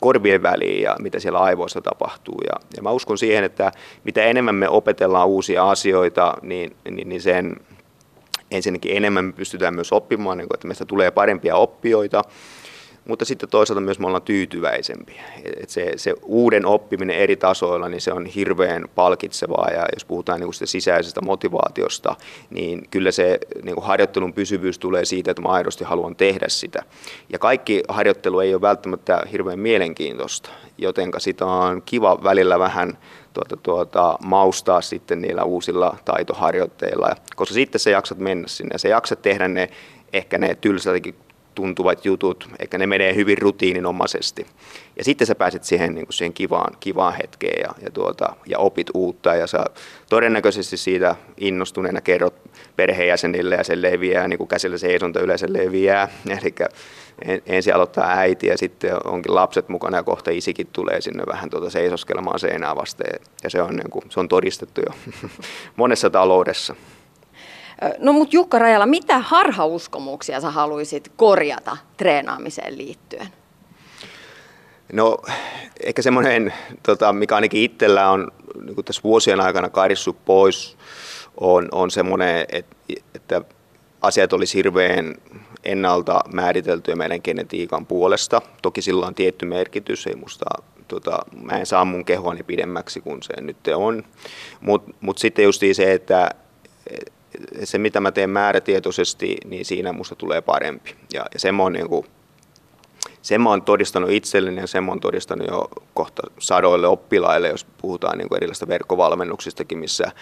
korvien 0.00 0.42
väliin 0.42 0.82
ja 0.82 0.96
mitä 1.00 1.18
siellä 1.18 1.38
aivoissa 1.38 1.80
tapahtuu. 1.80 2.40
Ja, 2.46 2.60
ja 2.76 2.82
mä 2.82 2.90
uskon 2.90 3.18
siihen, 3.18 3.44
että 3.44 3.72
mitä 4.04 4.24
enemmän 4.24 4.54
me 4.54 4.68
opetellaan 4.68 5.28
uusia 5.28 5.70
asioita, 5.70 6.34
niin, 6.42 6.76
niin, 6.90 7.08
niin 7.08 7.22
sen 7.22 7.56
ensinnäkin 8.50 8.96
enemmän 8.96 9.24
me 9.24 9.32
pystytään 9.32 9.74
myös 9.74 9.92
oppimaan, 9.92 10.38
niin 10.38 10.48
kuin, 10.48 10.56
että 10.56 10.68
meistä 10.68 10.84
tulee 10.84 11.10
parempia 11.10 11.56
oppijoita, 11.56 12.22
mutta 13.08 13.24
sitten 13.24 13.48
toisaalta 13.48 13.80
myös 13.80 13.98
me 13.98 14.06
ollaan 14.06 14.22
tyytyväisempiä. 14.22 15.22
Et 15.60 15.70
se, 15.70 15.92
se 15.96 16.14
uuden 16.22 16.66
oppiminen 16.66 17.16
eri 17.16 17.36
tasoilla, 17.36 17.88
niin 17.88 18.00
se 18.00 18.12
on 18.12 18.26
hirveän 18.26 18.84
palkitsevaa 18.94 19.70
ja 19.70 19.86
jos 19.94 20.04
puhutaan 20.04 20.40
niin 20.40 20.54
sitä 20.54 20.66
sisäisestä 20.66 21.20
motivaatiosta, 21.20 22.16
niin 22.50 22.86
kyllä 22.90 23.10
se 23.10 23.38
niin 23.62 23.74
kuin 23.74 23.86
harjoittelun 23.86 24.32
pysyvyys 24.32 24.78
tulee 24.78 25.04
siitä, 25.04 25.30
että 25.30 25.42
mä 25.42 25.48
aidosti 25.48 25.84
haluan 25.84 26.16
tehdä 26.16 26.48
sitä. 26.48 26.82
Ja 27.32 27.38
kaikki 27.38 27.82
harjoittelu 27.88 28.40
ei 28.40 28.54
ole 28.54 28.60
välttämättä 28.60 29.22
hirveän 29.32 29.58
mielenkiintoista, 29.58 30.50
jotenka 30.78 31.20
sitä 31.20 31.46
on 31.46 31.82
kiva 31.82 32.22
välillä 32.22 32.58
vähän 32.58 32.98
tuota, 33.36 33.56
tuota, 33.56 34.18
maustaa 34.24 34.80
sitten 34.80 35.20
niillä 35.22 35.44
uusilla 35.44 35.96
taitoharjoitteilla, 36.04 37.16
koska 37.36 37.54
sitten 37.54 37.78
sä 37.78 37.90
jaksat 37.90 38.18
mennä 38.18 38.48
sinne 38.48 38.74
ja 38.74 38.78
sä 38.78 38.88
jaksat 38.88 39.22
tehdä 39.22 39.48
ne 39.48 39.68
ehkä 40.12 40.38
ne 40.38 40.54
tylsältäkin 40.54 41.14
tuntuvat 41.56 42.04
jutut, 42.04 42.48
eikä 42.58 42.78
ne 42.78 42.86
menee 42.86 43.14
hyvin 43.14 43.38
rutiininomaisesti. 43.38 44.46
Ja 44.96 45.04
sitten 45.04 45.26
sä 45.26 45.34
pääset 45.34 45.64
siihen, 45.64 45.94
niin 45.94 46.06
kuin 46.06 46.14
siihen 46.14 46.32
kivaan, 46.32 46.76
kivaan 46.80 47.14
hetkeen 47.14 47.60
ja, 47.62 47.74
ja, 47.82 47.90
tuota, 47.90 48.36
ja 48.46 48.58
opit 48.58 48.86
uutta 48.94 49.34
ja 49.34 49.46
sä 49.46 49.64
todennäköisesti 50.10 50.76
siitä 50.76 51.16
innostuneena 51.36 52.00
kerrot 52.00 52.34
perheenjäsenille 52.76 53.54
ja 53.54 53.64
se 53.64 53.82
leviää, 53.82 54.28
niin 54.28 54.38
kuin 54.38 54.48
käsillä 54.48 54.78
seisonta 54.78 55.20
yleensä 55.20 55.46
leviää. 55.50 56.08
Eli 56.38 56.54
ensin 57.46 57.74
aloittaa 57.74 58.16
äiti 58.16 58.46
ja 58.46 58.58
sitten 58.58 59.06
onkin 59.06 59.34
lapset 59.34 59.68
mukana 59.68 59.96
ja 59.96 60.02
kohta 60.02 60.30
isikin 60.30 60.68
tulee 60.72 61.00
sinne 61.00 61.24
vähän 61.26 61.50
tuota 61.50 61.70
seisoskelemaan 61.70 62.38
seinää 62.38 62.76
vasten. 62.76 63.20
Ja 63.44 63.50
se 63.50 63.62
on, 63.62 63.76
niin 63.76 63.90
kuin, 63.90 64.04
se 64.08 64.20
on 64.20 64.28
todistettu 64.28 64.80
jo 64.80 65.18
monessa 65.76 66.10
taloudessa. 66.10 66.74
No 67.98 68.12
mutta 68.12 68.36
Jukka 68.36 68.58
Rajala, 68.58 68.86
mitä 68.86 69.18
harhauskomuksia 69.18 70.40
sä 70.40 70.50
haluaisit 70.50 71.12
korjata 71.16 71.76
treenaamiseen 71.96 72.78
liittyen? 72.78 73.28
No 74.92 75.18
ehkä 75.82 76.02
semmoinen, 76.02 76.52
tota, 76.82 77.12
mikä 77.12 77.34
ainakin 77.34 77.62
itsellä 77.62 78.10
on 78.10 78.32
niin 78.64 78.84
tässä 78.84 79.02
vuosien 79.04 79.40
aikana 79.40 79.68
karissut 79.68 80.24
pois, 80.24 80.76
on, 81.40 81.68
on 81.72 81.90
semmoinen, 81.90 82.46
että, 82.52 82.76
että 83.14 83.42
asiat 84.02 84.32
olisi 84.32 84.54
hirveän 84.54 85.14
ennalta 85.64 86.20
määriteltyä 86.32 86.96
meidän 86.96 87.20
genetiikan 87.24 87.86
puolesta. 87.86 88.42
Toki 88.62 88.82
sillä 88.82 89.06
on 89.06 89.14
tietty 89.14 89.46
merkitys, 89.46 90.06
ei 90.06 90.16
musta, 90.16 90.44
tota, 90.88 91.18
mä 91.42 91.58
en 91.58 91.66
saa 91.66 91.84
mun 91.84 92.04
kehoani 92.04 92.42
pidemmäksi 92.42 93.00
kuin 93.00 93.22
se 93.22 93.40
nyt 93.40 93.56
on. 93.74 94.04
Mutta 94.60 94.92
mut 95.00 95.18
sitten 95.18 95.44
just 95.44 95.62
se, 95.72 95.92
että 95.92 96.30
se 97.64 97.78
mitä 97.78 98.00
mä 98.00 98.12
teen 98.12 98.30
määrätietoisesti, 98.30 99.36
niin 99.44 99.64
siinä 99.64 99.92
musta 99.92 100.14
tulee 100.14 100.40
parempi. 100.40 100.94
Ja, 101.12 101.26
ja 101.34 101.40
sen 101.40 101.54
mä 101.54 101.62
oon 101.62 101.72
niin 101.72 101.88
kuin, 101.88 102.06
sen 103.22 103.40
mä 103.40 103.50
oon 103.50 103.62
todistanut 103.62 104.10
itselleni 104.10 104.60
ja 104.60 104.66
sen 104.66 104.84
mä 104.84 104.90
oon 104.90 105.00
todistanut 105.00 105.48
jo 105.50 105.68
kohta 105.94 106.22
sadoille 106.38 106.86
oppilaille, 106.86 107.48
jos 107.48 107.64
puhutaan 107.64 108.18
niin 108.18 108.28
kuin 108.28 108.36
erilaisista 108.36 108.68
verkkovalmennuksistakin, 108.68 109.78
missä 109.78 110.04
ä, 110.04 110.12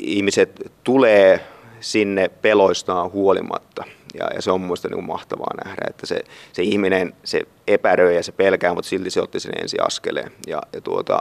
ihmiset 0.00 0.72
tulee 0.84 1.46
sinne 1.80 2.28
peloistaan 2.28 3.12
huolimatta. 3.12 3.84
Ja, 4.18 4.28
ja 4.34 4.42
se 4.42 4.50
on 4.50 4.60
mielestäni 4.60 4.94
niin 4.94 5.04
mahtavaa 5.04 5.64
nähdä, 5.64 5.82
että 5.90 6.06
se, 6.06 6.24
se 6.52 6.62
ihminen 6.62 7.14
se 7.24 7.42
epäröi 7.66 8.16
ja 8.16 8.22
se 8.22 8.32
pelkää, 8.32 8.74
mutta 8.74 8.88
silti 8.88 9.10
se 9.10 9.20
otti 9.20 9.40
sen 9.40 9.52
ensi 9.62 9.76
askeleen. 9.78 10.32
Ja, 10.46 10.62
ja, 10.72 10.80
tuota, 10.80 11.18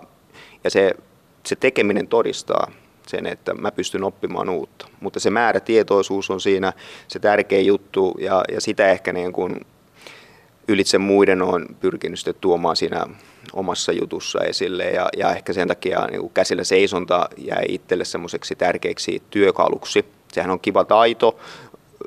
ja 0.63 0.69
se, 0.69 0.91
se 1.45 1.55
tekeminen 1.55 2.07
todistaa 2.07 2.71
sen, 3.07 3.25
että 3.25 3.53
mä 3.53 3.71
pystyn 3.71 4.03
oppimaan 4.03 4.49
uutta. 4.49 4.87
Mutta 4.99 5.19
se 5.19 5.29
määrätietoisuus 5.29 6.29
on 6.29 6.41
siinä 6.41 6.73
se 7.07 7.19
tärkeä 7.19 7.61
juttu 7.61 8.15
ja, 8.19 8.43
ja 8.51 8.61
sitä 8.61 8.87
ehkä 8.87 9.13
niin 9.13 9.33
kuin 9.33 9.55
ylitse 10.67 10.97
muiden 10.97 11.41
on 11.41 11.65
pyrkinyt 11.79 12.19
sitten 12.19 12.35
tuomaan 12.41 12.75
siinä 12.75 13.05
omassa 13.53 13.91
jutussa 13.91 14.39
esille 14.39 14.83
ja, 14.83 15.09
ja 15.17 15.31
ehkä 15.31 15.53
sen 15.53 15.67
takia 15.67 16.07
niin 16.07 16.21
kuin 16.21 16.33
käsillä 16.33 16.63
seisonta 16.63 17.29
jäi 17.37 17.65
itselle 17.67 18.05
semmoiseksi 18.05 18.55
tärkeäksi 18.55 19.23
työkaluksi. 19.29 20.05
Sehän 20.31 20.51
on 20.51 20.59
kiva 20.59 20.83
taito 20.83 21.39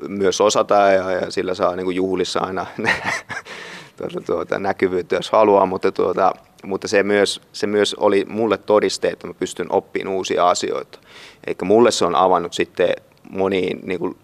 myös 0.07 0.41
osata 0.41 0.75
ja, 0.75 1.11
ja 1.11 1.31
sillä 1.31 1.53
saa 1.53 1.75
niin 1.75 1.85
kuin 1.85 1.95
juhlissa 1.95 2.39
aina 2.39 2.65
tuota, 3.97 4.21
tuota, 4.25 4.59
näkyvyyttä, 4.59 5.15
jos 5.15 5.31
haluaa, 5.31 5.65
mutta, 5.65 5.91
tuota, 5.91 6.33
mutta 6.67 6.87
se, 6.87 7.03
myös, 7.03 7.41
se 7.53 7.67
myös 7.67 7.93
oli 7.93 8.25
mulle 8.29 8.57
todiste, 8.57 9.07
että 9.07 9.27
mä 9.27 9.33
pystyn 9.33 9.71
oppimaan 9.71 10.15
uusia 10.15 10.49
asioita. 10.49 10.99
Eikä 11.47 11.65
mulle 11.65 11.91
se 11.91 12.05
on 12.05 12.15
avannut 12.15 12.53
sitten 12.53 12.89
moniin, 13.29 13.79
niin 13.83 13.99
kuin, 13.99 14.17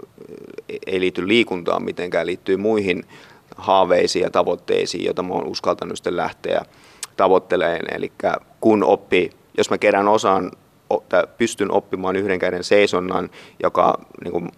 ei 0.87 0.99
liity 0.99 1.27
liikuntaan 1.27 1.83
mitenkään, 1.83 2.27
liittyy 2.27 2.57
muihin 2.57 3.03
haaveisiin 3.55 4.23
ja 4.23 4.29
tavoitteisiin, 4.29 5.05
joita 5.05 5.23
mä 5.23 5.33
oon 5.33 5.47
uskaltanut 5.47 5.97
sitten 5.97 6.17
lähteä 6.17 6.65
tavoittelemaan. 7.17 7.95
Eli 7.95 8.11
kun 8.61 8.83
oppi, 8.83 9.29
jos 9.57 9.69
mä 9.69 9.77
kerään 9.77 10.07
osaan, 10.07 10.51
pystyn 11.37 11.71
oppimaan 11.71 12.15
yhden 12.15 12.39
käden 12.39 12.63
seisonnan, 12.63 13.29
joka 13.63 13.99
niin 14.23 14.31
kuin, 14.31 14.49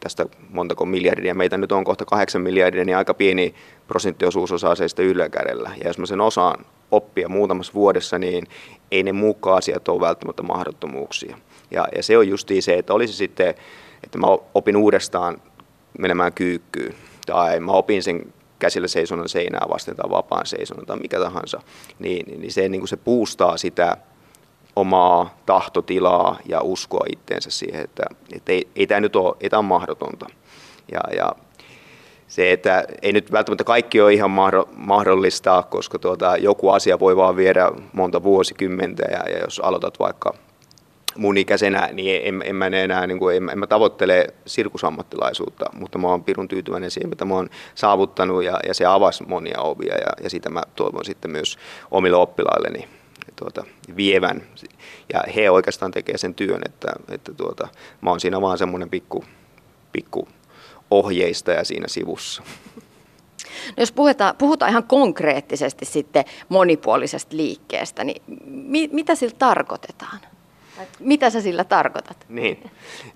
tästä 0.00 0.26
montako 0.50 0.86
miljardia, 0.86 1.34
meitä 1.34 1.56
nyt 1.56 1.72
on 1.72 1.84
kohta 1.84 2.04
kahdeksan 2.04 2.42
miljardia, 2.42 2.84
niin 2.84 2.96
aika 2.96 3.14
pieni 3.14 3.54
prosenttiosuus 3.86 4.52
osaa 4.52 4.74
seistä 4.74 5.02
yllä 5.02 5.28
kädellä. 5.28 5.70
Ja 5.82 5.88
jos 5.88 5.98
mä 5.98 6.06
sen 6.06 6.20
osaan 6.20 6.64
oppia 6.96 7.28
muutamassa 7.28 7.74
vuodessa, 7.74 8.18
niin 8.18 8.46
ei 8.90 9.02
ne 9.02 9.12
muukkaan 9.12 9.58
asiat 9.58 9.88
ole 9.88 10.00
välttämättä 10.00 10.42
mahdottomuuksia. 10.42 11.36
Ja, 11.70 11.88
ja 11.96 12.02
se 12.02 12.18
on 12.18 12.28
justiin 12.28 12.62
se, 12.62 12.74
että 12.74 12.94
olisi 12.94 13.12
sitten, 13.12 13.54
että 14.02 14.18
mä 14.18 14.26
opin 14.54 14.76
uudestaan 14.76 15.42
menemään 15.98 16.32
kyykkyyn, 16.32 16.94
tai 17.26 17.60
mä 17.60 17.72
opin 17.72 18.02
sen 18.02 18.32
käsillä 18.58 18.88
seisonnan 18.88 19.28
seinää 19.28 19.66
vasten 19.68 19.96
tai 19.96 20.10
vapaan 20.10 20.46
seisonnan 20.46 20.86
tai 20.86 20.96
mikä 20.96 21.18
tahansa, 21.20 21.60
niin, 21.98 22.40
niin 22.40 22.52
se, 22.52 22.68
niin 22.68 22.80
kuin 22.80 22.88
se 22.88 22.96
puustaa 22.96 23.56
sitä 23.56 23.96
omaa 24.76 25.38
tahtotilaa 25.46 26.38
ja 26.46 26.60
uskoa 26.60 27.04
itteensä 27.12 27.50
siihen, 27.50 27.84
että, 27.84 28.02
että 28.32 28.52
ei, 28.52 28.68
ei 28.76 28.86
tämä 28.86 29.00
nyt 29.00 29.16
ole, 29.16 29.36
ei 29.40 29.50
tämä 29.50 29.58
ole 29.58 29.66
mahdotonta. 29.66 30.26
Ja, 30.92 31.00
ja 31.16 31.32
se, 32.34 32.52
että 32.52 32.84
ei 33.02 33.12
nyt 33.12 33.32
välttämättä 33.32 33.64
kaikki 33.64 34.00
ole 34.00 34.12
ihan 34.12 34.30
mahdollista, 34.76 35.62
koska 35.70 35.98
tuota, 35.98 36.36
joku 36.36 36.70
asia 36.70 36.98
voi 36.98 37.16
vaan 37.16 37.36
viedä 37.36 37.70
monta 37.92 38.22
vuosikymmentä 38.22 39.02
ja, 39.10 39.18
ja 39.30 39.38
jos 39.38 39.60
aloitat 39.60 39.98
vaikka 39.98 40.34
mun 41.16 41.36
ikäisenä, 41.36 41.88
niin 41.92 42.20
en, 42.24 42.42
en 42.44 42.56
mä 42.56 42.66
enää, 42.66 43.06
niin 43.06 43.18
kuin, 43.18 43.36
en, 43.36 43.50
en 43.50 43.58
mä 43.58 43.66
tavoittele 43.66 44.26
sirkusammattilaisuutta, 44.46 45.64
mutta 45.72 45.98
mä 45.98 46.08
oon 46.08 46.24
pirun 46.24 46.48
tyytyväinen 46.48 46.90
siihen, 46.90 47.10
mitä 47.10 47.24
mä 47.24 47.34
oon 47.34 47.48
saavuttanut 47.74 48.44
ja, 48.44 48.60
ja 48.66 48.74
se 48.74 48.86
avasi 48.86 49.24
monia 49.26 49.60
ovia 49.60 49.94
ja, 49.94 50.12
ja 50.22 50.30
sitä 50.30 50.50
mä 50.50 50.62
toivon 50.76 51.04
sitten 51.04 51.30
myös 51.30 51.58
omille 51.90 52.16
oppilailleni 52.16 52.88
tuota, 53.36 53.64
vievän. 53.96 54.42
Ja 55.12 55.22
he 55.36 55.50
oikeastaan 55.50 55.92
tekee 55.92 56.18
sen 56.18 56.34
työn, 56.34 56.60
että, 56.66 56.92
että 57.10 57.34
tuota, 57.34 57.68
mä 58.00 58.10
oon 58.10 58.20
siinä 58.20 58.40
vaan 58.40 58.58
semmoinen 58.58 58.90
pikku, 58.90 59.24
pikku 59.92 60.28
ohjeistaja 60.90 61.64
siinä 61.64 61.88
sivussa. 61.88 62.42
No 63.68 63.80
jos 63.80 63.92
puhutaan, 63.92 64.36
puhutaan 64.36 64.70
ihan 64.70 64.84
konkreettisesti 64.84 65.84
sitten 65.84 66.24
monipuolisesta 66.48 67.36
liikkeestä, 67.36 68.04
niin 68.04 68.22
mi, 68.46 68.88
mitä 68.92 69.14
sillä 69.14 69.34
tarkoitetaan? 69.38 70.20
Mitä 71.00 71.30
sä 71.30 71.40
sillä 71.40 71.64
tarkoitat? 71.64 72.26
Niin. 72.28 72.70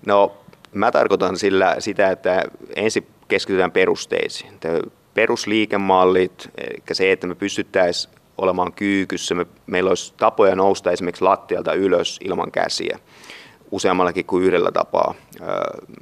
No, 0.05 0.37
mä 0.73 0.91
tarkoitan 0.91 1.37
sillä 1.37 1.75
sitä, 1.79 2.11
että 2.11 2.43
ensin 2.75 3.07
keskitytään 3.27 3.71
perusteisiin. 3.71 4.59
Perusliikemallit, 5.13 6.49
eli 6.57 6.83
se, 6.91 7.11
että 7.11 7.27
me 7.27 7.35
pystyttäisiin 7.35 8.13
olemaan 8.37 8.73
kyykyssä, 8.73 9.35
me, 9.35 9.45
meillä 9.67 9.89
olisi 9.89 10.13
tapoja 10.17 10.55
nousta 10.55 10.91
esimerkiksi 10.91 11.23
lattialta 11.23 11.73
ylös 11.73 12.19
ilman 12.23 12.51
käsiä 12.51 12.99
useammallakin 13.71 14.25
kuin 14.25 14.43
yhdellä 14.43 14.71
tapaa. 14.71 15.13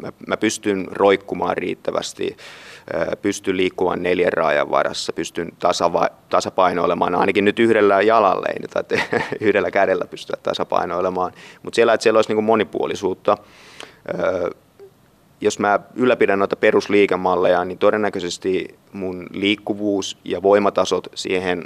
Mä, 0.02 0.12
mä 0.28 0.38
pystyn 0.38 0.88
roikkumaan 0.92 1.58
riittävästi, 1.58 2.38
pystyn 3.22 3.58
liikkumaan 3.58 4.04
neljän 4.04 4.34
raajan 4.34 4.72
varassa, 4.72 5.14
pystyn 5.14 5.52
tasava, 5.60 6.10
tasapainoilemaan 6.30 7.16
ainakin 7.16 7.46
nyt 7.46 7.60
yhdellä 7.60 8.02
jalalla, 8.02 8.46
ei 8.48 8.60
nyt 8.60 9.02
yhdellä 9.48 9.72
kädellä 9.72 10.06
pystyä 10.06 10.38
tasapainoilemaan, 10.44 11.32
mutta 11.64 11.76
siellä, 11.76 11.94
että 11.94 12.04
siellä 12.04 12.18
olisi 12.18 12.34
niin 12.34 12.44
monipuolisuutta. 12.44 13.38
Jos 15.42 15.60
mä 15.60 15.80
ylläpidän 15.96 16.40
noita 16.40 16.56
perusliikemalleja, 16.56 17.66
niin 17.66 17.78
todennäköisesti 17.78 18.80
mun 18.94 19.28
liikkuvuus 19.32 20.18
ja 20.24 20.42
voimatasot 20.42 21.08
siihen, 21.16 21.64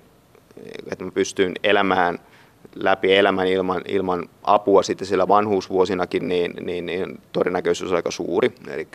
että 0.91 1.05
mä 1.05 1.11
pystyn 1.11 1.53
elämään– 1.63 2.19
läpi 2.75 3.15
elämän 3.15 3.47
ilman, 3.47 3.81
ilman 3.87 4.29
apua 4.43 4.83
sitten 4.83 5.07
siellä 5.07 5.27
vanhuusvuosinakin, 5.27 6.27
niin, 6.27 6.53
niin, 6.61 6.85
niin 6.85 7.21
todennäköisyys 7.31 7.91
on 7.91 7.95
aika 7.95 8.11
suuri. 8.11 8.53
Eli 8.67 8.87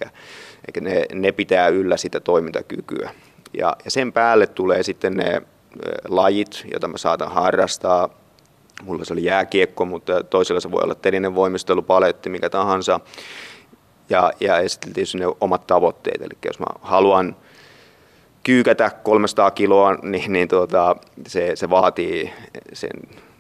ne, 0.81 1.07
ne 1.15 1.33
pitää 1.33 1.69
yllä 1.69 1.97
sitä 1.97 2.21
toimintakykyä. 2.21 3.11
Ja, 3.59 3.77
ja 3.85 3.91
sen 3.91 4.13
päälle 4.13 4.47
tulee 4.47 4.83
sitten 4.83 5.15
ne 5.15 5.43
lajit, 6.09 6.65
joita 6.73 6.89
mä 6.89 6.99
saatan 6.99 7.33
harrastaa. 7.33 8.09
Mulla 8.83 9.05
se 9.05 9.13
oli 9.13 9.25
jääkiekko, 9.25 9.85
mutta 9.85 10.25
toisella 10.25 10.61
se 10.61 10.71
voi 10.71 10.83
olla 10.83 10.95
telinen 10.95 11.35
voimistelu, 11.35 11.83
paletti, 11.83 12.29
mikä 12.29 12.51
tahansa. 12.51 13.01
Ja, 14.11 14.33
ja 14.41 14.69
sitten 14.69 14.93
tietysti 14.93 15.19
ne 15.19 15.27
omat 15.41 15.67
tavoitteet. 15.67 16.23
Eli 16.23 16.39
jos 16.45 16.59
mä 16.59 16.67
haluan 16.81 17.37
kyykätä 18.43 18.91
300 19.03 19.51
kiloa, 19.51 19.95
niin, 19.95 20.33
niin 20.33 20.49
tuota, 20.49 20.97
se, 21.29 21.57
se 21.57 21.71
vaatii 21.71 22.33
sen 22.73 22.91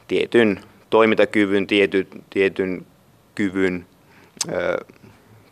tietyn 0.08 0.60
toimintakyvyn, 0.90 1.66
tietyn, 1.66 2.06
tietyn 2.30 2.86
kyvyn 3.34 3.86
ö, 4.52 4.84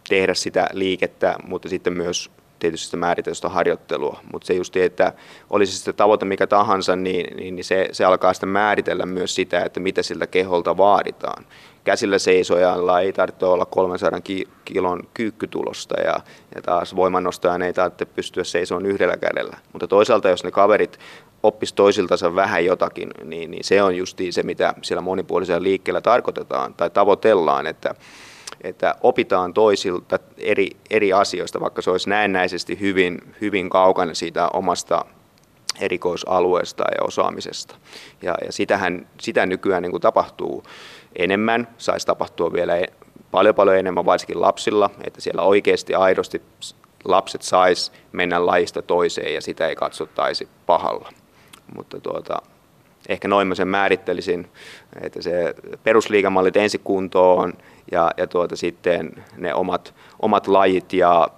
tehdä 0.09 0.35
sitä 0.35 0.69
liikettä, 0.73 1.37
mutta 1.47 1.69
sitten 1.69 1.93
myös 1.93 2.31
tietysti 2.59 2.85
sitä 2.85 2.97
määritellystä 2.97 3.49
harjoittelua. 3.49 4.21
Mutta 4.33 4.47
se 4.47 4.55
just, 4.55 4.77
että 4.77 5.13
olisi 5.51 5.73
sitten 5.73 5.95
tavoite 5.95 6.25
mikä 6.25 6.47
tahansa, 6.47 6.97
niin, 6.97 7.37
niin, 7.37 7.65
se, 7.65 7.89
se 7.93 8.05
alkaa 8.05 8.33
sitten 8.33 8.49
määritellä 8.49 9.07
myös 9.07 9.35
sitä, 9.35 9.65
että 9.65 9.81
mitä 9.81 10.03
siltä 10.03 10.27
keholta 10.27 10.77
vaaditaan. 10.77 11.47
Käsillä 11.85 12.19
seisojalla 12.19 13.01
ei 13.01 13.13
tarvitse 13.13 13.47
olla 13.47 13.67
300 13.67 14.21
kilon 14.65 15.03
kyykkytulosta 15.15 16.01
ja, 16.01 16.21
ja 16.55 16.63
taas 16.63 16.97
voimannostajan 16.97 17.63
ei 17.63 17.73
tarvitse 17.73 18.05
pystyä 18.05 18.45
seisomaan 18.45 18.87
yhdellä 18.87 19.17
kädellä. 19.17 19.57
Mutta 19.73 19.87
toisaalta, 19.87 20.29
jos 20.29 20.45
ne 20.45 20.51
kaverit 20.51 20.99
oppisi 21.45 21.75
toisiltansa 21.75 22.35
vähän 22.35 22.65
jotakin, 22.65 23.11
niin, 23.25 23.51
niin 23.51 23.65
se 23.65 23.83
on 23.83 23.97
justi 23.97 24.33
se, 24.33 24.43
mitä 24.43 24.75
siellä 24.83 25.01
monipuolisella 25.01 25.63
liikkeellä 25.63 26.01
tarkoitetaan 26.01 26.75
tai 26.75 26.91
tavoitellaan, 26.91 27.67
että, 27.67 27.95
että 28.61 28.95
opitaan 29.01 29.55
toisilta 29.55 30.19
eri, 30.39 30.71
eri 30.91 31.13
asioista, 31.13 31.61
vaikka 31.61 31.83
se 31.83 31.91
olisi 31.91 32.11
näennäisesti 32.11 32.81
hyvin, 32.81 33.19
hyvin 33.41 33.71
kaukana 33.71 34.15
siitä 34.15 34.49
omasta 34.49 35.05
erikoisalueesta 35.81 36.85
ja 36.99 37.05
osaamisesta. 37.05 37.75
Ja, 38.23 38.35
ja 38.47 38.53
sitähän, 38.53 39.07
sitä 39.21 39.47
nykyään 39.47 39.83
niin 39.83 39.91
kuin 39.91 40.01
tapahtuu 40.01 40.63
enemmän, 41.17 41.69
saisi 41.79 42.07
tapahtua 42.07 42.53
vielä 42.53 42.73
paljon 43.31 43.55
paljon 43.55 43.77
enemmän, 43.77 44.07
varsinkin 44.07 44.41
lapsilla, 44.41 44.91
että 45.07 45.21
siellä 45.21 45.43
oikeasti 45.43 45.95
aidosti 45.95 46.43
lapset 47.05 47.43
sais 47.43 47.93
mennä 48.13 48.47
lajista 48.47 48.83
toiseen 48.83 49.35
ja 49.35 49.41
sitä 49.41 49.69
ei 49.69 49.77
katsottaisi 49.77 50.49
pahalla. 50.67 51.24
Mutta 51.75 52.01
tuota, 52.01 52.43
ehkä 53.09 53.29
noin 53.29 53.49
mä 53.49 53.55
sen 53.55 53.69
määrittelisin, 53.69 54.49
että 55.01 55.23
se 55.23 55.55
perusliikamallit 55.83 56.57
ensi 56.57 56.81
kuntoon 56.85 57.53
ja, 57.93 58.11
ja 58.17 58.27
tuota, 58.27 58.57
sitten 58.57 59.25
ne 59.37 59.55
omat, 59.55 59.95
omat 60.23 60.47
lajit 60.49 60.93
ja 60.93 61.29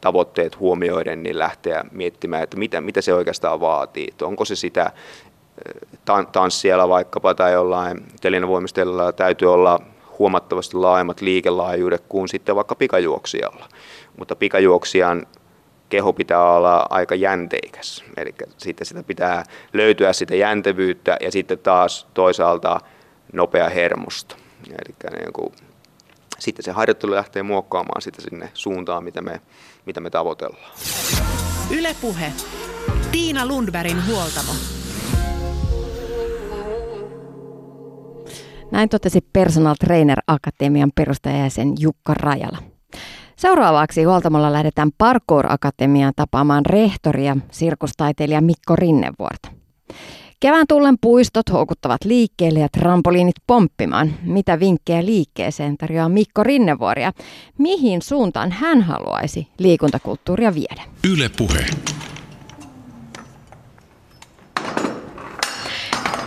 tavoitteet 0.00 0.60
huomioiden 0.60 1.22
niin 1.22 1.38
lähteä 1.38 1.84
miettimään, 1.92 2.42
että 2.42 2.56
mitä, 2.56 2.80
mitä 2.80 3.00
se 3.00 3.14
oikeastaan 3.14 3.60
vaatii. 3.60 4.06
Että 4.08 4.26
onko 4.26 4.44
se 4.44 4.56
sitä 4.56 4.92
tanssialla 6.32 6.88
vaikkapa 6.88 7.34
tai 7.34 7.52
jollain 7.52 8.06
telinevoimistajalla 8.20 9.12
täytyy 9.12 9.52
olla 9.52 9.80
huomattavasti 10.18 10.76
laajemmat 10.76 11.20
liikelaajuudet 11.20 12.04
kuin 12.08 12.28
sitten 12.28 12.56
vaikka 12.56 12.74
pikajuoksijalla. 12.74 13.68
Mutta 14.18 14.36
pikajuoksijan 14.36 15.26
keho 15.88 16.12
pitää 16.12 16.42
olla 16.42 16.86
aika 16.90 17.14
jänteikäs. 17.14 18.04
Eli 18.16 18.34
sitten 18.58 18.86
sitä 18.86 19.02
pitää 19.02 19.44
löytyä 19.72 20.12
sitä 20.12 20.36
jäntevyyttä 20.36 21.16
ja 21.20 21.32
sitten 21.32 21.58
taas 21.58 22.06
toisaalta 22.14 22.80
nopea 23.32 23.68
hermosto. 23.68 24.36
Eli 24.68 25.18
niin 25.20 25.32
kuin, 25.32 25.52
sitten 26.38 26.64
se 26.64 26.72
harjoittelu 26.72 27.12
lähtee 27.12 27.42
muokkaamaan 27.42 28.02
sitä 28.02 28.22
sinne 28.22 28.50
suuntaan, 28.54 29.04
mitä 29.04 29.22
me, 29.22 29.40
mitä 29.86 30.00
me 30.00 30.10
tavoitellaan. 30.10 30.72
Ylepuhe. 31.70 32.32
Tiina 33.12 33.46
Lundbergin 33.46 34.06
huoltamo. 34.06 34.52
Näin 38.70 38.88
totesi 38.88 39.20
Personal 39.32 39.74
Trainer 39.80 40.18
Akatemian 40.26 40.92
perustajajäsen 40.94 41.72
Jukka 41.78 42.14
Rajala. 42.14 42.73
Seuraavaksi 43.44 44.04
huoltamolla 44.04 44.52
lähdetään 44.52 44.90
Parkour 44.98 45.46
Akatemiaan 45.52 46.12
tapaamaan 46.16 46.66
rehtoria, 46.66 47.36
sirkustaiteilija 47.50 48.40
Mikko 48.40 48.76
Rinnevuorta. 48.76 49.48
Kevään 50.40 50.66
tullen 50.68 50.96
puistot 51.00 51.52
houkuttavat 51.52 52.04
liikkeelle 52.04 52.58
ja 52.58 52.68
trampoliinit 52.68 53.34
pomppimaan. 53.46 54.14
Mitä 54.22 54.60
vinkkejä 54.60 55.04
liikkeeseen 55.04 55.76
tarjoaa 55.76 56.08
Mikko 56.08 56.42
Rinnevuoria? 56.42 57.12
Mihin 57.58 58.02
suuntaan 58.02 58.52
hän 58.52 58.82
haluaisi 58.82 59.48
liikuntakulttuuria 59.58 60.54
viedä? 60.54 60.82
Yle 61.12 61.30
puhe. 61.38 61.66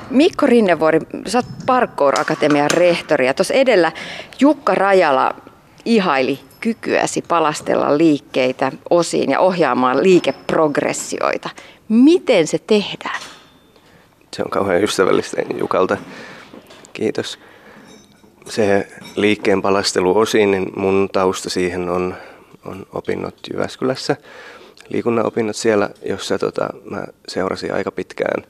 Mikko 0.10 0.46
Rinnevuori, 0.46 1.00
sä 1.28 1.38
oot 1.38 1.46
Parkour 1.66 2.20
Akatemian 2.20 2.72
rehtori 2.72 3.26
ja 3.26 3.34
tuossa 3.34 3.54
edellä 3.54 3.92
Jukka 4.40 4.76
Rajala 4.76 5.36
ihaili 5.88 6.40
kykyäsi 6.62 7.22
palastella 7.28 7.98
liikkeitä 7.98 8.72
osiin 8.90 9.32
ja 9.32 9.40
ohjaamaan 9.40 10.04
liikeprogressioita. 10.04 11.50
Miten 11.90 12.48
se 12.48 12.60
tehdään? 12.68 13.22
Se 14.34 14.42
on 14.44 14.50
kauhean 14.50 14.84
ystävällistä 14.84 15.42
Jukalta. 15.60 15.98
Kiitos. 16.94 17.40
Se 18.46 18.88
liikkeen 19.16 19.62
palastelu 19.62 20.18
osiin, 20.18 20.52
niin 20.52 20.72
mun 20.76 21.10
tausta 21.14 21.50
siihen 21.50 21.90
on, 21.90 22.16
on 22.66 22.86
opinnot 22.94 23.36
Jyväskylässä. 23.54 24.16
Liikunnan 24.90 25.26
opinnot 25.26 25.56
siellä, 25.56 25.90
jossa 26.06 26.40
tota, 26.40 26.70
mä 26.90 27.06
seurasin 27.28 27.74
aika 27.74 27.92
pitkään 27.92 28.44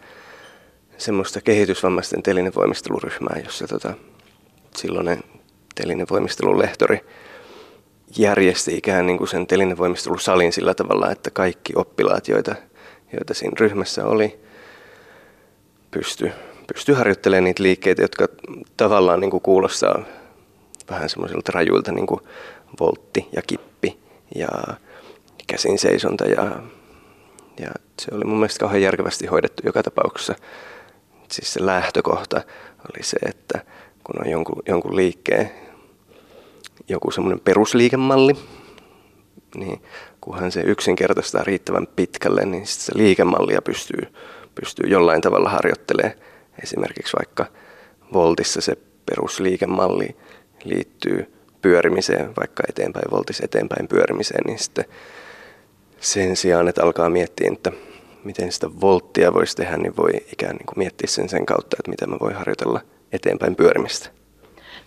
semmoista 0.97 1.41
kehitysvammaisten 1.41 2.23
telinevoimisteluryhmää, 2.23 3.41
jossa 3.45 3.67
tota, 3.67 3.93
silloinen 4.75 5.23
telinevoimistelun 5.75 6.59
lehtori 6.59 6.99
järjesti 8.17 8.77
ikään 8.77 9.05
niin 9.07 9.17
kuin 9.17 9.27
sen 9.27 9.47
telinevoimistelusalin 9.47 10.53
sillä 10.53 10.73
tavalla, 10.73 11.11
että 11.11 11.31
kaikki 11.31 11.73
oppilaat, 11.75 12.27
joita, 12.27 12.55
joita 13.13 13.33
siinä 13.33 13.55
ryhmässä 13.59 14.05
oli, 14.05 14.39
pysty, 15.91 16.31
pysty 16.73 16.93
harjoittelemaan 16.93 17.43
niitä 17.43 17.63
liikkeitä, 17.63 18.01
jotka 18.01 18.27
tavallaan 18.77 19.19
niin 19.19 19.31
kuin 19.31 19.43
kuulostaa 19.43 20.03
vähän 20.89 21.09
semmoisilta 21.09 21.51
rajuilta 21.51 21.91
niin 21.91 22.07
kuin 22.07 22.21
voltti 22.79 23.27
ja 23.35 23.41
kippi 23.41 23.99
ja 24.35 24.47
käsin 25.47 25.79
seisonta 25.79 26.25
ja, 26.25 26.43
ja 27.59 27.71
se 28.01 28.15
oli 28.15 28.25
mun 28.25 28.37
mielestä 28.37 28.59
kauhean 28.59 28.81
järkevästi 28.81 29.27
hoidettu 29.27 29.63
joka 29.65 29.83
tapauksessa. 29.83 30.35
Siis 31.31 31.53
se 31.53 31.65
lähtökohta 31.65 32.41
oli 32.93 33.03
se, 33.03 33.17
että 33.25 33.61
kun 34.03 34.25
on 34.25 34.31
jonkun, 34.31 34.63
jonkun 34.67 34.95
liikkeen 34.95 35.51
joku 36.89 37.11
semmoinen 37.11 37.39
perusliikemalli, 37.39 38.33
niin 39.55 39.81
kunhan 40.21 40.51
se 40.51 40.61
yksinkertaistaa 40.61 41.43
riittävän 41.43 41.87
pitkälle, 41.95 42.45
niin 42.45 42.67
se 42.67 42.91
liikemallia 42.95 43.61
pystyy, 43.61 44.07
pystyy 44.55 44.89
jollain 44.89 45.21
tavalla 45.21 45.49
harjoittelemaan. 45.49 46.19
Esimerkiksi 46.63 47.17
vaikka 47.17 47.45
voltissa 48.13 48.61
se 48.61 48.77
perusliikemalli 49.05 50.15
liittyy 50.63 51.33
pyörimiseen, 51.61 52.35
vaikka 52.39 52.63
eteenpäin 52.69 53.11
voltissa 53.11 53.45
eteenpäin 53.45 53.87
pyörimiseen, 53.87 54.43
niin 54.45 54.59
sitten 54.59 54.85
sen 55.99 56.35
sijaan, 56.35 56.67
että 56.67 56.83
alkaa 56.83 57.09
miettiä, 57.09 57.49
että 57.53 57.71
miten 58.23 58.51
sitä 58.51 58.69
volttia 58.81 59.33
voisi 59.33 59.55
tehdä, 59.55 59.77
niin 59.77 59.97
voi 59.97 60.11
ikään 60.33 60.55
niin 60.55 60.65
kuin 60.65 60.79
miettiä 60.79 61.07
sen 61.07 61.29
sen 61.29 61.45
kautta, 61.45 61.77
että 61.79 61.91
miten 61.91 62.09
mä 62.09 62.17
voi 62.21 62.33
harjoitella 62.33 62.81
eteenpäin 63.11 63.55
pyörimistä. 63.55 64.09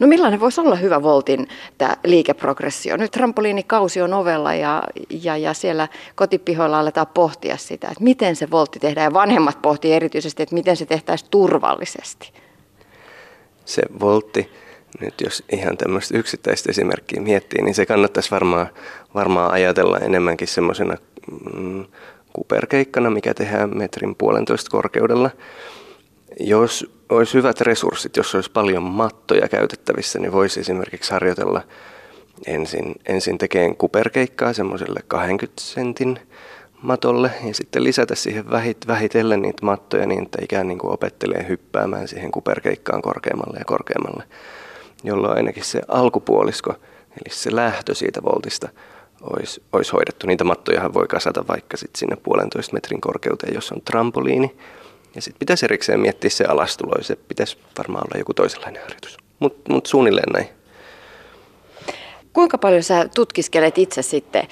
No 0.01 0.07
millainen 0.07 0.41
voisi 0.41 0.61
olla 0.61 0.77
hyvä 0.77 1.03
Voltin 1.03 1.49
tämä 1.79 1.97
liikeprogressio? 2.05 2.97
Nyt 2.97 3.11
trampoliinikausi 3.11 4.03
on 4.03 4.15
ovella 4.15 4.55
ja, 4.55 4.83
ja, 5.11 5.37
ja 5.37 5.55
siellä 5.55 5.89
kotipihoilla 6.15 6.81
aletaan 6.81 7.07
pohtia 7.07 7.57
sitä, 7.57 7.89
että 7.89 8.05
miten 8.05 8.37
se 8.37 8.51
Voltti 8.51 8.79
tehdään. 8.79 9.05
Ja 9.05 9.13
vanhemmat 9.13 9.63
pohtii 9.63 9.93
erityisesti, 9.93 10.43
että 10.43 10.55
miten 10.55 10.77
se 10.77 10.87
tehtäisiin 10.87 11.31
turvallisesti. 11.31 12.33
Se 13.65 13.83
Voltti, 14.01 14.51
nyt 15.01 15.15
jos 15.21 15.45
ihan 15.53 15.77
tämmöistä 15.77 16.19
yksittäistä 16.19 16.71
esimerkkiä 16.71 17.21
miettii, 17.21 17.63
niin 17.63 17.75
se 17.75 17.87
kannattaisi 17.87 18.31
varmaan, 18.31 18.67
varmaan 19.15 19.53
ajatella 19.53 19.99
enemmänkin 19.99 20.49
semmoisena 20.49 20.97
mm, 21.55 21.85
kuperkeikkana, 22.33 23.11
mikä 23.11 23.35
tehdään 23.35 23.79
metrin 23.79 24.17
puolentoista 24.17 24.71
korkeudella. 24.71 25.31
Jos 26.41 27.00
olisi 27.11 27.35
hyvät 27.35 27.61
resurssit, 27.61 28.17
jos 28.17 28.35
olisi 28.35 28.51
paljon 28.51 28.83
mattoja 28.83 29.49
käytettävissä, 29.49 30.19
niin 30.19 30.33
voisi 30.33 30.61
esimerkiksi 30.61 31.13
harjoitella 31.13 31.63
ensin, 32.47 32.95
ensin 33.07 33.39
tekeen 33.39 33.77
kuperkeikkaa 33.77 34.53
semmoiselle 34.53 35.01
20 35.09 35.63
sentin 35.63 36.19
matolle 36.83 37.31
ja 37.47 37.55
sitten 37.55 37.85
lisätä 37.85 38.15
siihen 38.15 38.51
vähit, 38.51 38.87
vähitellen 38.87 39.43
niitä 39.43 39.67
mattoja 39.67 40.07
niin, 40.07 40.23
että 40.23 40.39
ikään 40.43 40.69
niin 40.69 40.79
kuin 40.79 40.93
opettelee 40.93 41.49
hyppäämään 41.49 42.09
siihen 42.09 42.31
kuperkeikkaan 42.31 43.03
korkeammalle 43.03 43.59
ja 43.59 43.65
korkeammalle, 43.65 44.25
jolloin 45.05 45.37
ainakin 45.37 45.65
se 45.65 45.81
alkupuolisko, 45.89 46.75
eli 47.11 47.35
se 47.35 47.57
lähtö 47.57 47.95
siitä 47.95 48.23
voltista, 48.23 48.69
olisi, 49.23 49.63
olisi 49.73 49.93
hoidettu. 49.93 50.27
Niitä 50.27 50.45
mattojahan 50.45 50.95
voi 50.95 51.07
kasata 51.07 51.45
vaikka 51.49 51.77
sitten 51.77 51.99
sinne 51.99 52.17
puolentoista 52.17 52.75
metrin 52.75 53.01
korkeuteen, 53.01 53.55
jos 53.55 53.73
on 53.73 53.83
trampoliini, 53.83 54.57
ja 55.15 55.23
sitten 55.23 55.39
pitäisi 55.39 55.67
erikseen 55.67 56.01
miettiä 56.01 56.31
se 56.31 56.45
alastulo, 56.45 57.03
se 57.03 57.17
pitäisi 57.17 57.59
varmaan 57.79 58.05
olla 58.07 58.19
joku 58.19 58.35
toisenlainen 58.35 58.83
harjoitus. 58.83 59.17
Mutta 59.39 59.73
mut 59.73 59.87
suunnilleen 59.87 60.33
näin. 60.33 60.49
Kuinka 62.33 62.59
paljon 62.59 62.83
sä 62.83 63.09
tutkiskelet 63.15 63.79
itse 63.79 64.03
sitten, 64.03 64.49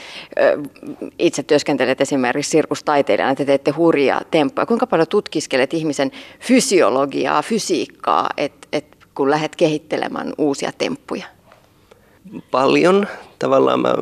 itse 1.18 1.42
työskentelet 1.42 2.00
esimerkiksi 2.00 2.50
sirkustaiteilijana, 2.50 3.34
te 3.34 3.44
teette 3.44 3.70
hurjaa 3.70 4.20
temppuja. 4.30 4.66
Kuinka 4.66 4.86
paljon 4.86 5.08
tutkiskelet 5.08 5.74
ihmisen 5.74 6.10
fysiologiaa, 6.40 7.42
fysiikkaa, 7.42 8.30
et, 8.36 8.52
et, 8.72 8.84
kun 9.14 9.30
lähdet 9.30 9.56
kehittelemään 9.56 10.32
uusia 10.38 10.72
temppuja? 10.78 11.37
Paljon. 12.50 13.06
Tavallaan 13.38 13.80
mä 13.80 13.94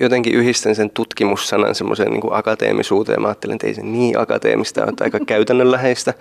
jotenkin 0.00 0.34
yhdistän 0.34 0.74
sen 0.74 0.90
tutkimussanan 0.90 1.74
semmoiseen 1.74 2.10
niin 2.10 2.22
akateemisuuteen. 2.30 3.22
Mä 3.22 3.28
ajattelen, 3.28 3.54
että 3.54 3.66
ei 3.66 3.74
se 3.74 3.82
niin 3.82 4.18
akateemista 4.18 4.84
ole, 4.84 4.92
aika 5.00 5.20
käytännönläheistä. 5.26 6.14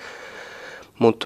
Mutta 0.99 1.25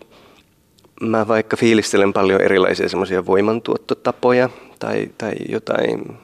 mä 1.02 1.28
vaikka 1.28 1.58
fiilistelen 1.58 2.14
paljon 2.14 2.42
erilaisia 2.42 2.90
semmoisia 2.90 3.26
voimantuottotapoja 3.26 4.50
tai, 4.80 5.10
tai 5.18 5.34
jotain 5.50 6.18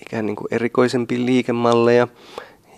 ikään 0.00 0.26
niin 0.26 0.36
kuin 0.36 0.48
erikoisempia 0.50 1.24
liikemalleja. 1.24 2.08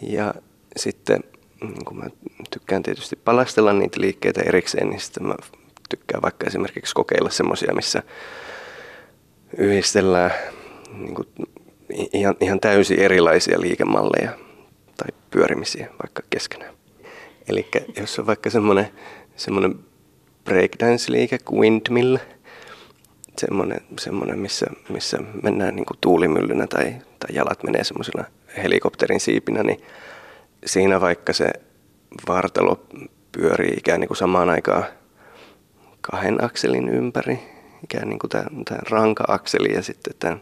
Ja 0.02 0.34
sitten 0.76 1.20
niin 1.60 1.84
kun 1.84 1.96
mä 1.96 2.04
tykkään 2.50 2.82
tietysti 2.82 3.16
palastella 3.16 3.72
niitä 3.72 4.00
liikkeitä 4.00 4.42
erikseen, 4.46 4.90
niin 4.90 5.00
sitten 5.00 5.26
mä 5.26 5.34
tykkään 5.88 6.22
vaikka 6.22 6.46
esimerkiksi 6.46 6.94
kokeilla 6.94 7.30
semmoisia, 7.30 7.74
missä 7.74 8.02
yhdistellään 9.58 10.30
niin 10.92 11.14
kuin 11.14 11.28
ihan, 12.12 12.34
ihan 12.40 12.60
täysin 12.60 13.00
erilaisia 13.00 13.60
liikemalleja 13.60 14.30
tai 14.96 15.08
pyörimisiä 15.30 15.88
vaikka 16.02 16.22
keskenään. 16.30 16.74
Eli 17.48 17.68
jos 18.00 18.18
on 18.18 18.26
vaikka 18.26 18.50
semmoinen, 18.50 18.88
semmoinen 19.36 19.78
breakdance-liike 20.44 21.38
kuin 21.44 21.60
windmill 21.60 22.16
semmoinen, 23.38 23.80
semmoinen 23.98 24.38
missä, 24.38 24.66
missä 24.88 25.18
mennään 25.42 25.76
niin 25.76 25.86
kuin 25.86 25.98
tuulimyllynä 26.00 26.66
tai, 26.66 26.84
tai 27.18 27.30
jalat 27.32 27.62
menee 27.62 27.84
semmoisella 27.84 28.24
helikopterin 28.62 29.20
siipinä, 29.20 29.62
niin 29.62 29.82
siinä 30.66 31.00
vaikka 31.00 31.32
se 31.32 31.50
vartalo 32.28 32.86
pyörii 33.32 33.74
ikään 33.76 34.00
niin 34.00 34.08
kuin 34.08 34.18
samaan 34.18 34.50
aikaan 34.50 34.84
kahden 36.00 36.44
akselin 36.44 36.88
ympäri, 36.88 37.38
ikään 37.84 38.08
niin 38.08 38.18
kuin 38.18 38.30
tämän, 38.30 38.64
tämän 38.64 38.82
ranka-akseli 38.90 39.74
ja 39.74 39.82
sitten 39.82 40.14
tämän 40.18 40.40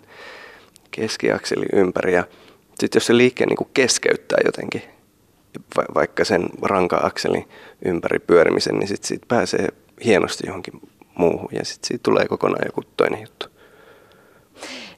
keskiakselin 0.91 1.69
ympäri. 1.73 2.15
Ja 2.15 2.25
sitten 2.69 2.97
jos 2.97 3.07
se 3.07 3.17
liikkeen 3.17 3.49
niin 3.49 3.57
kuin 3.57 3.71
keskeyttää 3.75 4.39
jotenkin, 4.45 4.83
va- 5.77 5.95
vaikka 5.95 6.25
sen 6.25 6.49
ranka-akselin 6.63 7.49
ympäri 7.85 8.19
pyörimisen, 8.19 8.75
niin 8.75 8.89
sitten 8.89 9.09
siitä 9.09 9.27
pääsee 9.29 9.69
hienosti 10.05 10.47
johonkin 10.47 10.81
muuhun 11.15 11.49
ja 11.53 11.65
sitten 11.65 11.89
siitä 11.89 12.03
tulee 12.03 12.29
kokonaan 12.29 12.67
joku 12.67 12.83
toinen 12.97 13.21
juttu. 13.21 13.47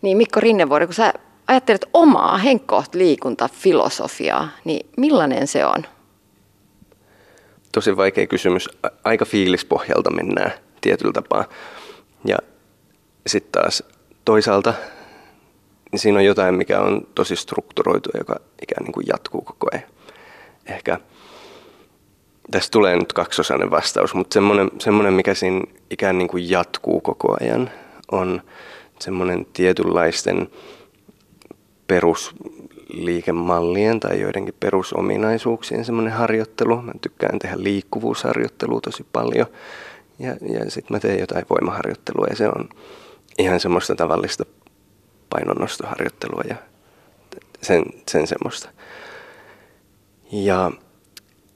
Niin 0.02 0.16
Mikko 0.16 0.40
Rinnevuori, 0.40 0.86
kun 0.86 0.94
sä 0.94 1.12
ajattelet 1.46 1.86
omaa 1.92 2.38
henkkoht 2.38 2.94
liikuntafilosofiaa, 2.94 4.48
niin 4.64 4.86
millainen 4.96 5.46
se 5.46 5.66
on? 5.66 5.86
Tosi 7.72 7.96
vaikea 7.96 8.26
kysymys. 8.26 8.68
Aika 9.04 9.24
fiilispohjalta 9.24 10.10
mennään 10.10 10.52
tietyllä 10.80 11.12
tapaa. 11.12 11.44
Ja 12.24 12.36
sitten 13.26 13.62
taas 13.62 13.82
toisaalta 14.24 14.74
niin 15.92 16.00
siinä 16.00 16.18
on 16.18 16.24
jotain, 16.24 16.54
mikä 16.54 16.80
on 16.80 17.06
tosi 17.14 17.36
strukturoitu, 17.36 18.10
joka 18.18 18.36
ikään 18.62 18.84
niin 18.84 18.92
kuin 18.92 19.06
jatkuu 19.08 19.40
koko 19.40 19.66
ajan. 19.72 19.84
Ehkä 20.66 20.98
Tästä 22.50 22.70
tulee 22.70 22.96
nyt 22.96 23.12
kaksosainen 23.12 23.70
vastaus, 23.70 24.14
mutta 24.14 24.34
semmoinen, 24.34 24.70
semmoinen 24.78 25.14
mikä 25.14 25.34
siinä 25.34 25.60
ikään 25.90 26.18
niin 26.18 26.28
kuin 26.28 26.50
jatkuu 26.50 27.00
koko 27.00 27.36
ajan, 27.40 27.70
on 28.12 28.42
semmoinen 29.00 29.46
tietynlaisten 29.52 30.48
perusliikemallien 31.86 34.00
tai 34.00 34.20
joidenkin 34.20 34.54
perusominaisuuksien 34.60 35.84
semmoinen 35.84 36.12
harjoittelu. 36.12 36.82
Mä 36.82 36.92
tykkään 37.00 37.38
tehdä 37.38 37.56
liikkuvuusharjoittelua 37.58 38.80
tosi 38.80 39.06
paljon 39.12 39.46
ja, 40.18 40.28
ja 40.28 40.70
sitten 40.70 40.96
mä 40.96 41.00
teen 41.00 41.20
jotain 41.20 41.46
voimaharjoittelua 41.50 42.26
ja 42.30 42.36
se 42.36 42.48
on 42.48 42.68
ihan 43.38 43.60
semmoista 43.60 43.94
tavallista 43.94 44.44
painonnostoharjoittelua 45.30 46.42
ja 46.48 46.56
sen, 47.62 47.84
sen 48.10 48.26
semmoista. 48.26 48.68
Ja 50.32 50.70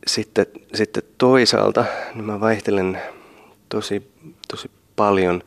sitten, 0.06 0.46
sitten 0.74 1.02
toisaalta 1.18 1.84
niin 2.14 2.24
mä 2.24 2.40
vaihtelen 2.40 2.98
tosi, 3.68 4.12
tosi 4.48 4.70
paljon 4.96 5.42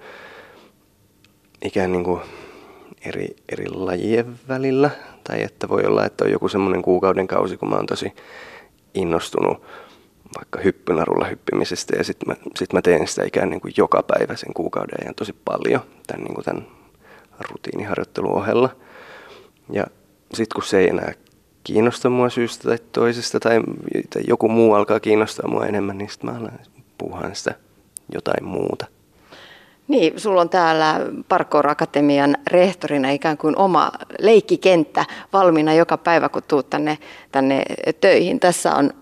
ikään 1.61 1.91
niin 1.91 2.03
kuin 2.03 2.21
eri, 3.05 3.35
eri 3.51 3.69
lajien 3.69 4.39
välillä. 4.47 4.89
Tai 5.23 5.43
että 5.43 5.69
voi 5.69 5.85
olla, 5.85 6.05
että 6.05 6.25
on 6.25 6.31
joku 6.31 6.49
semmoinen 6.49 6.81
kuukauden 6.81 7.27
kausi, 7.27 7.57
kun 7.57 7.69
mä 7.69 7.75
oon 7.75 7.85
tosi 7.85 8.13
innostunut 8.93 9.63
vaikka 10.35 10.59
hyppynarulla 10.59 11.25
hyppimisestä 11.25 11.95
ja 11.97 12.03
sitten 12.03 12.29
mä, 12.29 12.35
sit 12.55 12.73
mä 12.73 12.81
teen 12.81 13.07
sitä 13.07 13.23
ikään 13.25 13.49
niin 13.49 13.61
kuin 13.61 13.73
joka 13.77 14.03
päivä 14.03 14.35
sen 14.35 14.53
kuukauden 14.53 14.95
ajan 15.01 15.15
tosi 15.15 15.35
paljon 15.45 15.81
tämän, 16.07 16.23
niin 16.23 16.33
kuin 16.33 16.45
tämän 16.45 16.67
rutiiniharjoittelun 17.51 18.31
ohella. 18.31 18.69
Ja 19.71 19.83
sitten 20.33 20.55
kun 20.55 20.63
se 20.63 20.79
ei 20.79 20.89
enää 20.89 21.13
kiinnosta 21.63 22.09
mua 22.09 22.29
syystä 22.29 22.69
tai 22.69 22.77
toisesta 22.91 23.39
tai, 23.39 23.61
tai 24.13 24.21
joku 24.27 24.49
muu 24.49 24.73
alkaa 24.73 24.99
kiinnostaa 24.99 25.49
mua 25.49 25.65
enemmän, 25.65 25.97
niin 25.97 26.09
sitten 26.09 26.29
mä 26.29 26.37
alan 26.37 26.59
puhua 26.97 27.29
sitä 27.33 27.55
jotain 28.13 28.45
muuta. 28.45 28.85
Niin, 29.87 30.19
sulla 30.19 30.41
on 30.41 30.49
täällä 30.49 30.99
Parkour 31.29 31.69
Akatemian 31.69 32.37
rehtorina 32.47 33.09
ikään 33.09 33.37
kuin 33.37 33.57
oma 33.57 33.91
leikkikenttä 34.19 35.05
valmiina 35.33 35.73
joka 35.73 35.97
päivä, 35.97 36.29
kun 36.29 36.41
tuut 36.47 36.69
tänne, 36.69 36.97
tänne 37.31 37.63
töihin. 38.01 38.39
Tässä 38.39 38.75
on 38.75 38.93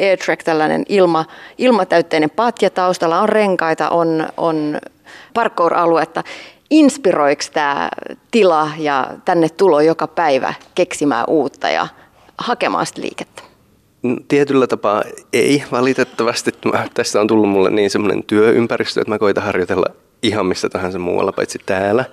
AirTrack, 0.00 0.42
tällainen 0.42 0.84
ilma, 0.88 1.24
ilmatäytteinen 1.58 2.30
patja 2.30 2.70
taustalla, 2.70 3.20
on 3.20 3.28
renkaita, 3.28 3.88
on, 3.88 4.28
on 4.36 4.78
parkour-aluetta 5.34 6.22
inspiroiko 6.70 7.42
tämä 7.52 7.88
tila 8.30 8.70
ja 8.78 9.10
tänne 9.24 9.48
tulo 9.48 9.80
joka 9.80 10.06
päivä 10.06 10.54
keksimään 10.74 11.24
uutta 11.28 11.68
ja 11.70 11.88
hakemaan 12.38 12.86
sitä 12.86 13.00
liikettä? 13.00 13.42
Tietyllä 14.28 14.66
tapaa 14.66 15.02
ei 15.32 15.64
valitettavasti. 15.72 16.50
Tästä 16.94 17.20
on 17.20 17.26
tullut 17.26 17.50
mulle 17.50 17.70
niin 17.70 17.90
semmoinen 17.90 18.24
työympäristö, 18.24 19.00
että 19.00 19.10
mä 19.10 19.18
koitan 19.18 19.44
harjoitella 19.44 19.86
ihan 20.22 20.46
missä 20.46 20.68
tahansa 20.68 20.98
muualla 20.98 21.32
paitsi 21.32 21.58
täällä. 21.66 22.04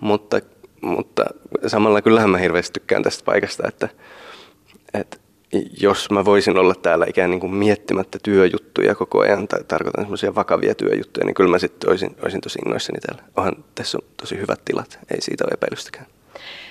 Mutta, 0.00 0.40
mutta 0.80 1.24
samalla 1.66 2.02
kyllähän 2.02 2.30
mä 2.30 2.38
hirveästi 2.38 2.72
tykkään 2.80 3.02
tästä 3.02 3.24
paikasta, 3.24 3.68
että 3.68 3.88
jos 5.80 6.10
mä 6.10 6.24
voisin 6.24 6.58
olla 6.58 6.74
täällä 6.74 7.06
ikään 7.08 7.30
niin 7.30 7.40
kuin 7.40 7.54
miettimättä 7.54 8.18
työjuttuja 8.22 8.94
koko 8.94 9.20
ajan, 9.20 9.48
tai 9.48 9.64
tarkoitan 9.64 10.04
semmoisia 10.04 10.34
vakavia 10.34 10.74
työjuttuja, 10.74 11.26
niin 11.26 11.34
kyllä 11.34 11.50
mä 11.50 11.58
sitten 11.58 11.90
olisin, 11.90 12.16
olisin 12.22 12.40
tosi 12.40 12.58
innoissani 12.66 12.98
täällä. 13.00 13.22
Onhan 13.36 13.64
tässä 13.74 13.98
on 13.98 14.08
tosi 14.16 14.36
hyvät 14.38 14.60
tilat, 14.64 14.98
ei 15.14 15.20
siitä 15.20 15.44
ole 15.44 15.54
epäilystäkään. 15.54 16.06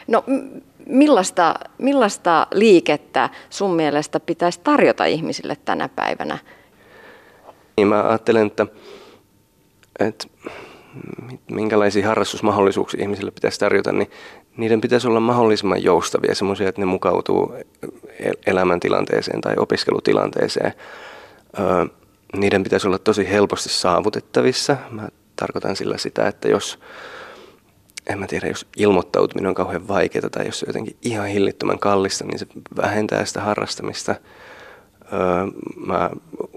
No 0.07 0.23
millaista, 0.85 1.55
millaista 1.77 2.47
liikettä 2.53 3.29
sun 3.49 3.75
mielestä 3.75 4.19
pitäisi 4.19 4.59
tarjota 4.63 5.05
ihmisille 5.05 5.57
tänä 5.65 5.89
päivänä? 5.89 6.37
Niin 7.77 7.87
mä 7.87 8.03
ajattelen, 8.09 8.47
että, 8.47 8.67
että 9.99 10.27
minkälaisia 11.51 12.07
harrastusmahdollisuuksia 12.07 13.01
ihmisille 13.01 13.31
pitäisi 13.31 13.59
tarjota, 13.59 13.91
niin 13.91 14.11
niiden 14.57 14.81
pitäisi 14.81 15.07
olla 15.07 15.19
mahdollisimman 15.19 15.83
joustavia, 15.83 16.35
semmoisia, 16.35 16.69
että 16.69 16.81
ne 16.81 16.85
mukautuu 16.85 17.53
elämäntilanteeseen 18.47 19.41
tai 19.41 19.53
opiskelutilanteeseen. 19.57 20.73
Öö, 21.59 21.85
niiden 22.35 22.63
pitäisi 22.63 22.87
olla 22.87 22.97
tosi 22.97 23.29
helposti 23.29 23.69
saavutettavissa. 23.69 24.77
Mä 24.91 25.09
tarkoitan 25.35 25.75
sillä 25.75 25.97
sitä, 25.97 26.27
että 26.27 26.47
jos, 26.47 26.79
en 28.07 28.19
mä 28.19 28.27
tiedä, 28.27 28.47
jos 28.47 28.67
ilmoittautuminen 28.77 29.49
on 29.49 29.55
kauhean 29.55 29.87
vaikeaa 29.87 30.29
tai 30.29 30.45
jos 30.45 30.59
se 30.59 30.65
on 30.65 30.69
jotenkin 30.69 30.95
ihan 31.01 31.27
hillittömän 31.27 31.79
kallista, 31.79 32.25
niin 32.25 32.39
se 32.39 32.47
vähentää 32.77 33.25
sitä 33.25 33.41
harrastamista. 33.41 34.15
Öö, 35.13 35.19
mä 35.75 36.09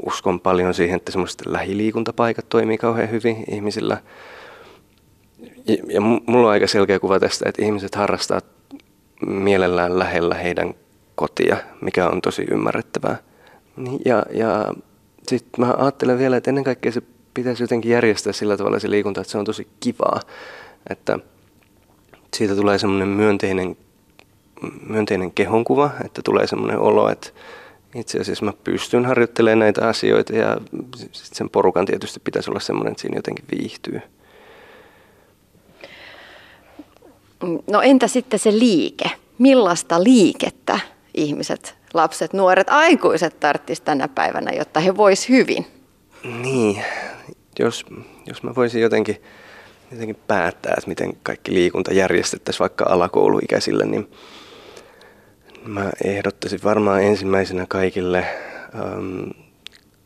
uskon 0.07 0.41
paljon 0.41 0.75
siihen, 0.75 0.97
että 0.97 1.13
semmoiset 1.13 1.47
lähiliikuntapaikat 1.47 2.49
toimii 2.49 2.79
kauhean 2.79 3.11
hyvin 3.11 3.45
ihmisillä– 3.49 3.97
ja 5.89 6.01
mulla 6.01 6.47
on 6.47 6.53
aika 6.53 6.67
selkeä 6.67 6.99
kuva 6.99 7.21
tästä, 7.21 7.49
että 7.49 7.65
ihmiset 7.65 7.95
harrastaa 7.95 8.41
mielellään 9.27 9.99
lähellä 9.99 10.35
heidän 10.35 10.75
kotia, 11.15 11.57
mikä 11.81 12.09
on 12.09 12.23
tosi 12.23 12.47
ymmärrettävää. 12.51 13.17
Niin, 13.77 14.01
ja, 14.05 14.23
ja 14.33 14.75
sitten 15.29 15.67
mä 15.67 15.75
ajattelen 15.79 16.19
vielä, 16.19 16.37
että 16.37 16.51
ennen 16.51 16.65
kaikkea 16.65 16.93
se 16.93 17.03
pitäisi 17.35 17.63
jotenkin 17.63 17.93
järjestää 17.93 18.33
sillä 18.33 18.57
tavalla 18.57 18.79
se 18.79 18.91
liikunta, 18.91 19.21
että 19.21 19.31
se 19.31 19.39
on 19.39 19.45
tosi 19.45 19.69
kivaa. 19.81 20.21
Että 20.91 21.19
siitä 22.37 22.57
tulee 22.57 22.79
semmoinen 22.79 23.09
myönteinen, 23.09 23.77
myönteinen 24.87 25.33
kehonkuva, 25.33 25.91
että 26.05 26.23
tulee 26.25 26.47
semmoinen 26.47 26.79
olo, 26.79 27.09
että 27.09 27.31
itse 27.95 28.21
asiassa 28.21 28.45
mä 28.45 28.53
pystyn 28.65 29.07
harjoittelemaan 29.07 29.59
näitä 29.59 29.89
asioita 29.89 30.37
ja 30.37 30.57
sen 31.13 31.51
porukan 31.51 31.87
tietysti 31.87 32.21
pitäisi 32.25 32.51
olla 32.51 32.61
semmoinen, 32.61 32.91
että 32.91 33.01
siinä 33.01 33.17
jotenkin 33.17 33.45
viihtyy. 33.59 34.01
No 37.71 37.83
entä 37.83 38.09
sitten 38.09 38.39
se 38.39 38.53
liike? 38.53 39.11
Millaista 39.39 40.05
liikettä 40.05 40.81
ihmiset, 41.15 41.75
lapset, 41.95 42.33
nuoret, 42.33 42.71
aikuiset 42.71 43.41
tarvitsisivat 43.41 43.85
tänä 43.85 44.09
päivänä, 44.09 44.53
jotta 44.53 44.81
he 44.81 44.97
vois 44.97 45.29
hyvin? 45.29 45.67
Niin, 46.43 46.85
jos, 47.59 47.87
jos 48.27 48.43
mä 48.43 48.55
voisin 48.55 48.83
jotenkin, 48.83 49.23
jotenkin 49.93 50.17
päättää, 50.27 50.75
että 50.79 50.89
miten 50.89 51.13
kaikki 51.23 51.55
liikunta 51.55 51.95
järjestettäisiin 51.95 52.61
vaikka 52.61 52.85
alakouluikäisille, 52.89 53.87
niin 53.87 54.11
mä 55.65 55.91
ehdottaisin 56.05 56.61
varmaan 56.65 57.03
ensimmäisenä 57.03 57.67
kaikille 57.69 58.25
ähm, 58.75 59.31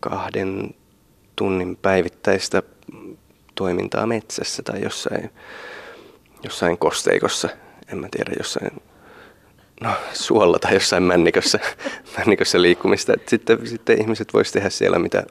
kahden 0.00 0.74
tunnin 1.36 1.76
päivittäistä 1.76 2.62
toimintaa 3.54 4.06
metsässä 4.06 4.62
tai 4.62 4.82
jossain 4.82 5.30
jossain 6.44 6.78
kosteikossa, 6.78 7.48
en 7.92 7.98
mä 7.98 8.09
tiedä, 8.11 8.33
jossain 8.38 8.83
no, 9.81 9.90
suolla 10.12 10.59
tai 10.59 10.74
jossain 10.74 11.02
männikössä, 11.02 11.59
männikössä 12.18 12.62
liikkumista. 12.62 13.12
Et 13.12 13.28
sitten, 13.28 13.66
sitten 13.66 14.00
ihmiset 14.00 14.35
vois 14.35 14.52
tehdä 14.52 14.70
siellä, 14.70 14.98
mitä, 14.98 15.22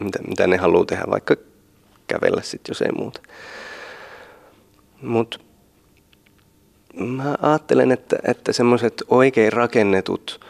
mitä, 0.00 0.18
mitä 0.28 0.46
ne 0.46 0.56
haluaa 0.56 0.84
tehdä, 0.84 1.04
vaikka 1.10 1.36
kävellä 2.06 2.42
sitten, 2.42 2.70
jos 2.70 2.82
ei 2.82 2.92
muuta. 2.92 3.20
Mutta 5.02 5.38
mä 6.94 7.36
ajattelen, 7.42 7.92
että, 7.92 8.16
että 8.24 8.52
semmoiset 8.52 9.02
oikein 9.08 9.52
rakennetut 9.52 10.46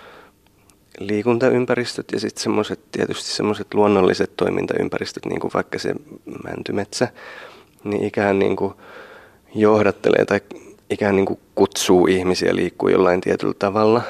liikuntaympäristöt 0.99 2.13
ja 2.13 2.21
sitten 2.21 2.43
semmoiset 2.43 2.81
tietysti 2.93 3.31
semmoiset 3.31 3.75
luonnolliset 3.75 4.37
toimintaympäristöt, 4.37 5.27
niin 5.27 5.41
kuin 5.41 5.51
vaikka 5.55 5.79
se 5.79 5.95
mäntymetsä, 6.45 7.09
niin 7.85 8.05
ikään 8.05 8.39
niin 8.39 8.57
kuin 8.57 8.75
johdattelee 9.61 10.25
tai 10.25 10.41
ikään 10.91 11.17
niin 11.17 11.27
kuin 11.27 11.41
kutsuu 11.55 12.07
ihmisiä 12.07 12.55
liikkuu 12.55 12.89
jollain 12.89 13.21
tietyllä 13.21 13.55
tavalla. 13.59 14.03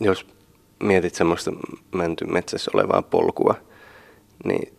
Jos 0.00 0.26
mietit 0.82 1.14
semmoista 1.14 1.50
mäntymetsässä 1.94 2.70
olevaa 2.74 3.02
polkua, 3.02 3.54
niin 4.44 4.72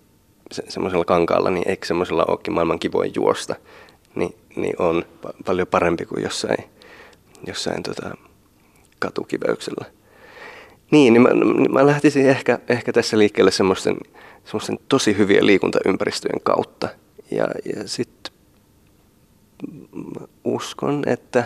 se, 0.51 0.63
semmoisella 0.67 1.05
kankaalla, 1.05 1.49
niin 1.49 1.69
eikö 1.69 1.86
semmoisella 1.86 2.25
olekin 2.27 2.53
maailman 2.53 2.80
kivoin 2.80 3.11
juosta, 3.15 3.55
niin, 4.15 4.36
niin 4.55 4.82
on 4.82 5.03
pa- 5.25 5.43
paljon 5.45 5.67
parempi 5.67 6.05
kuin 6.05 6.23
jossain, 6.23 6.63
jossain 7.47 7.84
tota, 7.84 8.17
katukiveyksellä. 8.99 9.86
Niin, 10.91 11.13
niin 11.13 11.21
mä, 11.21 11.30
niin 11.30 11.73
mä 11.73 11.86
lähtisin 11.86 12.30
ehkä, 12.30 12.59
ehkä 12.69 12.93
tässä 12.93 13.17
liikkeelle 13.17 13.51
semmoisten, 13.51 13.97
semmoisten 14.45 14.80
tosi 14.89 15.17
hyvien 15.17 15.45
liikuntaympäristöjen 15.45 16.41
kautta. 16.43 16.89
Ja, 17.32 17.47
ja 17.75 17.88
sitten 17.88 18.34
uskon, 20.43 21.03
että 21.07 21.43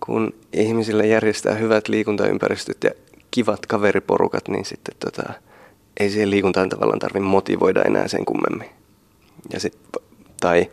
kun 0.00 0.34
ihmisille 0.52 1.06
järjestää 1.06 1.54
hyvät 1.54 1.88
liikuntaympäristöt 1.88 2.84
ja 2.84 2.90
kivat 3.30 3.66
kaveriporukat, 3.66 4.48
niin 4.48 4.64
sitten 4.64 4.94
tota, 4.98 5.32
ei 6.00 6.10
siihen 6.10 6.30
liikuntaan 6.30 6.68
tavallaan 6.68 6.98
tarvitse 6.98 7.28
motivoida 7.28 7.82
enää 7.82 8.08
sen 8.08 8.24
kummemmin. 8.24 8.68
Ja 9.52 9.60
sit, 9.60 9.78
tai 10.40 10.70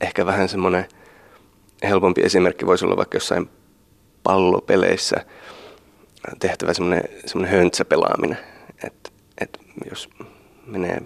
ehkä 0.00 0.26
vähän 0.26 0.48
semmoinen 0.48 0.84
helpompi 1.82 2.22
esimerkki 2.22 2.66
voisi 2.66 2.84
olla 2.84 2.96
vaikka 2.96 3.16
jossain 3.16 3.48
pallopeleissä 4.22 5.16
tehtävä 6.38 6.74
semmoinen, 6.74 7.50
höntsäpelaaminen. 7.50 8.38
Että 8.84 9.10
et 9.40 9.58
jos 9.90 10.10
menee 10.66 11.02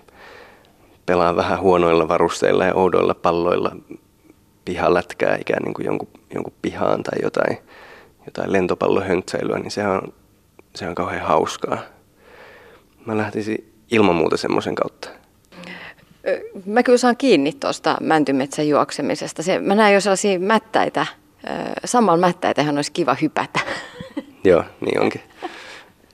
pelaa 1.06 1.36
vähän 1.36 1.60
huonoilla 1.60 2.08
varusteilla 2.08 2.64
ja 2.64 2.74
oudoilla 2.74 3.14
palloilla 3.14 3.76
pihalätkää 4.64 5.36
ikään 5.40 5.62
niin 5.62 5.74
kuin 5.74 5.86
jonkun, 5.86 6.08
jonkun 6.34 6.54
pihaan 6.62 7.02
tai 7.02 7.18
jotain, 7.22 7.58
jotain 8.26 8.52
lentopallohöntsäilyä, 8.52 9.58
niin 9.58 9.70
se 9.70 9.86
on, 9.86 10.12
se 10.74 10.88
on 10.88 10.94
kauhean 10.94 11.26
hauskaa. 11.26 11.78
Mä 13.06 13.16
lähtisin 13.16 13.72
ilman 13.90 14.14
muuta 14.14 14.36
semmoisen 14.36 14.74
kautta. 14.74 15.08
Mä 16.66 16.82
kyllä 16.82 16.98
saan 16.98 17.16
kiinni 17.16 17.52
tuosta 17.52 17.96
mäntymetsän 18.00 18.68
juoksemisesta. 18.68 19.42
Se, 19.42 19.58
mä 19.58 19.74
näen 19.74 19.94
jo 19.94 20.00
sellaisia 20.00 20.38
mättäitä. 20.38 21.06
Samalla 21.84 22.26
mättäitähän 22.26 22.76
olisi 22.76 22.92
kiva 22.92 23.16
hypätä. 23.22 23.60
Joo, 24.44 24.64
niin 24.80 25.00
onkin. 25.00 25.22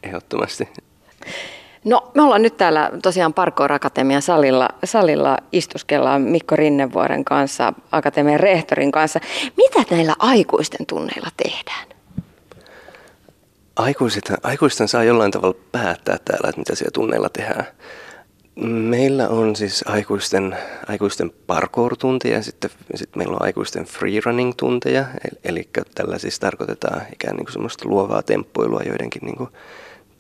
Ehdottomasti. 0.03 0.68
No 1.85 2.11
me 2.14 2.22
ollaan 2.22 2.43
nyt 2.43 2.57
täällä 2.57 2.91
tosiaan 3.03 3.35
Parkour 3.35 3.72
Akatemian 3.72 4.22
salilla, 4.22 4.68
salilla 4.85 5.39
istuskellaan 5.53 6.22
Mikko 6.22 6.57
Rinnevuoren 6.57 7.24
kanssa, 7.24 7.72
Akatemian 7.93 8.41
rehtorin 8.41 8.93
kanssa. 8.93 9.20
Mitä 9.57 9.95
näillä 9.95 10.14
aikuisten 10.18 10.87
tunneilla 10.87 11.28
tehdään? 11.37 11.87
Aikuiset, 13.76 14.33
aikuisten 14.43 14.89
saa 14.89 15.05
jollain 15.05 15.30
tavalla 15.30 15.59
päättää 15.72 16.18
täällä, 16.24 16.49
että 16.49 16.61
mitä 16.61 16.74
siellä 16.74 16.91
tunneilla 16.95 17.28
tehdään. 17.28 17.66
Meillä 18.64 19.28
on 19.28 19.57
siis 19.57 19.85
aikuisten, 19.87 20.57
aikuisten 20.89 21.30
parkour-tunteja 21.47 22.35
ja 22.37 22.43
sitten, 22.43 22.70
sitten 22.95 23.20
meillä 23.20 23.35
on 23.35 23.43
aikuisten 23.43 23.85
freerunning-tunteja. 23.85 25.05
Eli 25.45 25.68
tällä 25.95 26.18
siis 26.18 26.41
tarkoitetaan 26.41 27.03
ikään 27.12 27.37
niin 27.37 27.45
kuin 27.45 27.53
semmoista 27.53 27.89
luovaa 27.89 28.22
temppuilua 28.22 28.80
joidenkin 28.87 29.22
niin 29.24 29.37
kuin 29.37 29.51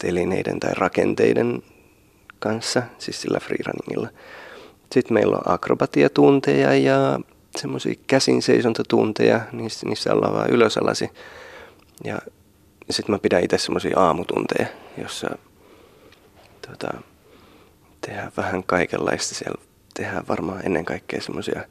telineiden 0.02 0.60
tai 0.60 0.70
rakenteiden 0.74 1.62
kanssa, 2.38 2.82
siis 2.98 3.22
sillä 3.22 3.40
freerunningilla. 3.40 4.08
Sitten 4.92 5.14
meillä 5.14 5.36
on 5.36 5.52
akrobatiatunteja 5.52 6.74
ja 6.74 7.20
semmoisia 7.56 7.94
käsin 8.06 8.42
seisontatunteja, 8.42 9.40
niissä, 9.52 9.88
niissä 9.88 10.12
ollaan 10.12 10.34
vaan 10.34 10.50
ylösalasi. 10.50 11.10
Ja 12.04 12.18
sitten 12.90 13.14
mä 13.14 13.18
pidän 13.18 13.44
itse 13.44 13.58
semmoisia 13.58 14.00
aamutunteja, 14.00 14.66
jossa 14.98 15.38
tota, 16.68 17.00
tehdään 18.00 18.32
vähän 18.36 18.64
kaikenlaista. 18.64 19.34
Siellä 19.34 19.62
tehdään 19.94 20.28
varmaan 20.28 20.66
ennen 20.66 20.84
kaikkea 20.84 21.20
semmoisia 21.20 21.62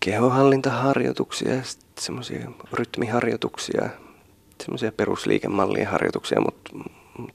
kehohallintaharjoituksia 0.00 1.62
semmoisia 2.00 2.50
rytmiharjoituksia, 2.72 3.88
semmoisia 4.62 4.92
perusliikemallien 4.92 5.86
harjoituksia, 5.86 6.40
mutta, 6.40 6.70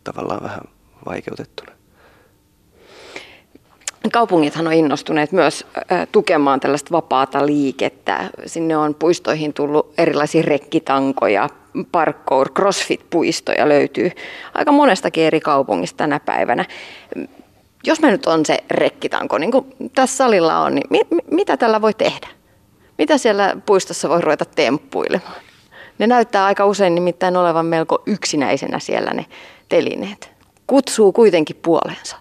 tavallaan 0.03 0.43
vähän 0.43 0.61
vaikeutettuna. 1.05 1.71
Kaupungithan 4.11 4.67
on 4.67 4.73
innostuneet 4.73 5.31
myös 5.31 5.67
tukemaan 6.11 6.59
tällaista 6.59 6.91
vapaata 6.91 7.45
liikettä. 7.45 8.29
Sinne 8.45 8.77
on 8.77 8.95
puistoihin 8.95 9.53
tullut 9.53 9.93
erilaisia 9.97 10.41
rekkitankoja, 10.41 11.49
parkour, 11.91 12.49
crossfit-puistoja 12.49 13.69
löytyy 13.69 14.11
aika 14.53 14.71
monestakin 14.71 15.23
eri 15.23 15.39
kaupungista 15.39 15.97
tänä 15.97 16.19
päivänä. 16.19 16.65
Jos 17.83 18.01
me 18.01 18.11
nyt 18.11 18.25
on 18.25 18.45
se 18.45 18.63
rekkitanko, 18.71 19.37
niin 19.37 19.51
kuin 19.51 19.65
tässä 19.95 20.17
salilla 20.17 20.59
on, 20.59 20.75
niin 20.75 20.87
mi- 20.89 21.21
mitä 21.31 21.57
tällä 21.57 21.81
voi 21.81 21.93
tehdä? 21.93 22.27
Mitä 22.97 23.17
siellä 23.17 23.55
puistossa 23.65 24.09
voi 24.09 24.21
ruveta 24.21 24.45
temppuilemaan? 24.45 25.41
Ne 25.99 26.07
näyttää 26.07 26.45
aika 26.45 26.65
usein 26.65 26.95
nimittäin 26.95 27.37
olevan 27.37 27.65
melko 27.65 28.03
yksinäisenä 28.05 28.79
siellä 28.79 29.11
ne 29.13 29.25
telineet. 29.69 30.31
Kutsuu 30.67 31.11
kuitenkin 31.11 31.55
puoleensa. 31.61 32.17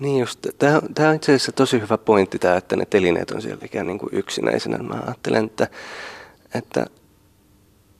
Niin 0.00 0.20
just, 0.20 0.46
tämä 0.94 1.08
on 1.08 1.14
itse 1.14 1.32
asiassa 1.32 1.52
tosi 1.52 1.80
hyvä 1.80 1.98
pointti 1.98 2.38
tämä, 2.38 2.56
että 2.56 2.76
ne 2.76 2.86
telineet 2.86 3.30
on 3.30 3.42
siellä 3.42 3.64
ikään 3.64 3.86
niin 3.86 3.98
kuin 3.98 4.10
yksinäisenä. 4.12 4.78
Mä 4.78 5.02
ajattelen, 5.06 5.44
että, 5.44 5.68
että, 6.54 6.86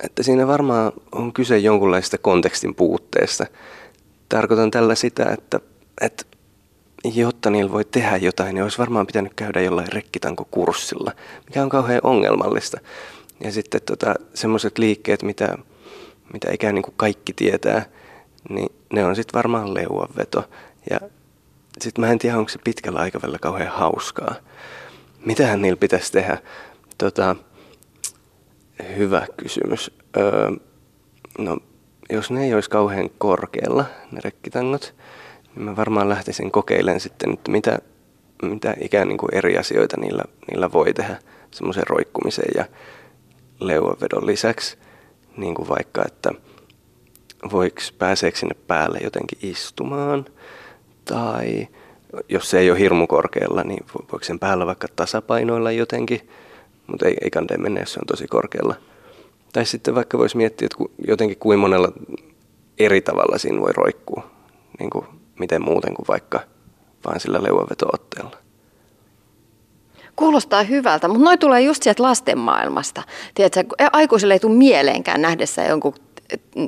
että 0.05 0.23
siinä 0.23 0.47
varmaan 0.47 0.93
on 1.13 1.33
kyse 1.33 1.59
jonkunlaista 1.59 2.19
kontekstin 2.19 2.75
puutteesta. 2.75 3.47
Tarkoitan 4.29 4.71
tällä 4.71 4.95
sitä, 4.95 5.31
että, 5.33 5.61
että 6.01 6.25
jotta 7.15 7.51
niillä 7.51 7.73
voi 7.73 7.85
tehdä 7.85 8.17
jotain, 8.17 8.55
niin 8.55 8.63
olisi 8.63 8.79
varmaan 8.79 9.07
pitänyt 9.07 9.35
käydä 9.35 9.61
jollain 9.61 9.93
rekkitankokurssilla, 9.93 11.13
mikä 11.47 11.63
on 11.63 11.69
kauhean 11.69 12.01
ongelmallista. 12.03 12.81
Ja 13.45 13.53
sitten 13.53 13.81
tota, 13.87 14.15
semmoiset 14.35 14.79
liikkeet, 14.79 15.23
mitä, 15.23 15.59
mitä 16.33 16.53
ikään 16.53 16.75
niin 16.75 16.83
kuin 16.83 16.95
kaikki 16.97 17.33
tietää, 17.33 17.85
niin 18.49 18.73
ne 18.93 19.05
on 19.05 19.17
sitten 19.17 19.35
varmaan 19.39 19.75
leuanveto. 19.75 20.45
Ja 20.91 21.01
sitten 21.81 22.05
mä 22.05 22.13
en 22.13 22.19
tiedä, 22.19 22.39
onko 22.39 22.49
se 22.49 22.59
pitkällä 22.65 22.99
aikavälillä 22.99 23.39
kauhean 23.39 23.73
hauskaa. 23.73 24.35
Mitähän 25.27 25.63
niillä 25.63 25.77
pitäisi 25.77 26.13
tehdä? 26.13 26.39
Tota, 26.99 27.37
hyvä 28.97 29.27
kysymys. 29.37 29.91
Öö, 30.17 30.51
no, 31.39 31.59
jos 32.11 32.31
ne 32.31 32.45
ei 32.45 32.55
olisi 32.55 32.71
kauhean 32.71 33.11
korkealla, 33.19 33.85
ne 34.13 34.21
rekkitangot, 34.25 34.95
niin 35.55 35.65
mä 35.65 35.77
varmaan 35.77 36.09
lähtisin 36.09 36.51
kokeilemaan 36.51 37.01
sitten, 37.01 37.33
että 37.33 37.51
mitä, 37.51 37.79
mitä 38.43 38.75
ikään 38.81 39.09
niin 39.09 39.19
kuin 39.19 39.35
eri 39.35 39.59
asioita 39.59 39.97
niillä, 40.01 40.25
niillä 40.51 40.73
voi 40.73 40.95
tehdä 40.95 41.19
semmoisen 41.51 41.87
roikkumisen 41.87 42.49
ja 42.57 42.65
leuanvedon 43.67 44.27
lisäksi. 44.27 44.79
Niin 45.37 45.55
kuin 45.55 45.69
vaikka, 45.69 46.03
että 46.07 46.31
voiko 47.53 47.81
pääseekö 47.99 48.39
sinne 48.39 48.57
päälle 48.67 48.99
jotenkin 49.03 49.39
istumaan– 49.43 50.25
tai 51.05 51.69
jos 52.29 52.51
se 52.51 52.59
ei 52.59 52.71
ole 52.71 52.79
hirmu 52.79 53.07
korkealla, 53.07 53.63
niin 53.63 53.87
voiko 53.95 54.25
sen 54.25 54.39
päällä 54.39 54.67
vaikka 54.67 54.89
tasapainoilla 54.97 55.73
jotenkin, 55.73 56.29
mutta 56.87 57.07
ei, 57.07 57.17
ei 57.23 57.31
kande 57.31 57.57
mennä, 57.57 57.81
jos 57.81 57.93
se 57.93 58.01
on 58.01 58.07
tosi 58.07 58.27
korkealla. 58.27 58.75
Tai 59.53 59.67
sitten 59.67 59.95
vaikka 59.95 60.19
voisi 60.19 60.37
miettiä, 60.37 60.67
että 60.67 60.95
jotenkin 61.09 61.39
kuin 61.39 61.59
monella 61.59 61.93
eri 62.79 63.01
tavalla 63.01 63.39
siinä 63.39 63.61
voi 63.61 63.73
roikkua, 63.73 64.31
niin 64.79 64.91
kuin 64.91 65.07
miten 65.39 65.63
muuten 65.63 65.95
kuin 65.95 66.07
vaikka 66.09 66.41
vaan 67.07 67.21
sillä 67.21 67.43
leuanveto-otteella. 67.43 68.37
Kuulostaa 70.17 70.63
hyvältä, 70.63 71.09
mutta 71.09 71.25
noi 71.25 71.39
tulee 71.39 71.61
just 71.61 71.83
sieltä 71.83 72.03
lasten 72.03 72.39
maailmasta. 72.39 73.03
Tiedätkö, 73.35 73.65
aikuisille 73.93 74.35
ei 74.35 74.41
tule 74.41 74.55
mieleenkään 74.55 75.23
nähdessä 75.23 75.65
jonkun 75.65 75.95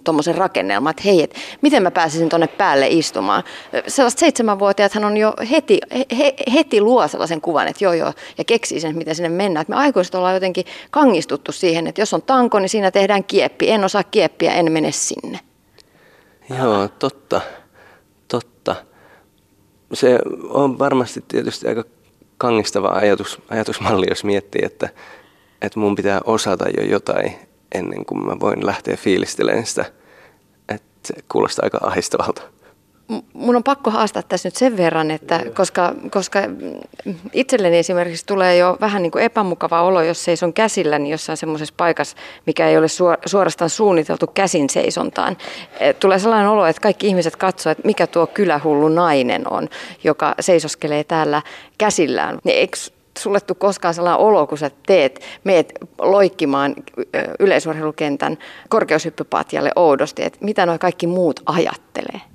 tuommoisen 0.05 0.35
rakennelman, 0.35 0.91
että 0.91 1.03
hei, 1.05 1.23
et 1.23 1.35
miten 1.61 1.83
mä 1.83 1.91
pääsisin 1.91 2.29
tuonne 2.29 2.47
päälle 2.47 2.87
istumaan. 2.89 3.45
Sellaiset 3.87 4.19
seitsemänvuotiaathan 4.19 5.05
on 5.05 5.17
jo 5.17 5.35
heti, 5.51 5.81
he, 6.19 6.35
heti 6.55 6.81
luo 6.81 7.09
sellaisen 7.09 7.41
kuvan, 7.41 7.69
että 7.69 7.85
joo 7.85 7.93
joo, 7.93 8.13
ja 8.39 8.45
keksii 8.45 8.81
sen, 8.81 8.97
miten 8.97 9.15
sinne 9.15 9.29
mennään. 9.29 9.63
Et 9.63 9.69
me 9.69 9.77
aikuiset 9.77 10.15
ollaan 10.15 10.35
jotenkin 10.35 10.65
kangistuttu 10.91 11.53
siihen, 11.53 11.87
että 11.87 12.01
jos 12.01 12.15
on 12.15 12.23
tanko, 12.23 12.59
niin 12.59 12.69
siinä 12.69 12.91
tehdään 12.91 13.25
kieppi. 13.25 13.71
En 13.71 13.85
osaa 13.85 14.05
kieppiä, 14.05 14.55
en 14.55 14.73
mene 14.73 14.93
sinne. 14.93 15.41
Joo, 16.59 16.89
totta, 16.89 17.41
totta. 18.29 18.77
Se 19.93 20.19
on 20.49 20.79
varmasti 20.79 21.25
tietysti 21.29 21.69
aika 21.69 21.85
kangistava 22.45 22.89
ajatus, 22.89 23.39
ajatusmalli, 23.51 24.07
jos 24.09 24.25
miettii, 24.25 24.63
että, 24.65 24.89
että 25.63 25.81
mun 25.81 25.95
pitää 25.95 26.21
osata 26.25 26.69
jo 26.69 26.85
jotain 26.85 27.35
ennen 27.75 28.05
kuin 28.05 28.27
mä 28.27 28.41
voin 28.41 28.67
lähteä 28.67 28.97
fiilistelemään 28.97 29.67
sitä. 29.67 29.85
Että 30.69 30.85
se 31.05 31.15
kuulostaa 31.29 31.65
aika 31.67 31.79
ahdistavalta. 31.83 32.43
Mun 33.33 33.57
on 33.57 33.65
pakko 33.65 33.91
haastaa 33.91 34.23
tässä 34.23 34.47
nyt 34.47 34.57
sen 34.57 34.77
verran, 34.77 35.11
että 35.11 35.41
koska, 35.55 35.95
koska 36.11 36.41
itselleni 37.33 37.79
esimerkiksi 37.79 38.27
tulee 38.27 38.57
jo 38.57 38.77
vähän 38.81 39.03
niin 39.03 39.11
kuin 39.11 39.25
epämukava 39.25 39.83
olo, 39.83 40.03
jos 40.03 40.25
seison 40.25 40.53
käsilläni 40.53 41.11
jossain 41.11 41.37
semmoisessa 41.37 41.75
paikassa, 41.77 42.17
mikä 42.47 42.69
ei 42.69 42.79
ole 42.79 42.87
suorastaan 43.27 43.71
suunniteltu 43.71 44.27
käsin 44.27 44.71
seisontaan. 44.71 45.37
Eh, 45.81 45.95
tulee 45.95 46.19
sellainen 46.19 46.49
olo, 46.49 46.67
että 46.67 46.83
kaikki 46.83 47.07
ihmiset 47.07 47.37
katsovat, 47.37 47.79
että 47.79 47.87
mikä 47.87 48.07
tuo 48.07 48.27
kylähullu 48.27 48.89
nainen 48.89 49.53
on, 49.53 49.69
joka 50.05 50.35
seisoskelee 50.41 51.05
täällä 51.05 51.43
käsillään. 51.79 52.39
Niin 52.45 52.59
eikö 52.59 52.77
sulle 53.19 53.41
tule 53.41 53.57
koskaan 53.61 53.95
sellainen 53.95 54.27
olo, 54.27 54.47
kun 54.47 54.59
sä 54.59 54.71
teet, 54.87 55.21
meet 55.45 55.73
loikkimaan 55.99 56.75
yleisurheilukentän 57.39 58.39
korkeushyppypatjalle 58.69 59.73
oudosti, 59.77 60.23
että 60.23 60.39
mitä 60.41 60.67
nuo 60.67 60.79
kaikki 60.79 61.07
muut 61.07 61.41
ajattelee? 61.47 62.34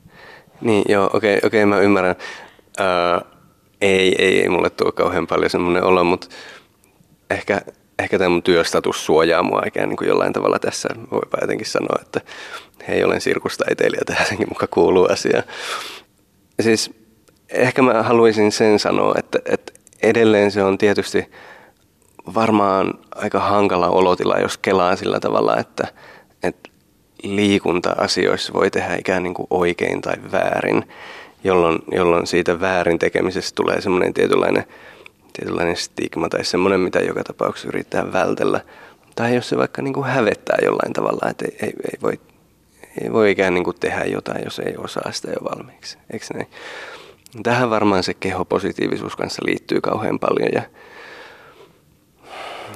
Niin, 0.61 0.83
joo, 0.89 1.09
okei, 1.13 1.37
okay, 1.37 1.47
okay, 1.47 1.65
mä 1.65 1.79
ymmärrän. 1.79 2.15
Uh, 2.79 3.27
ei, 3.81 4.15
ei, 4.17 4.41
ei 4.41 4.49
mulle 4.49 4.69
tuo 4.69 4.91
kauhean 4.91 5.27
paljon 5.27 5.49
semmoinen 5.49 5.83
olo, 5.83 6.03
mutta 6.03 6.27
ehkä, 7.29 7.61
ehkä 7.99 8.17
tämä 8.17 8.29
mun 8.29 8.43
työstatus 8.43 9.05
suojaa 9.05 9.43
mua 9.43 9.61
ikään 9.65 9.89
niin 9.89 9.97
kuin 9.97 10.07
jollain 10.07 10.33
tavalla 10.33 10.59
tässä. 10.59 10.89
Voipa 11.11 11.37
jotenkin 11.41 11.67
sanoa, 11.67 11.99
että 12.01 12.21
hei, 12.87 13.03
olen 13.03 13.21
sirkustaiteilija, 13.21 14.05
tähän 14.05 14.27
senkin 14.27 14.49
mukaan 14.49 14.69
kuuluu 14.69 15.07
asia. 15.11 15.43
Siis 16.61 16.91
ehkä 17.49 17.81
mä 17.81 18.03
haluaisin 18.03 18.51
sen 18.51 18.79
sanoa, 18.79 19.15
että, 19.17 19.39
että 19.45 19.73
edelleen 20.01 20.51
se 20.51 20.63
on 20.63 20.77
tietysti 20.77 21.31
varmaan 22.35 22.93
aika 23.15 23.39
hankala 23.39 23.89
olotila, 23.89 24.39
jos 24.39 24.57
kelaa 24.57 24.95
sillä 24.95 25.19
tavalla, 25.19 25.57
että, 25.57 25.87
että 26.43 26.68
liikunta-asioissa 27.23 28.53
voi 28.53 28.71
tehdä 28.71 28.95
ikään 28.95 29.23
niin 29.23 29.33
kuin 29.33 29.47
oikein 29.49 30.01
tai 30.01 30.15
väärin, 30.31 30.83
jolloin, 31.43 31.79
jolloin 31.91 32.27
siitä 32.27 32.59
väärin 32.59 32.99
tekemisestä 32.99 33.55
tulee 33.55 33.81
semmoinen 33.81 34.13
tietynlainen, 34.13 34.65
tietynlainen 35.33 35.75
stigma 35.75 36.29
tai 36.29 36.45
semmoinen, 36.45 36.79
mitä 36.79 36.99
joka 36.99 37.23
tapauksessa 37.23 37.67
yrittää 37.67 38.13
vältellä. 38.13 38.61
Tai 39.15 39.35
jos 39.35 39.49
se 39.49 39.57
vaikka 39.57 39.81
niin 39.81 39.93
kuin 39.93 40.05
hävettää 40.05 40.57
jollain 40.63 40.93
tavalla, 40.93 41.29
että 41.29 41.45
ei, 41.45 41.57
ei, 41.61 41.73
ei, 41.93 41.99
voi, 42.01 42.19
ei 43.01 43.13
voi 43.13 43.31
ikään 43.31 43.53
niin 43.53 43.63
kuin 43.63 43.77
tehdä 43.79 44.03
jotain, 44.03 44.43
jos 44.43 44.59
ei 44.59 44.77
osaa 44.77 45.11
sitä 45.11 45.31
jo 45.31 45.49
valmiiksi. 45.49 45.97
Eikö 46.13 46.25
näin? 46.33 46.47
Tähän 47.43 47.69
varmaan 47.69 48.03
se 48.03 48.13
kehopositiivisuus 48.13 49.15
kanssa 49.15 49.41
liittyy 49.45 49.81
kauhean 49.81 50.19
paljon 50.19 50.49
ja 50.53 50.61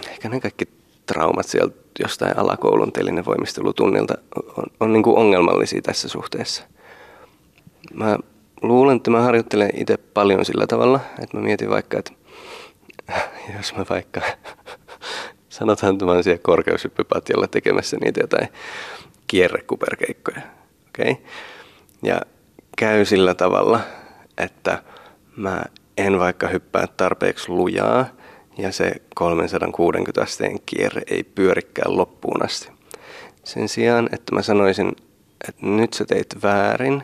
ehkä 0.09 0.29
ne 0.29 0.39
kaikki 0.39 0.65
traumat 1.05 1.45
sieltä 1.45 1.82
jostain 1.99 2.37
alakoulun 2.37 2.91
voimistelutunnilta 3.25 4.13
on, 4.57 4.63
on 4.79 4.93
niin 4.93 5.03
kuin 5.03 5.17
ongelmallisia 5.17 5.81
tässä 5.81 6.09
suhteessa. 6.09 6.63
Mä 7.93 8.17
luulen, 8.61 8.97
että 8.97 9.11
mä 9.11 9.21
harjoittelen 9.21 9.69
itse 9.73 9.97
paljon 9.97 10.45
sillä 10.45 10.67
tavalla, 10.67 10.99
että 11.19 11.37
mä 11.37 11.43
mietin 11.43 11.69
vaikka, 11.69 11.99
että 11.99 12.11
jos 13.57 13.75
mä 13.75 13.85
vaikka 13.89 14.21
sanotaan, 15.49 15.93
että 15.93 16.05
mä 16.05 16.11
olen 16.11 16.23
siellä 16.23 16.41
korkeushyppypatjalla 16.43 17.47
tekemässä 17.47 17.97
niitä 18.01 18.19
jotain 18.19 18.47
kierrekuperkeikkoja, 19.27 20.41
okay? 20.89 21.15
Ja 22.03 22.21
käy 22.77 23.05
sillä 23.05 23.33
tavalla, 23.33 23.79
että 24.37 24.83
mä 25.35 25.63
en 25.97 26.19
vaikka 26.19 26.47
hyppää 26.47 26.87
tarpeeksi 26.87 27.49
lujaa– 27.49 28.05
ja 28.57 28.71
se 28.71 28.91
360 29.15 30.21
asteen 30.21 30.59
kierre 30.65 31.01
ei 31.07 31.23
pyörikään 31.23 31.97
loppuun 31.97 32.45
asti. 32.45 32.71
Sen 33.43 33.69
sijaan, 33.69 34.09
että 34.11 34.35
mä 34.35 34.41
sanoisin, 34.41 34.91
että 35.47 35.65
nyt 35.65 35.93
sä 35.93 36.05
teit 36.05 36.35
väärin, 36.43 37.03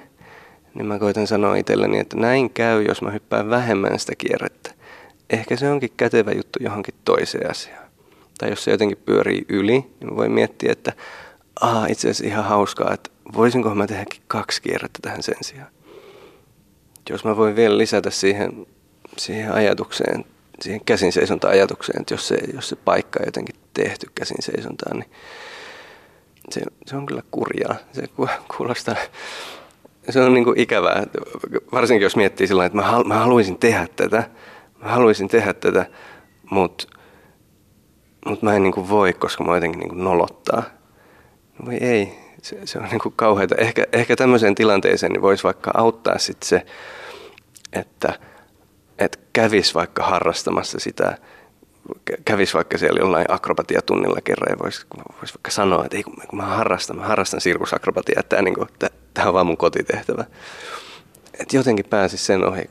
niin 0.73 0.85
mä 0.85 0.99
koitan 0.99 1.27
sanoa 1.27 1.55
itselleni, 1.55 1.99
että 1.99 2.17
näin 2.17 2.49
käy, 2.49 2.83
jos 2.83 3.01
mä 3.01 3.11
hyppään 3.11 3.49
vähemmän 3.49 3.99
sitä 3.99 4.15
kierrettä. 4.17 4.71
Ehkä 5.29 5.55
se 5.55 5.69
onkin 5.69 5.91
kätevä 5.97 6.31
juttu 6.31 6.59
johonkin 6.61 6.95
toiseen 7.05 7.51
asiaan. 7.51 7.89
Tai 8.37 8.49
jos 8.49 8.63
se 8.63 8.71
jotenkin 8.71 8.97
pyörii 9.05 9.45
yli, 9.49 9.71
niin 9.71 10.09
mä 10.09 10.15
voin 10.15 10.31
miettiä, 10.31 10.71
että 10.71 10.93
aha, 11.61 11.87
itse 11.87 12.09
asiassa 12.09 12.25
ihan 12.25 12.45
hauskaa, 12.45 12.93
että 12.93 13.09
voisinko 13.33 13.75
mä 13.75 13.87
tehdäkin 13.87 14.21
kaksi 14.27 14.61
kierrettä 14.61 14.99
tähän 15.01 15.23
sen 15.23 15.35
sijaan. 15.41 15.71
Jos 17.09 17.23
mä 17.23 17.37
voin 17.37 17.55
vielä 17.55 17.77
lisätä 17.77 18.09
siihen, 18.09 18.67
siihen 19.17 19.51
ajatukseen 19.53 20.25
siihen 20.61 20.85
käsin 20.85 21.11
seisonta-ajatukseen, 21.11 22.01
että 22.01 22.13
jos 22.13 22.27
se, 22.27 22.37
jos 22.53 22.69
se 22.69 22.75
paikka 22.75 23.19
on 23.19 23.27
jotenkin 23.27 23.55
tehty 23.73 24.07
käsin 24.15 24.37
seisontaan, 24.39 24.99
niin 24.99 25.09
se, 26.49 26.61
se 26.85 26.95
on 26.95 27.05
kyllä 27.05 27.23
kurjaa. 27.31 27.75
Se 27.91 28.03
kuulostaa, 28.57 28.95
se 30.09 30.21
on 30.21 30.33
niin 30.33 30.43
kuin 30.43 30.59
ikävää, 30.59 31.03
varsinkin 31.71 32.03
jos 32.03 32.15
miettii 32.15 32.47
sillä 32.47 32.65
että 32.65 32.77
mä, 32.77 33.03
mä 33.05 33.15
haluaisin 33.15 33.57
tehdä 33.57 33.87
tätä, 33.95 34.23
mä 34.83 34.89
haluaisin 34.89 35.27
tehdä 35.27 35.53
tätä, 35.53 35.85
mutta 36.51 36.87
mut 38.25 38.41
mä 38.41 38.55
en 38.55 38.63
niin 38.63 38.73
kuin 38.73 38.89
voi, 38.89 39.13
koska 39.13 39.43
mä 39.43 39.55
jotenkin 39.55 39.79
niin 39.79 39.89
kuin 39.89 40.03
nolottaa. 40.03 40.63
Voi 41.65 41.75
ei, 41.75 42.19
se, 42.41 42.57
se 42.65 42.79
on 42.79 42.85
niin 42.85 42.99
kuin 42.99 43.13
kauheata. 43.15 43.55
Ehkä, 43.55 43.85
ehkä 43.93 44.15
tämmöiseen 44.15 44.55
tilanteeseen 44.55 45.11
niin 45.11 45.21
voisi 45.21 45.43
vaikka 45.43 45.71
auttaa 45.73 46.17
sit 46.17 46.43
se, 46.43 46.65
että– 47.73 48.13
että 49.39 49.49
kävis 49.49 49.75
vaikka 49.75 50.03
harrastamassa 50.03 50.79
sitä, 50.79 51.17
kävis 52.25 52.53
vaikka 52.53 52.77
siellä 52.77 52.99
jollain 52.99 53.25
akrobatiatunnilla 53.29 54.19
kerran 54.23 54.47
ja 54.49 54.59
voisi 54.63 54.85
vois 55.19 55.33
vaikka 55.33 55.51
sanoa, 55.51 55.85
että 55.85 55.97
ei 55.97 56.03
kun, 56.03 56.13
kun 56.27 56.37
mä 56.39 56.45
harrastan, 56.45 56.97
mä 56.97 57.07
harrastan 57.07 57.41
sirkusakrobatiaa, 57.41 58.19
että 58.19 58.35
tämä 58.35 58.41
niin 58.41 59.27
on 59.27 59.33
vaan 59.33 59.45
mun 59.45 59.57
kotitehtävä. 59.57 60.25
Että 61.39 61.57
jotenkin 61.57 61.85
pääsisi 61.85 62.25
sen 62.25 62.45
ohi. 62.45 62.63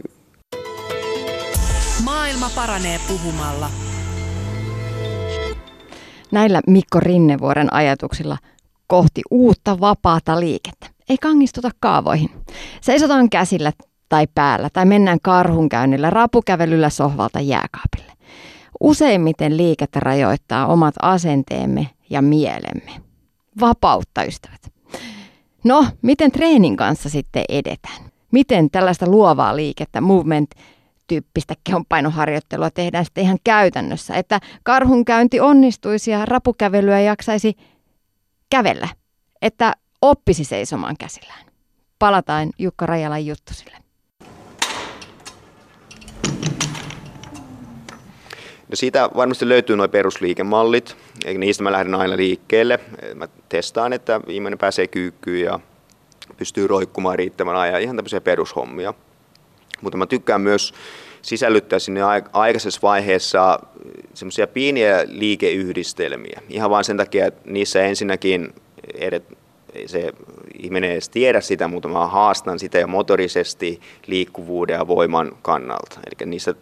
Maailma 2.04 2.50
paranee 2.54 3.00
puhumalla. 3.08 3.70
Näillä 6.30 6.60
Mikko 6.66 7.00
Rinnevuoren 7.00 7.74
ajatuksilla 7.74 8.38
kohti 8.86 9.22
uutta 9.30 9.80
vapaata 9.80 10.40
liikettä. 10.40 10.86
Ei 11.08 11.18
kangistuta 11.18 11.70
kaavoihin. 11.80 12.30
Seisotaan 12.80 13.30
käsillä 13.30 13.72
tai 14.08 14.26
päällä 14.34 14.68
tai 14.72 14.84
mennään 14.84 15.18
karhunkäynnillä 15.22 16.10
rapukävelyllä 16.10 16.90
sohvalta 16.90 17.40
jääkaapille. 17.40 18.12
Useimmiten 18.80 19.56
liikettä 19.56 20.00
rajoittaa 20.00 20.66
omat 20.66 20.94
asenteemme 21.02 21.90
ja 22.10 22.22
mielemme. 22.22 22.92
Vapautta, 23.60 24.24
ystävät. 24.24 24.60
No, 25.64 25.86
miten 26.02 26.32
treenin 26.32 26.76
kanssa 26.76 27.08
sitten 27.08 27.44
edetään? 27.48 28.02
Miten 28.32 28.70
tällaista 28.70 29.06
luovaa 29.06 29.56
liikettä, 29.56 30.00
movement, 30.00 30.50
tyyppistä 31.06 31.54
kehonpainoharjoittelua 31.64 32.70
tehdään 32.70 33.04
sitten 33.04 33.24
ihan 33.24 33.38
käytännössä, 33.44 34.14
että 34.14 34.40
karhunkäynti 34.62 35.40
onnistuisi 35.40 36.10
ja 36.10 36.24
rapukävelyä 36.24 37.00
jaksaisi 37.00 37.56
kävellä, 38.50 38.88
että 39.42 39.72
oppisi 40.02 40.44
seisomaan 40.44 40.96
käsillään. 40.98 41.46
Palataan 41.98 42.50
Jukka 42.58 42.86
Rajalan 42.86 43.26
juttusille. 43.26 43.87
No 48.68 48.76
siitä 48.76 49.10
varmasti 49.16 49.48
löytyy 49.48 49.76
nuo 49.76 49.88
perusliikemallit, 49.88 50.96
ja 51.24 51.38
niistä 51.38 51.62
mä 51.62 51.72
lähden 51.72 51.94
aina 51.94 52.16
liikkeelle. 52.16 52.80
Mä 53.14 53.28
testaan, 53.48 53.92
että 53.92 54.20
ihminen 54.26 54.58
pääsee 54.58 54.86
kyykkyyn 54.86 55.44
ja 55.44 55.60
pystyy 56.36 56.66
roikkumaan 56.66 57.18
riittävän 57.18 57.56
ajan, 57.56 57.82
ihan 57.82 57.96
tämmöisiä 57.96 58.20
perushommia. 58.20 58.94
Mutta 59.80 59.98
mä 59.98 60.06
tykkään 60.06 60.40
myös 60.40 60.74
sisällyttää 61.22 61.78
sinne 61.78 62.00
aikaisessa 62.32 62.80
vaiheessa 62.82 63.60
semmoisia 64.14 64.46
pieniä 64.46 65.04
liikeyhdistelmiä. 65.06 66.40
Ihan 66.48 66.70
vain 66.70 66.84
sen 66.84 66.96
takia, 66.96 67.26
että 67.26 67.50
niissä 67.50 67.82
ensinnäkin 67.82 68.54
edet, 68.94 69.24
se 69.86 70.12
ihminen 70.58 70.90
edes 70.90 71.08
tiedä 71.08 71.40
sitä, 71.40 71.68
mutta 71.68 71.88
mä 71.88 72.06
haastan 72.06 72.58
sitä 72.58 72.78
jo 72.78 72.86
motorisesti 72.86 73.80
liikkuvuuden 74.06 74.74
ja 74.74 74.86
voiman 74.86 75.32
kannalta. 75.42 76.00
Eli 76.06 76.30
niissä 76.30 76.54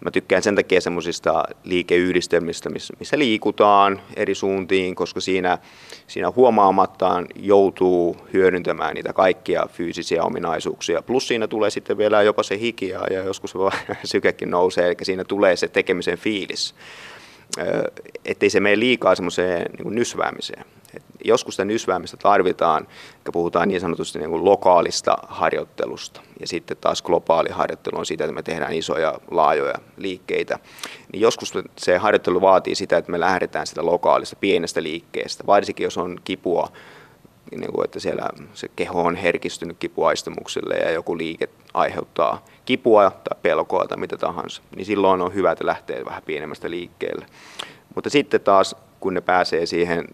Mä 0.00 0.10
tykkään 0.10 0.42
sen 0.42 0.56
takia 0.56 0.80
semmoisista 0.80 1.44
liikeyhdistelmistä, 1.64 2.70
missä 2.70 3.18
liikutaan 3.18 4.00
eri 4.16 4.34
suuntiin, 4.34 4.94
koska 4.94 5.20
siinä, 5.20 5.58
siinä 6.06 6.30
huomaamattaan 6.36 7.26
joutuu 7.36 8.16
hyödyntämään 8.32 8.94
niitä 8.94 9.12
kaikkia 9.12 9.66
fyysisiä 9.72 10.24
ominaisuuksia. 10.24 11.02
Plus 11.02 11.28
siinä 11.28 11.46
tulee 11.46 11.70
sitten 11.70 11.98
vielä 11.98 12.22
jopa 12.22 12.42
se 12.42 12.58
hiki 12.58 12.88
ja, 12.88 13.00
ja 13.10 13.24
joskus 13.24 13.54
sykekin 14.04 14.50
nousee, 14.50 14.86
eli 14.86 14.96
siinä 15.02 15.24
tulee 15.24 15.56
se 15.56 15.68
tekemisen 15.68 16.18
fiilis. 16.18 16.74
Ettei 18.24 18.50
se 18.50 18.60
mene 18.60 18.78
liikaa 18.78 19.14
semmoiseen 19.14 19.66
niin 19.78 19.94
nysväämiseen. 19.94 20.64
Et 20.94 21.02
joskus 21.24 21.54
sitä 21.54 21.64
nysväämistä 21.64 22.16
tarvitaan, 22.16 22.88
kun 23.24 23.32
puhutaan 23.32 23.68
niin 23.68 23.80
sanotusti 23.80 24.18
niin 24.18 24.30
kuin 24.30 24.44
lokaalista 24.44 25.16
harjoittelusta. 25.28 26.20
Ja 26.40 26.46
sitten 26.46 26.76
taas 26.76 27.02
globaali 27.02 27.48
harjoittelu 27.50 27.98
on 27.98 28.06
sitä, 28.06 28.24
että 28.24 28.34
me 28.34 28.42
tehdään 28.42 28.72
isoja, 28.72 29.14
laajoja 29.30 29.74
liikkeitä. 29.96 30.58
Niin 31.12 31.20
joskus 31.20 31.52
se 31.78 31.96
harjoittelu 31.96 32.40
vaatii 32.40 32.74
sitä, 32.74 32.96
että 32.96 33.10
me 33.10 33.20
lähdetään 33.20 33.66
sitä 33.66 33.86
lokaalista, 33.86 34.36
pienestä 34.36 34.82
liikkeestä. 34.82 35.46
Varsinkin 35.46 35.84
jos 35.84 35.98
on 35.98 36.20
kipua 36.24 36.68
niin 37.50 37.72
kuin, 37.72 37.84
että 37.84 38.00
siellä 38.00 38.30
se 38.54 38.68
keho 38.76 39.02
on 39.02 39.16
herkistynyt 39.16 39.76
kipuaistemuksille 39.78 40.74
ja 40.74 40.90
joku 40.90 41.18
liike 41.18 41.48
aiheuttaa 41.74 42.44
kipua 42.64 43.10
tai 43.10 43.38
pelkoa 43.42 43.86
tai 43.86 43.98
mitä 43.98 44.16
tahansa, 44.16 44.62
niin 44.76 44.86
silloin 44.86 45.20
on 45.20 45.34
hyvä, 45.34 45.52
että 45.52 45.66
lähtee 45.66 46.04
vähän 46.04 46.22
pienemmästä 46.26 46.70
liikkeelle. 46.70 47.26
Mutta 47.94 48.10
sitten 48.10 48.40
taas, 48.40 48.76
kun 49.00 49.14
ne 49.14 49.20
pääsee 49.20 49.66
siihen 49.66 50.04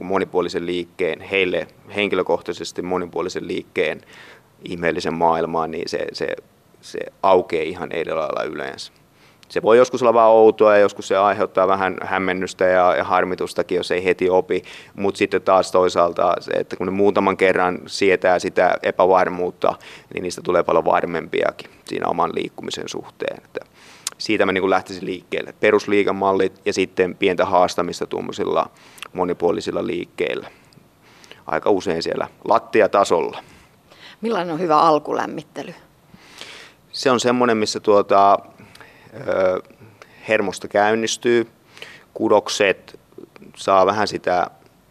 monipuolisen 0.00 0.66
liikkeen, 0.66 1.20
heille 1.20 1.66
henkilökohtaisesti 1.96 2.82
monipuolisen 2.82 3.48
liikkeen 3.48 4.00
ihmeellisen 4.64 5.14
maailmaan, 5.14 5.70
niin 5.70 5.88
se, 5.88 6.06
se, 6.12 6.28
se 6.80 6.98
aukeaa 7.22 7.64
ihan 7.64 7.92
eri 7.92 8.12
lailla 8.12 8.42
yleensä 8.42 8.92
se 9.48 9.62
voi 9.62 9.76
joskus 9.76 10.02
olla 10.02 10.14
vaan 10.14 10.30
outoa 10.30 10.72
ja 10.72 10.80
joskus 10.80 11.08
se 11.08 11.16
aiheuttaa 11.16 11.68
vähän 11.68 11.96
hämmennystä 12.02 12.64
ja, 12.64 12.94
ja 12.96 13.04
harmitustakin, 13.04 13.76
jos 13.76 13.90
ei 13.90 14.04
heti 14.04 14.30
opi. 14.30 14.62
Mutta 14.96 15.18
sitten 15.18 15.42
taas 15.42 15.72
toisaalta 15.72 16.34
se, 16.40 16.50
että 16.50 16.76
kun 16.76 16.86
ne 16.86 16.90
muutaman 16.90 17.36
kerran 17.36 17.78
sietää 17.86 18.38
sitä 18.38 18.74
epävarmuutta, 18.82 19.74
niin 20.14 20.22
niistä 20.22 20.42
tulee 20.42 20.62
paljon 20.62 20.84
varmempiakin 20.84 21.70
siinä 21.84 22.08
oman 22.08 22.30
liikkumisen 22.34 22.88
suhteen. 22.88 23.38
Että 23.44 23.60
siitä 24.18 24.46
mä 24.46 24.52
niin 24.52 24.70
lähtisin 24.70 25.06
liikkeelle. 25.06 25.54
Perusliikamallit 25.60 26.60
ja 26.64 26.72
sitten 26.72 27.16
pientä 27.16 27.44
haastamista 27.44 28.06
tuommoisilla 28.06 28.70
monipuolisilla 29.12 29.86
liikkeillä. 29.86 30.50
Aika 31.46 31.70
usein 31.70 32.02
siellä 32.02 32.28
lattiatasolla. 32.48 33.42
Millainen 34.20 34.54
on 34.54 34.60
hyvä 34.60 34.80
alkulämmittely? 34.80 35.74
Se 36.92 37.10
on 37.10 37.20
semmoinen, 37.20 37.56
missä 37.56 37.80
tuota, 37.80 38.38
hermosta 40.28 40.68
käynnistyy, 40.68 41.48
kudokset 42.14 43.00
saa 43.56 43.86
vähän 43.86 44.08
sitä 44.08 44.50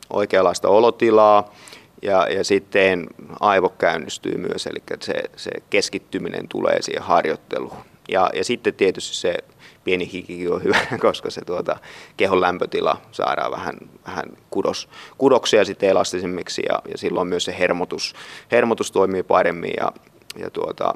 oikeanlaista 0.10 0.70
olotilaa 0.70 1.54
ja, 2.02 2.28
ja 2.28 2.44
sitten 2.44 3.08
aivo 3.40 3.70
käynnistyy 3.70 4.38
myös, 4.38 4.68
eli 4.68 4.84
se, 5.02 5.14
se 5.36 5.52
keskittyminen 5.70 6.48
tulee 6.48 6.82
siihen 6.82 7.04
harjoitteluun. 7.04 7.78
Ja, 8.08 8.30
ja 8.34 8.44
sitten 8.44 8.74
tietysti 8.74 9.16
se 9.16 9.38
pieni 9.84 10.12
hikikin 10.14 10.54
on 10.54 10.64
hyvä, 10.64 10.78
koska 11.02 11.30
se 11.30 11.42
tuota, 11.46 11.78
kehon 12.18 12.42
lämpötila 12.42 13.02
saadaan 13.12 13.52
vähän, 13.52 13.76
vähän 14.08 14.26
kudos, 14.50 14.90
kudoksia 15.18 15.66
sitten 15.66 15.90
elastisemmiksi 15.90 16.62
ja, 16.70 16.82
ja 16.92 16.98
silloin 16.98 17.28
myös 17.28 17.46
se 17.46 17.56
hermotus, 17.60 18.16
hermotus 18.52 18.92
toimii 18.92 19.24
paremmin 19.24 19.74
ja, 19.78 19.92
ja 20.38 20.50
tuota, 20.50 20.94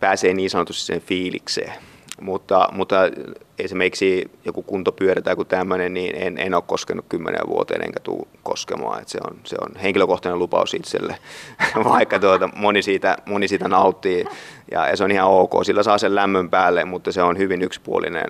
pääsee 0.00 0.34
niin 0.34 0.50
sanotusti 0.50 0.86
sen 0.86 1.00
fiilikseen. 1.00 1.72
Mutta, 2.20 2.68
mutta 2.72 2.96
esimerkiksi 3.64 4.30
joku 4.44 4.62
kuntopyörä 4.62 5.22
tai 5.22 5.32
joku 5.32 5.44
tämmöinen, 5.44 5.94
niin 5.94 6.16
en, 6.16 6.38
en 6.38 6.54
ole 6.54 6.62
koskenut 6.66 7.04
kymmenen 7.08 7.48
vuoteen 7.48 7.84
enkä 7.84 8.00
tule 8.00 8.26
koskemaan. 8.42 9.00
Että 9.00 9.12
se, 9.12 9.18
on, 9.30 9.36
se 9.44 9.56
on 9.60 9.76
henkilökohtainen 9.82 10.38
lupaus 10.38 10.74
itselle, 10.74 11.16
vaikka 11.84 12.18
tuota, 12.18 12.48
moni, 12.56 12.82
siitä, 12.82 13.16
moni 13.26 13.48
siitä 13.48 13.68
nauttii 13.68 14.24
ja, 14.70 14.88
ja 14.88 14.96
se 14.96 15.04
on 15.04 15.10
ihan 15.10 15.28
ok. 15.28 15.52
Sillä 15.64 15.82
saa 15.82 15.98
sen 15.98 16.14
lämmön 16.14 16.50
päälle, 16.50 16.84
mutta 16.84 17.12
se 17.12 17.22
on 17.22 17.38
hyvin 17.38 17.62
yksipuolinen 17.62 18.24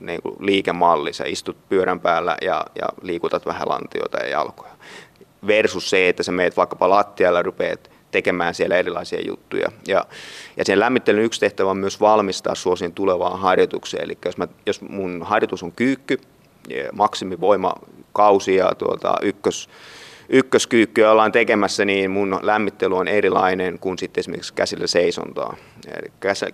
niin 0.00 0.22
kuin 0.22 0.34
liikemalli. 0.40 1.12
Sä 1.12 1.24
istut 1.26 1.68
pyörän 1.68 2.00
päällä 2.00 2.36
ja, 2.42 2.64
ja 2.74 2.86
liikutat 3.02 3.46
vähän 3.46 3.68
lantioita 3.68 4.18
ja 4.18 4.28
jalkoja. 4.28 4.72
Versus 5.46 5.90
se, 5.90 6.08
että 6.08 6.22
sä 6.22 6.32
meet 6.32 6.56
vaikkapa 6.56 6.90
lattialla 6.90 7.38
ja 7.38 7.42
rupeat 7.42 7.90
tekemään 8.10 8.54
siellä 8.54 8.76
erilaisia 8.76 9.20
juttuja. 9.26 9.72
Ja, 9.88 10.04
ja 10.56 10.64
sen 10.64 10.80
lämmittelyn 10.80 11.24
yksi 11.24 11.40
tehtävä 11.40 11.70
on 11.70 11.76
myös 11.76 12.00
valmistaa 12.00 12.54
suosin 12.54 12.92
tulevaan 12.92 13.38
harjoitukseen. 13.38 14.04
Eli 14.04 14.18
jos, 14.24 14.36
mä, 14.36 14.48
jos 14.66 14.80
mun 14.80 15.22
harjoitus 15.22 15.62
on 15.62 15.72
kyykky, 15.72 16.20
maksimivoima 16.92 17.74
kausi 18.12 18.56
ja 18.56 18.74
tuota, 18.74 19.14
ykkös, 19.22 19.68
ykköskyykkyä 20.30 21.10
ollaan 21.10 21.32
tekemässä, 21.32 21.84
niin 21.84 22.10
mun 22.10 22.38
lämmittely 22.42 22.96
on 22.96 23.08
erilainen 23.08 23.78
kuin 23.78 23.98
sitten 23.98 24.22
esimerkiksi 24.22 24.54
käsillä 24.54 24.86
seisontaa. 24.86 25.56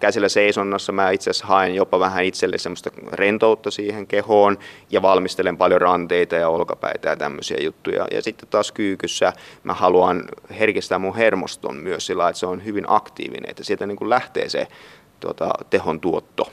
Käsillä 0.01 0.29
seisonnassa 0.29 0.93
mä 0.93 1.11
itse 1.11 1.31
asiassa 1.31 1.47
haen 1.47 1.75
jopa 1.75 2.01
vähän 2.01 2.25
itselle 2.25 2.59
semmoista 2.59 2.91
rentoutta 3.13 3.71
siihen 3.71 4.07
kehoon 4.07 4.59
ja 4.91 5.03
valmistelen 5.03 5.57
paljon 5.57 5.81
ranteita 5.81 6.37
ja 6.37 6.49
olkapäitä 6.49 7.09
ja 7.09 7.17
tämmöisiä 7.17 7.59
juttuja. 7.61 8.07
Ja 8.11 8.23
sitten 8.23 8.49
taas 8.49 8.73
kyykyssä 8.73 9.33
mä 9.65 9.75
haluan 9.75 10.25
herkistää 10.59 10.99
mun 10.99 11.17
hermoston 11.17 11.77
myös 11.77 12.07
sillä 12.07 12.29
että 12.29 12.41
se 12.41 12.47
on 12.47 12.65
hyvin 12.65 12.85
aktiivinen, 12.89 13.51
että 13.51 13.65
sieltä 13.65 13.87
niin 13.87 13.97
kuin 13.97 14.11
lähtee 14.11 14.49
se 14.49 14.69
tuota, 15.21 15.51
tehon 15.71 16.01
tuotto. 16.01 16.51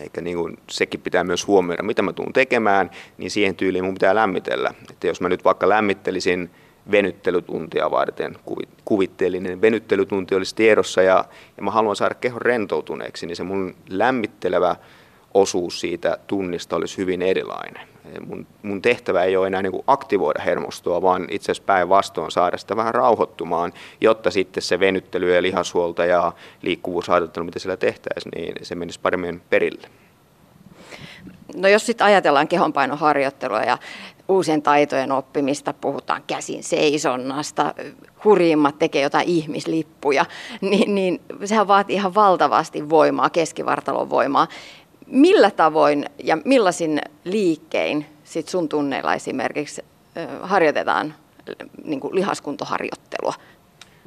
Eikä 0.00 0.20
niin 0.20 0.36
kuin, 0.36 0.58
sekin 0.70 1.00
pitää 1.00 1.24
myös 1.24 1.46
huomioida, 1.46 1.82
mitä 1.82 2.02
mä 2.02 2.12
tuun 2.12 2.32
tekemään, 2.32 2.90
niin 3.18 3.30
siihen 3.30 3.54
tyyliin 3.54 3.84
mun 3.84 3.94
pitää 3.94 4.14
lämmitellä. 4.14 4.74
Että 4.90 5.06
jos 5.06 5.20
mä 5.20 5.28
nyt 5.28 5.44
vaikka 5.44 5.68
lämmittelisin 5.68 6.50
venyttelytuntia 6.90 7.90
varten, 7.90 8.38
kuvitteellinen 8.84 9.60
venyttelytunti 9.60 10.34
olisi 10.34 10.54
tiedossa 10.54 11.02
ja, 11.02 11.24
ja 11.56 11.62
mä 11.62 11.70
haluan 11.70 11.96
saada 11.96 12.14
kehon 12.14 12.42
rentoutuneeksi, 12.42 13.26
niin 13.26 13.36
se 13.36 13.42
mun 13.42 13.74
lämmittelevä 13.88 14.76
osuus 15.34 15.80
siitä 15.80 16.18
tunnista 16.26 16.76
olisi 16.76 16.96
hyvin 16.96 17.22
erilainen. 17.22 17.88
Mun, 18.26 18.46
mun 18.62 18.82
tehtävä 18.82 19.24
ei 19.24 19.36
ole 19.36 19.46
enää 19.46 19.62
niin 19.62 19.72
kuin 19.72 19.84
aktivoida 19.86 20.42
hermostoa, 20.42 21.02
vaan 21.02 21.26
itse 21.30 21.52
asiassa 21.52 21.66
päinvastoin 21.66 22.30
saada 22.30 22.58
sitä 22.58 22.76
vähän 22.76 22.94
rauhoittumaan, 22.94 23.72
jotta 24.00 24.30
sitten 24.30 24.62
se 24.62 24.80
venyttely 24.80 25.34
ja 25.34 25.42
lihashuolto 25.42 26.04
ja 26.04 26.32
liikkuvuusharjoittelu, 26.62 27.44
mitä 27.44 27.58
siellä 27.58 27.76
tehtäisiin, 27.76 28.32
niin 28.36 28.54
se 28.62 28.74
menisi 28.74 29.00
paremmin 29.00 29.42
perille. 29.50 29.88
No 31.56 31.68
jos 31.68 31.86
sitten 31.86 32.04
ajatellaan 32.04 32.48
kehonpainoharjoittelua 32.48 33.60
ja 33.60 33.78
uusien 34.28 34.62
taitojen 34.62 35.12
oppimista, 35.12 35.72
puhutaan 35.72 36.22
käsin 36.26 36.62
seisonnasta, 36.62 37.74
hurjimmat 38.24 38.78
tekee 38.78 39.02
jotain 39.02 39.28
ihmislippuja, 39.28 40.26
niin, 40.60 40.94
niin 40.94 41.20
sehän 41.44 41.68
vaatii 41.68 41.96
ihan 41.96 42.14
valtavasti 42.14 42.88
voimaa, 42.90 43.30
keskivartalon 43.30 44.10
voimaa 44.10 44.48
millä 45.06 45.50
tavoin 45.50 46.04
ja 46.24 46.38
millaisin 46.44 47.00
liikkein 47.24 48.06
sit 48.24 48.48
sun 48.48 48.68
tunneilla 48.68 49.14
esimerkiksi 49.14 49.82
harjoitetaan 50.42 51.14
niin 51.84 52.00
kuin 52.00 52.14
lihaskuntoharjoittelua, 52.14 53.34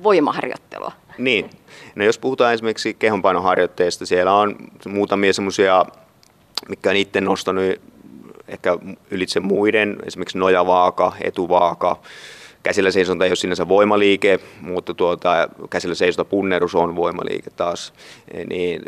voimaharjoittelua? 0.04 0.92
Niin. 1.18 1.50
No 1.96 2.04
jos 2.04 2.20
puhutaan 2.20 2.54
esimerkiksi 2.54 2.94
kehonpainoharjoitteista, 2.94 4.06
siellä 4.06 4.34
on 4.34 4.56
muutamia 4.88 5.34
semmoisia, 5.34 5.86
mikä 6.70 6.90
on 6.90 6.96
itse 6.96 7.22
nostanut 7.22 7.64
ehkä 8.48 8.78
ylitse 9.12 9.40
muiden, 9.40 9.98
esimerkiksi 10.06 10.38
nojavaaka, 10.38 11.14
etuvaaka, 11.22 12.00
käsillä 12.64 12.92
seisonta 12.92 13.26
ei 13.26 13.30
ole 13.30 13.36
sinänsä 13.36 13.68
voimaliike, 13.68 14.40
mutta 14.62 14.94
tuota, 14.94 15.50
käsillä 15.70 15.96
seisonta 15.96 16.30
punnerus 16.30 16.76
on 16.76 16.96
voimaliike 16.96 17.50
taas, 17.50 17.94
niin 18.50 18.82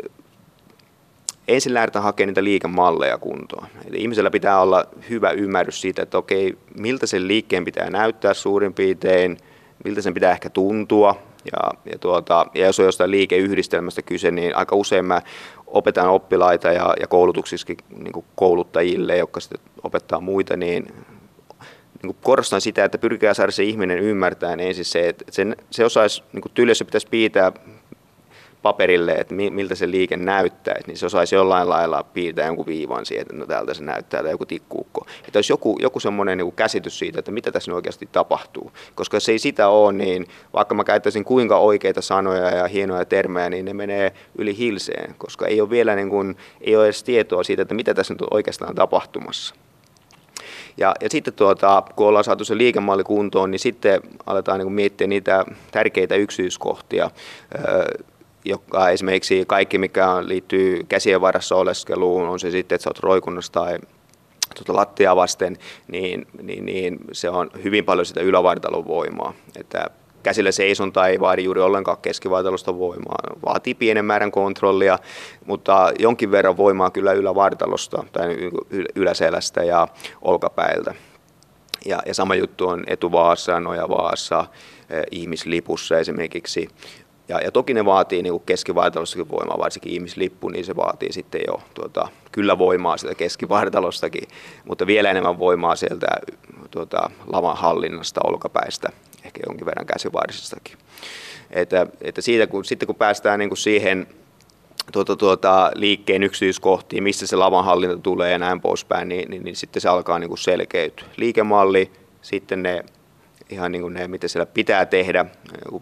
ensin 1.48 1.74
lähdetään 1.74 2.02
hakemaan 2.02 2.28
niitä 2.28 2.44
liikemalleja 2.44 3.18
kuntoon. 3.18 3.66
Eli 3.88 4.00
ihmisellä 4.00 4.30
pitää 4.30 4.60
olla 4.60 4.84
hyvä 5.10 5.30
ymmärrys 5.30 5.80
siitä, 5.80 6.02
että 6.02 6.18
okei, 6.18 6.58
miltä 6.78 7.06
sen 7.06 7.28
liikkeen 7.28 7.64
pitää 7.64 7.90
näyttää 7.90 8.34
suurin 8.34 8.74
piirtein, 8.74 9.36
miltä 9.84 10.02
sen 10.02 10.14
pitää 10.14 10.32
ehkä 10.32 10.50
tuntua. 10.50 11.14
Ja, 11.52 11.92
ja, 11.92 11.98
tuota, 11.98 12.46
ja 12.54 12.66
jos 12.66 12.80
on 12.80 12.86
jostain 12.86 13.10
liikeyhdistelmästä 13.10 14.02
kyse, 14.02 14.30
niin 14.30 14.56
aika 14.56 14.76
usein 14.76 15.04
mä 15.04 15.22
opetan 15.66 16.08
oppilaita 16.08 16.68
ja, 16.68 16.94
ja 17.00 17.06
koulutuksissakin 17.06 17.76
niin 17.96 18.24
kouluttajille, 18.34 19.16
jotka 19.16 19.40
sitten 19.40 19.60
opettaa 19.82 20.20
muita, 20.20 20.56
niin, 20.56 20.94
niin 22.02 22.16
korostan 22.22 22.60
sitä, 22.60 22.84
että 22.84 22.98
pyrkää 22.98 23.34
saada 23.34 23.52
se 23.52 23.64
ihminen 23.64 23.98
ymmärtämään 23.98 24.60
ensin 24.60 24.84
se, 24.84 25.08
että 25.08 25.24
sen, 25.30 25.56
se 25.70 25.84
osaisi, 25.84 26.22
niin 26.32 26.42
tyylillä 26.54 26.74
se 26.74 26.84
pitäisi 26.84 27.08
piitää 27.10 27.52
paperille, 28.62 29.12
että 29.12 29.34
miltä 29.34 29.74
se 29.74 29.90
liike 29.90 30.16
näyttää, 30.16 30.76
niin 30.86 30.96
se 30.96 31.06
osaisi 31.06 31.34
jollain 31.34 31.68
lailla 31.68 32.02
piirtää 32.02 32.46
jonkun 32.46 32.66
viivan 32.66 33.06
siihen, 33.06 33.22
että 33.22 33.36
no 33.36 33.46
täältä 33.46 33.74
se 33.74 33.82
näyttää, 33.82 34.22
tai 34.22 34.30
joku 34.30 34.46
tikkuukko. 34.46 35.06
Että 35.26 35.38
olisi 35.38 35.52
joku, 35.52 35.78
joku 35.80 36.00
semmoinen 36.00 36.38
niin 36.38 36.52
käsitys 36.52 36.98
siitä, 36.98 37.18
että 37.18 37.30
mitä 37.30 37.52
tässä 37.52 37.74
oikeasti 37.74 38.08
tapahtuu. 38.12 38.72
Koska 38.94 39.16
jos 39.16 39.28
ei 39.28 39.38
sitä 39.38 39.68
ole, 39.68 39.92
niin 39.92 40.26
vaikka 40.52 40.74
mä 40.74 40.84
käyttäisin 40.84 41.24
kuinka 41.24 41.58
oikeita 41.58 42.02
sanoja 42.02 42.50
ja 42.50 42.66
hienoja 42.66 43.04
termejä, 43.04 43.50
niin 43.50 43.64
ne 43.64 43.74
menee 43.74 44.12
yli 44.38 44.58
hilseen, 44.58 45.14
koska 45.18 45.46
ei 45.46 45.60
ole 45.60 45.70
vielä 45.70 45.96
niin 45.96 46.10
kuin, 46.10 46.36
ei 46.60 46.76
ole 46.76 46.84
edes 46.84 47.04
tietoa 47.04 47.42
siitä, 47.42 47.62
että 47.62 47.74
mitä 47.74 47.94
tässä 47.94 48.14
nyt 48.14 48.22
oikeastaan 48.30 48.74
tapahtumassa. 48.74 49.54
Ja, 50.76 50.94
ja 51.00 51.10
sitten 51.10 51.34
tuota, 51.34 51.82
kun 51.96 52.06
ollaan 52.06 52.24
saatu 52.24 52.44
se 52.44 52.56
liikemalli 52.56 53.04
kuntoon, 53.04 53.50
niin 53.50 53.58
sitten 53.58 54.00
aletaan 54.26 54.58
niin 54.58 54.72
miettiä 54.72 55.06
niitä 55.06 55.44
tärkeitä 55.70 56.14
yksityiskohtia 56.14 57.10
joka 58.44 58.90
esimerkiksi 58.90 59.44
kaikki, 59.46 59.78
mikä 59.78 60.06
liittyy 60.26 60.84
käsien 60.88 61.20
varassa 61.20 61.56
oleskeluun, 61.56 62.28
on 62.28 62.40
se 62.40 62.50
sitten, 62.50 62.76
että 62.76 62.82
sä 62.82 62.90
oot 62.90 62.98
roikunnassa 62.98 63.52
tai 63.52 63.78
tuota 64.54 64.76
lattia 64.76 65.16
vasten, 65.16 65.56
niin, 65.88 66.26
niin, 66.42 66.66
niin, 66.66 66.98
se 67.12 67.30
on 67.30 67.50
hyvin 67.64 67.84
paljon 67.84 68.06
sitä 68.06 68.20
ylävartalon 68.20 68.86
voimaa. 68.86 69.32
Että 69.56 69.86
käsillä 70.22 70.52
seisonta 70.52 71.06
ei 71.06 71.20
vaadi 71.20 71.44
juuri 71.44 71.60
ollenkaan 71.60 71.98
keskivartalosta 72.02 72.78
voimaa, 72.78 73.18
vaatii 73.46 73.74
pienen 73.74 74.04
määrän 74.04 74.32
kontrollia, 74.32 74.98
mutta 75.46 75.92
jonkin 75.98 76.30
verran 76.30 76.56
voimaa 76.56 76.90
kyllä 76.90 77.12
ylävartalosta 77.12 78.04
tai 78.12 78.50
yläselästä 78.94 79.64
ja 79.64 79.88
olkapäiltä. 80.22 80.94
Ja, 81.86 82.02
ja 82.06 82.14
sama 82.14 82.34
juttu 82.34 82.68
on 82.68 82.84
etuvaassa, 82.86 83.60
nojavaassa, 83.60 84.46
ihmislipussa 85.10 85.98
esimerkiksi. 85.98 86.68
Ja, 87.32 87.40
ja 87.40 87.50
toki 87.50 87.74
ne 87.74 87.84
vaatii 87.84 88.22
niin 88.22 88.40
keskivartalossakin 88.46 89.30
voimaa, 89.30 89.58
varsinkin 89.58 89.92
ihmislippu, 89.92 90.48
niin 90.48 90.64
se 90.64 90.76
vaatii 90.76 91.12
sitten 91.12 91.40
jo 91.46 91.62
tuota, 91.74 92.08
kyllä 92.32 92.58
voimaa 92.58 92.96
sieltä 92.96 93.14
keskivartalostakin, 93.14 94.28
mutta 94.64 94.86
vielä 94.86 95.10
enemmän 95.10 95.38
voimaa 95.38 95.76
sieltä 95.76 96.06
tuota, 96.70 97.10
lavan 97.26 97.56
hallinnasta, 97.56 98.20
olkapäistä, 98.24 98.88
ehkä 99.24 99.40
jonkin 99.46 99.66
verran 99.66 99.86
käsivarsistakin. 99.86 100.76
Että, 101.50 101.86
että 102.00 102.20
siitä, 102.20 102.46
kun, 102.46 102.64
sitten 102.64 102.86
kun 102.86 102.96
päästään 102.96 103.38
niin 103.38 103.50
kuin 103.50 103.58
siihen 103.58 104.06
tuota, 104.92 105.16
tuota, 105.16 105.70
liikkeen 105.74 106.22
yksityiskohtiin, 106.22 107.02
missä 107.02 107.26
se 107.26 107.36
lavanhallinta 107.36 107.98
tulee 107.98 108.30
ja 108.30 108.38
näin 108.38 108.60
poispäin, 108.60 109.08
niin, 109.08 109.30
niin, 109.30 109.44
niin 109.44 109.56
sitten 109.56 109.80
se 109.80 109.88
alkaa 109.88 110.18
niin 110.18 110.28
kuin 110.28 110.38
selkeytyä. 110.38 111.08
Liikemalli, 111.16 111.92
sitten 112.22 112.62
ne 112.62 112.84
ihan 113.52 113.72
niin 113.72 113.82
kuin 113.82 113.94
ne, 113.94 114.08
mitä 114.08 114.28
siellä 114.28 114.46
pitää 114.46 114.86
tehdä 114.86 115.24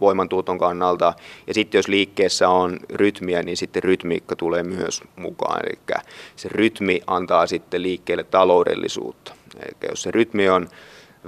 voimantuoton 0.00 0.58
kannalta. 0.58 1.14
Ja 1.46 1.54
sitten 1.54 1.78
jos 1.78 1.88
liikkeessä 1.88 2.48
on 2.48 2.78
rytmiä, 2.90 3.42
niin 3.42 3.56
sitten 3.56 3.82
rytmiikka 3.82 4.36
tulee 4.36 4.62
myös 4.62 5.02
mukaan. 5.16 5.60
Eli 5.66 5.98
se 6.36 6.48
rytmi 6.52 7.00
antaa 7.06 7.46
sitten 7.46 7.82
liikkeelle 7.82 8.24
taloudellisuutta. 8.24 9.34
Eli 9.56 9.90
jos 9.90 10.02
se 10.02 10.10
rytmi 10.10 10.48
on 10.48 10.68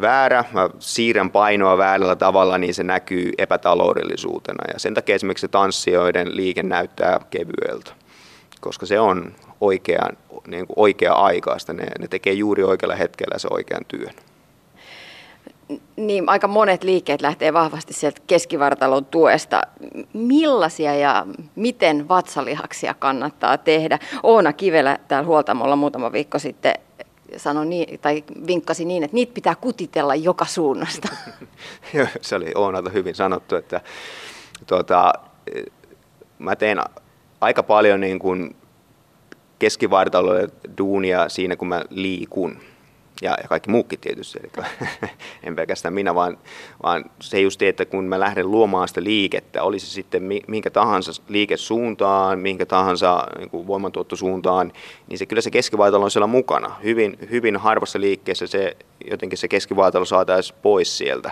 väärä, 0.01 0.45
mä 0.53 0.71
siirrän 0.79 1.31
painoa 1.31 1.79
väärällä 1.79 2.17
tavalla, 2.17 2.59
niin 2.59 2.75
se 2.75 2.83
näkyy 2.83 3.33
epätaloudellisuutena. 3.39 4.65
Ja 4.73 4.79
sen 4.79 4.95
takia 4.95 5.15
esimerkiksi 5.15 5.49
tanssijoiden 5.49 6.37
liike 6.37 6.63
näyttää 6.63 7.21
kevyeltä, 7.31 7.93
koska 8.61 8.87
se 8.87 9.01
on 9.01 9.35
oikean, 9.61 10.17
niin 10.47 10.67
kuin 10.67 10.79
oikea-aikaista. 10.79 11.73
Ne, 11.73 11.87
ne 11.99 12.09
tekee 12.09 12.33
juuri 12.33 12.63
oikealla 12.63 12.97
hetkellä 12.97 13.39
se 13.39 13.49
oikean 13.51 13.85
työn. 13.89 14.15
Niin, 15.97 16.29
aika 16.29 16.49
monet 16.49 16.85
liikkeet 16.85 17.23
lähtee 17.23 17.53
vahvasti 17.53 17.93
sieltä 17.93 18.21
keskivartalon 18.27 19.05
tuesta. 19.05 19.61
Millaisia 20.13 20.95
ja 20.95 21.27
miten 21.55 22.09
vatsalihaksia 22.09 22.95
kannattaa 22.95 23.59
tehdä? 23.59 23.99
Oona 24.23 24.53
Kivelä 24.53 24.99
täällä 25.09 25.27
huoltamolla 25.27 25.77
muutama 25.77 26.13
viikko 26.13 26.39
sitten 26.39 26.75
sanoi 27.37 27.67
niin, 27.67 28.01
tai 28.01 28.25
vinkkasi 28.47 28.85
niin, 28.85 29.03
että 29.03 29.15
niitä 29.15 29.35
pitää 29.35 29.55
kutitella 29.55 30.15
joka 30.15 30.45
suunnasta. 30.45 31.09
se 32.21 32.37
oli 32.37 32.53
Oonalta 32.55 32.91
hyvin 32.91 33.15
sanottu, 33.15 33.57
että 33.57 33.81
tuota, 34.67 35.13
mä 36.39 36.57
teen 36.57 36.79
aika 37.41 37.63
paljon 37.63 38.01
niin 38.01 38.19
kuin 38.19 38.57
keskivartalolle 39.59 40.49
duunia 40.79 41.29
siinä, 41.29 41.57
kun 41.57 41.69
mä 41.69 41.83
liikun 41.91 42.61
ja, 43.23 43.37
ja 43.43 43.49
kaikki 43.49 43.71
muukin 43.71 43.99
tietysti, 44.01 44.39
eli 44.43 44.67
en 45.45 45.57
pelkästään 45.57 45.95
minä, 45.95 46.15
vaan, 46.15 46.39
vaan 46.83 47.05
se 47.21 47.41
just, 47.41 47.63
että 47.63 47.85
kun 47.85 48.05
mä 48.05 48.21
lähden 48.21 48.51
luomaan 48.51 48.89
sitä 48.89 49.05
liikettä, 49.05 49.63
oli 49.63 49.79
se 49.79 49.87
sitten 49.87 50.23
minkä 50.49 50.71
tahansa 50.71 51.23
liikesuuntaan, 51.29 52.39
minkä 52.39 52.67
tahansa 52.67 53.27
niin 53.39 53.51
kuin 53.51 53.67
voimantuottosuuntaan, 53.67 54.73
niin 55.09 55.19
se 55.19 55.27
kyllä 55.27 55.43
se 55.43 55.51
keskivaitalo 55.51 56.05
on 56.05 56.11
siellä 56.11 56.27
mukana. 56.27 56.77
Hyvin, 56.83 57.19
hyvin 57.31 57.57
harvassa 57.57 58.01
liikkeessä 58.01 58.47
se 58.47 58.77
jotenkin 59.11 59.39
se 59.39 59.49
keskivaitalo 59.49 60.05
saataisiin 60.05 60.59
pois 60.63 60.99
sieltä. 60.99 61.31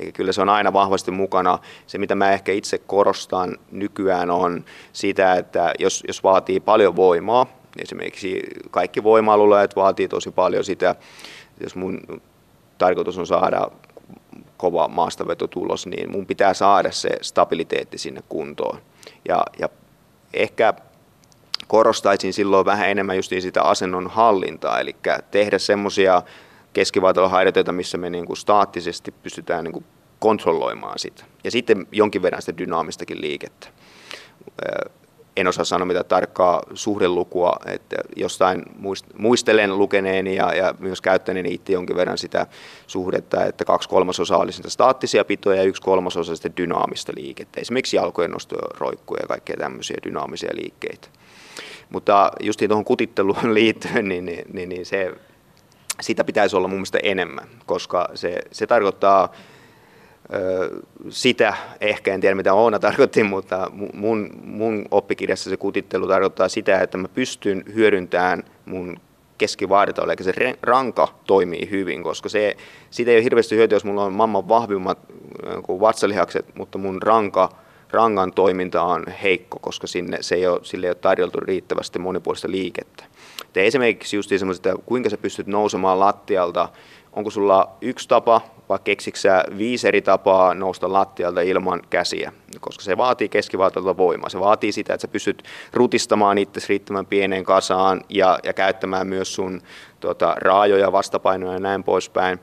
Eli 0.00 0.12
kyllä 0.12 0.32
se 0.32 0.42
on 0.42 0.48
aina 0.48 0.72
vahvasti 0.72 1.10
mukana. 1.10 1.58
Se, 1.86 1.98
mitä 1.98 2.14
mä 2.14 2.32
ehkä 2.32 2.52
itse 2.52 2.78
korostan 2.78 3.56
nykyään, 3.70 4.30
on 4.30 4.64
sitä, 4.92 5.34
että 5.34 5.72
jos, 5.78 6.04
jos 6.08 6.22
vaatii 6.22 6.60
paljon 6.60 6.96
voimaa, 6.96 7.46
Esimerkiksi 7.82 8.42
kaikki 8.70 9.02
voima-alueet 9.02 9.76
vaatii 9.76 10.08
tosi 10.08 10.30
paljon 10.30 10.64
sitä, 10.64 10.94
jos 11.60 11.76
mun 11.76 12.00
tarkoitus 12.78 13.18
on 13.18 13.26
saada 13.26 13.70
kova 14.56 14.88
maastavetotulos, 14.88 15.86
niin 15.86 16.10
mun 16.10 16.26
pitää 16.26 16.54
saada 16.54 16.92
se 16.92 17.10
stabiliteetti 17.22 17.98
sinne 17.98 18.22
kuntoon. 18.28 18.78
Ja, 19.28 19.42
ja 19.58 19.68
ehkä 20.34 20.74
korostaisin 21.66 22.32
silloin 22.32 22.66
vähän 22.66 22.88
enemmän 22.88 23.16
just 23.16 23.32
sitä 23.40 23.62
asennon 23.62 24.06
hallintaa, 24.06 24.80
eli 24.80 24.96
tehdä 25.30 25.58
semmoisia 25.58 26.22
keskivaataloharjoitteita, 26.72 27.72
missä 27.72 27.98
me 27.98 28.10
niin 28.10 28.26
kuin 28.26 28.36
staattisesti 28.36 29.10
pystytään 29.10 29.64
niin 29.64 29.72
kuin 29.72 29.84
kontrolloimaan 30.18 30.98
sitä. 30.98 31.24
Ja 31.44 31.50
sitten 31.50 31.86
jonkin 31.92 32.22
verran 32.22 32.42
sitä 32.42 32.58
dynaamistakin 32.58 33.20
liikettä 33.20 33.68
en 35.40 35.46
osaa 35.46 35.64
sanoa 35.64 35.86
mitä 35.86 36.04
tarkkaa 36.04 36.62
suhdelukua, 36.74 37.56
että 37.66 37.96
jostain 38.16 38.62
muistelen 39.18 39.78
lukeneeni 39.78 40.36
ja, 40.36 40.54
ja 40.54 40.74
myös 40.78 41.00
käyttäneeni 41.00 41.54
itse 41.54 41.72
jonkin 41.72 41.96
verran 41.96 42.18
sitä 42.18 42.46
suhdetta, 42.86 43.44
että 43.44 43.64
kaksi 43.64 43.88
kolmasosaa 43.88 44.38
oli 44.38 44.52
sitä 44.52 44.70
staattisia 44.70 45.24
pitoja 45.24 45.56
ja 45.56 45.62
yksi 45.62 45.82
kolmasosa 45.82 46.34
sitten 46.36 46.56
dynaamista 46.56 47.12
liikettä. 47.16 47.60
Esimerkiksi 47.60 47.96
jalkojen 47.96 48.30
nostoja, 48.30 48.68
roikkuja 48.78 49.22
ja 49.22 49.28
kaikkea 49.28 49.56
tämmöisiä 49.56 49.96
dynaamisia 50.04 50.50
liikkeitä. 50.54 51.08
Mutta 51.90 52.32
just 52.40 52.60
tuohon 52.68 52.84
kutitteluun 52.84 53.54
liittyen, 53.54 54.08
niin, 54.08 54.24
niin, 54.24 54.44
niin, 54.52 54.68
niin 54.68 54.86
se, 54.86 55.14
sitä 56.00 56.24
pitäisi 56.24 56.56
olla 56.56 56.68
mun 56.68 56.78
mielestä 56.78 56.98
enemmän, 57.02 57.48
koska 57.66 58.08
se, 58.14 58.38
se 58.52 58.66
tarkoittaa 58.66 59.32
sitä 61.08 61.54
ehkä, 61.80 62.14
en 62.14 62.20
tiedä 62.20 62.34
mitä 62.34 62.54
Oona 62.54 62.78
tarkoitti, 62.88 63.22
mutta 63.22 63.70
mun, 63.92 64.30
mun 64.44 64.84
oppikirjassa 64.90 65.50
se 65.50 65.56
kutittelu 65.56 66.08
tarkoittaa 66.08 66.48
sitä, 66.48 66.80
että 66.80 66.98
mä 66.98 67.08
pystyn 67.08 67.64
hyödyntämään 67.74 68.42
mun 68.64 68.96
keskivaaritoille, 69.38 70.12
eli 70.12 70.24
se 70.24 70.58
ranka 70.62 71.08
toimii 71.26 71.70
hyvin, 71.70 72.02
koska 72.02 72.28
se, 72.28 72.56
siitä 72.90 73.10
ei 73.10 73.16
ole 73.16 73.24
hirveästi 73.24 73.56
hyötyä, 73.56 73.76
jos 73.76 73.84
mulla 73.84 74.04
on 74.04 74.12
mamman 74.12 74.48
vahvimmat 74.48 74.98
vatsalihakset, 75.68 76.46
mutta 76.54 76.78
mun 76.78 77.02
ranka, 77.02 77.48
rangan 77.90 78.32
toiminta 78.32 78.82
on 78.82 79.04
heikko, 79.22 79.58
koska 79.58 79.86
sinne, 79.86 80.18
se 80.20 80.34
ei 80.34 80.46
ole, 80.46 80.60
sille 80.62 80.86
ei 80.86 80.90
ole 80.90 80.94
tarjoltu 80.94 81.40
riittävästi 81.40 81.98
monipuolista 81.98 82.50
liikettä. 82.50 83.04
Ja 83.54 83.62
esimerkiksi 83.62 84.16
just 84.16 84.30
semmoiset, 84.36 84.66
että 84.66 84.82
kuinka 84.86 85.10
sä 85.10 85.16
pystyt 85.16 85.46
nousemaan 85.46 86.00
lattialta, 86.00 86.68
onko 87.18 87.30
sulla 87.30 87.76
yksi 87.80 88.08
tapa 88.08 88.40
vai 88.68 88.78
keksiksä 88.84 89.44
viisi 89.58 89.88
eri 89.88 90.02
tapaa 90.02 90.54
nousta 90.54 90.92
lattialta 90.92 91.40
ilman 91.40 91.82
käsiä, 91.90 92.32
koska 92.60 92.84
se 92.84 92.96
vaatii 92.96 93.28
keskivaltiolta 93.28 93.96
voimaa. 93.96 94.28
Se 94.28 94.40
vaatii 94.40 94.72
sitä, 94.72 94.94
että 94.94 95.02
sä 95.02 95.08
pystyt 95.08 95.42
rutistamaan 95.72 96.38
itse 96.38 96.60
riittävän 96.68 97.06
pieneen 97.06 97.44
kasaan 97.44 98.00
ja, 98.08 98.38
ja 98.44 98.52
käyttämään 98.52 99.06
myös 99.06 99.34
sun 99.34 99.60
tota, 100.00 100.34
raajoja, 100.36 100.92
vastapainoja 100.92 101.52
ja 101.52 101.60
näin 101.60 101.84
poispäin. 101.84 102.38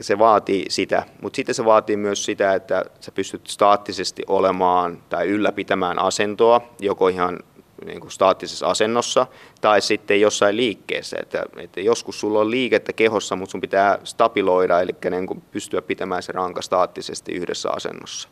Se 0.00 0.18
vaatii 0.18 0.64
sitä, 0.68 1.02
mutta 1.22 1.36
sitten 1.36 1.54
se 1.54 1.64
vaatii 1.64 1.96
myös 1.96 2.24
sitä, 2.24 2.54
että 2.54 2.84
sä 3.00 3.12
pystyt 3.12 3.46
staattisesti 3.46 4.22
olemaan 4.26 4.98
tai 5.08 5.28
ylläpitämään 5.28 5.98
asentoa, 5.98 6.60
joko 6.80 7.08
ihan 7.08 7.38
niin 7.84 8.00
kuin 8.00 8.10
staattisessa 8.10 8.66
asennossa 8.66 9.26
tai 9.60 9.80
sitten 9.80 10.20
jossain 10.20 10.56
liikkeessä. 10.56 11.16
Että, 11.22 11.44
että 11.56 11.80
joskus 11.80 12.20
sulla 12.20 12.40
on 12.40 12.50
liikettä 12.50 12.92
kehossa, 12.92 13.36
mutta 13.36 13.50
sun 13.50 13.60
pitää 13.60 13.98
stabiloida, 14.04 14.80
eli 14.80 14.92
niin 15.10 15.26
kuin 15.26 15.40
pystyä 15.40 15.82
pitämään 15.82 16.22
se 16.22 16.32
ranka 16.32 16.62
staattisesti 16.62 17.32
yhdessä 17.32 17.70
asennossa. 17.70 18.28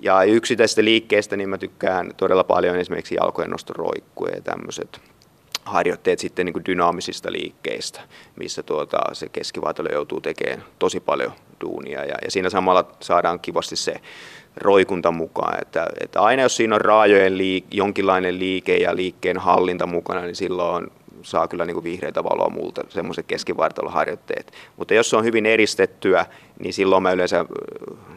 Ja 0.00 0.22
yksittäisistä 0.22 0.84
liikkeistä 0.84 1.36
niin 1.36 1.48
mä 1.48 1.58
tykkään 1.58 2.10
todella 2.16 2.44
paljon 2.44 2.76
esimerkiksi 2.76 3.14
jalkojen 3.14 3.50
nostoroikkuja 3.50 4.34
ja 4.34 4.42
tämmöiset 4.42 5.00
harjoitteet 5.64 6.18
sitten 6.18 6.46
niin 6.46 6.52
kuin 6.52 6.64
dynaamisista 6.64 7.32
liikkeistä, 7.32 8.00
missä 8.36 8.62
tuota, 8.62 8.98
se 9.12 9.28
keskivaatelo 9.28 9.88
joutuu 9.92 10.20
tekemään 10.20 10.64
tosi 10.78 11.00
paljon 11.00 11.32
duunia 11.60 12.04
ja, 12.04 12.14
ja 12.24 12.30
siinä 12.30 12.50
samalla 12.50 12.90
saadaan 13.00 13.40
kivasti 13.40 13.76
se 13.76 13.94
roikunta 14.60 15.10
mukaan. 15.10 15.58
Että, 15.62 15.86
että 16.00 16.20
aina 16.20 16.42
jos 16.42 16.56
siinä 16.56 16.74
on 16.74 16.80
raajojen 16.80 17.38
liik- 17.38 17.66
jonkinlainen 17.70 18.38
liike 18.38 18.76
ja 18.76 18.96
liikkeen 18.96 19.38
hallinta 19.38 19.86
mukana, 19.86 20.20
niin 20.20 20.36
silloin 20.36 20.90
saa 21.22 21.48
kyllä 21.48 21.64
niin 21.64 21.74
kuin 21.74 21.84
vihreitä 21.84 22.24
valoa 22.24 22.50
multa, 22.50 22.84
semmoiset 22.88 23.26
keskivartaloharjoitteet. 23.26 24.52
Mutta 24.76 24.94
jos 24.94 25.10
se 25.10 25.16
on 25.16 25.24
hyvin 25.24 25.46
eristettyä, 25.46 26.26
niin 26.58 26.72
silloin 26.72 27.02
mä 27.02 27.12
yleensä 27.12 27.44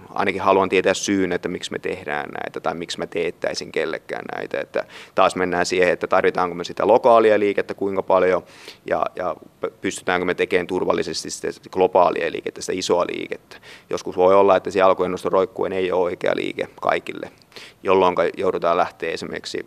ainakin 0.09 0.41
haluan 0.41 0.69
tietää 0.69 0.93
syyn, 0.93 1.31
että 1.31 1.49
miksi 1.49 1.71
me 1.71 1.79
tehdään 1.79 2.29
näitä 2.29 2.59
tai 2.59 2.73
miksi 2.75 2.97
mä 2.97 3.07
teettäisin 3.07 3.71
kellekään 3.71 4.25
näitä. 4.35 4.59
Että 4.59 4.85
taas 5.15 5.35
mennään 5.35 5.65
siihen, 5.65 5.89
että 5.89 6.07
tarvitaanko 6.07 6.55
me 6.55 6.63
sitä 6.63 6.87
lokaalia 6.87 7.39
liikettä 7.39 7.73
kuinka 7.73 8.03
paljon 8.03 8.43
ja, 8.85 9.05
ja 9.15 9.35
pystytäänkö 9.81 10.25
me 10.25 10.33
tekemään 10.33 10.67
turvallisesti 10.67 11.29
sitä 11.29 11.47
globaalia 11.71 12.31
liikettä, 12.31 12.61
sitä 12.61 12.73
isoa 12.75 13.05
liikettä. 13.11 13.57
Joskus 13.89 14.17
voi 14.17 14.35
olla, 14.35 14.55
että 14.55 14.71
se 14.71 14.79
jalkojen 14.79 15.15
roikkuen 15.25 15.73
ei 15.73 15.91
ole 15.91 16.01
oikea 16.01 16.31
liike 16.35 16.67
kaikille, 16.81 17.31
jolloin 17.83 18.15
joudutaan 18.37 18.77
lähteä 18.77 19.11
esimerkiksi 19.11 19.65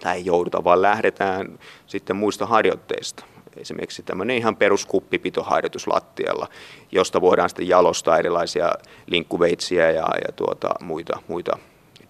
tai 0.00 0.16
ei 0.16 0.26
jouduta, 0.26 0.64
vaan 0.64 0.82
lähdetään 0.82 1.58
sitten 1.86 2.16
muista 2.16 2.46
harjoitteista 2.46 3.24
esimerkiksi 3.56 4.02
tämmöinen 4.02 4.36
ihan 4.36 4.56
peruskuppipitoharjoitus 4.56 5.86
lattialla, 5.86 6.48
josta 6.92 7.20
voidaan 7.20 7.48
sitten 7.48 7.68
jalostaa 7.68 8.18
erilaisia 8.18 8.72
linkkuveitsiä 9.06 9.90
ja, 9.90 10.06
ja 10.26 10.32
tuota, 10.36 10.74
muita, 10.80 11.18
muita 11.28 11.58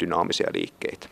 dynaamisia 0.00 0.48
liikkeitä. 0.54 1.08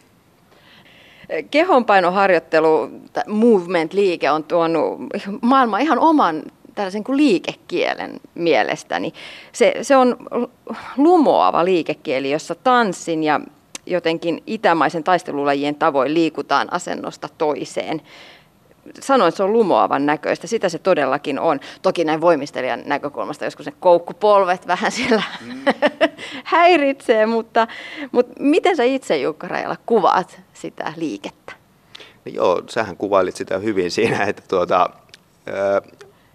Kehonpainoharjoittelu, 1.51 2.91
movement-liike 3.27 4.31
on 4.31 4.45
tuonut 4.45 4.99
maailman 5.43 5.81
ihan 5.81 5.99
oman 5.99 6.43
tällaisen 6.75 7.05
kuin 7.05 7.17
liikekielen 7.17 8.21
mielestäni. 8.35 9.13
Se, 9.53 9.75
se 9.83 9.97
on 9.97 10.17
lumoava 10.97 11.65
liikekieli, 11.65 12.31
jossa 12.31 12.55
tanssin 12.55 13.25
ja 13.25 13.41
jotenkin 13.87 14.43
itämaisen 14.47 15.05
taistelulajien 15.05 15.75
tavoin 15.75 16.15
liikutaan 16.15 16.73
asennosta 16.73 17.29
toiseen. 17.39 18.03
Sanoin, 19.01 19.29
että 19.29 19.37
se 19.37 19.43
on 19.43 19.53
lumoavan 19.53 20.07
näköistä, 20.07 20.47
sitä 20.47 20.69
se 20.69 20.79
todellakin 20.79 21.39
on. 21.39 21.61
Toki 21.83 22.05
näin 22.05 22.21
voimistelijan 22.21 22.83
näkökulmasta 22.87 23.45
joskus 23.45 23.67
ne 23.67 23.73
koukkupolvet 23.81 24.67
vähän 24.67 24.93
siellä 24.93 25.23
mm. 25.47 25.65
häiritsee, 26.45 27.27
mutta, 27.27 27.67
mutta 28.13 28.33
miten 28.39 28.77
sä 28.77 28.85
itse 28.85 29.17
Jukka 29.17 29.49
Rajala 29.49 29.77
kuvaat 29.87 30.41
sitä 30.53 30.93
liikettä? 30.97 31.53
No 32.25 32.33
joo, 32.33 32.63
sähän 32.69 32.97
kuvailit 32.97 33.37
sitä 33.37 33.59
hyvin 33.59 33.91
siinä, 33.91 34.25
että 34.25 34.43
tuota, 34.49 34.91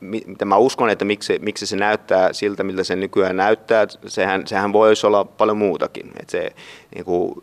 mitä 0.01 0.45
mä 0.45 0.57
uskon, 0.57 0.89
että 0.89 1.05
miksi, 1.05 1.39
miksi 1.41 1.65
se 1.65 1.75
näyttää 1.75 2.33
siltä, 2.33 2.63
miltä 2.63 2.83
se 2.83 2.95
nykyään 2.95 3.37
näyttää, 3.37 3.87
sehän, 4.07 4.47
sehän 4.47 4.73
voisi 4.73 5.07
olla 5.07 5.25
paljon 5.25 5.57
muutakin. 5.57 6.07
Että 6.19 6.31
se 6.31 6.51
niin 6.95 7.05
kuin 7.05 7.35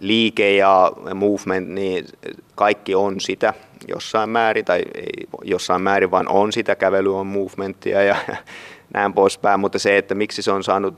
liike 0.00 0.56
ja 0.56 0.92
movement, 1.14 1.68
niin 1.68 2.06
kaikki 2.54 2.94
on 2.94 3.20
sitä 3.20 3.54
jossain 3.88 4.30
määrin, 4.30 4.64
tai 4.64 4.82
ei 4.94 5.28
jossain 5.44 5.82
määrin, 5.82 6.10
vaan 6.10 6.28
on 6.28 6.52
sitä, 6.52 6.76
kävely 6.76 7.18
on 7.18 7.26
movementia 7.26 8.02
ja 8.02 8.16
näin 8.94 9.12
poispäin, 9.12 9.60
mutta 9.60 9.78
se, 9.78 9.98
että 9.98 10.14
miksi 10.14 10.42
se 10.42 10.52
on 10.52 10.64
saanut 10.64 10.94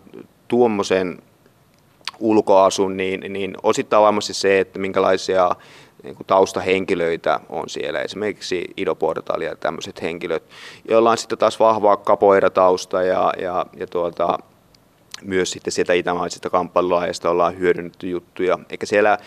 tuommoisen 0.49 1.19
ulkoasun, 2.19 2.97
niin, 2.97 3.33
niin 3.33 3.55
osittain 3.63 4.03
varmasti 4.03 4.35
se, 4.35 4.61
että 4.61 4.79
minkälaisia 4.79 5.51
niin 6.03 6.17
kuin 6.17 6.27
taustahenkilöitä 6.27 7.41
on 7.49 7.69
siellä, 7.69 8.01
esimerkiksi 8.01 8.65
Ido 8.77 8.97
ja 9.45 9.57
tämmöiset 9.57 10.03
henkilöt, 10.03 10.43
joilla 10.89 11.11
on 11.11 11.19
sitten 11.19 11.39
taas 11.39 11.61
vahvaa 11.61 11.97
kapoeiratausta 11.97 13.03
ja, 13.03 13.33
ja, 13.39 13.67
ja 13.77 13.87
tuota, 13.87 14.39
myös 15.25 15.51
sitten 15.51 15.73
sieltä 15.73 15.93
itämaisesta 15.93 16.51
kamppailulaajasta 16.51 17.31
ollaan 17.31 17.59
hyödynnetty 17.59 18.09
juttuja, 18.09 18.59
eikä 18.71 18.87
siellä 18.87 19.19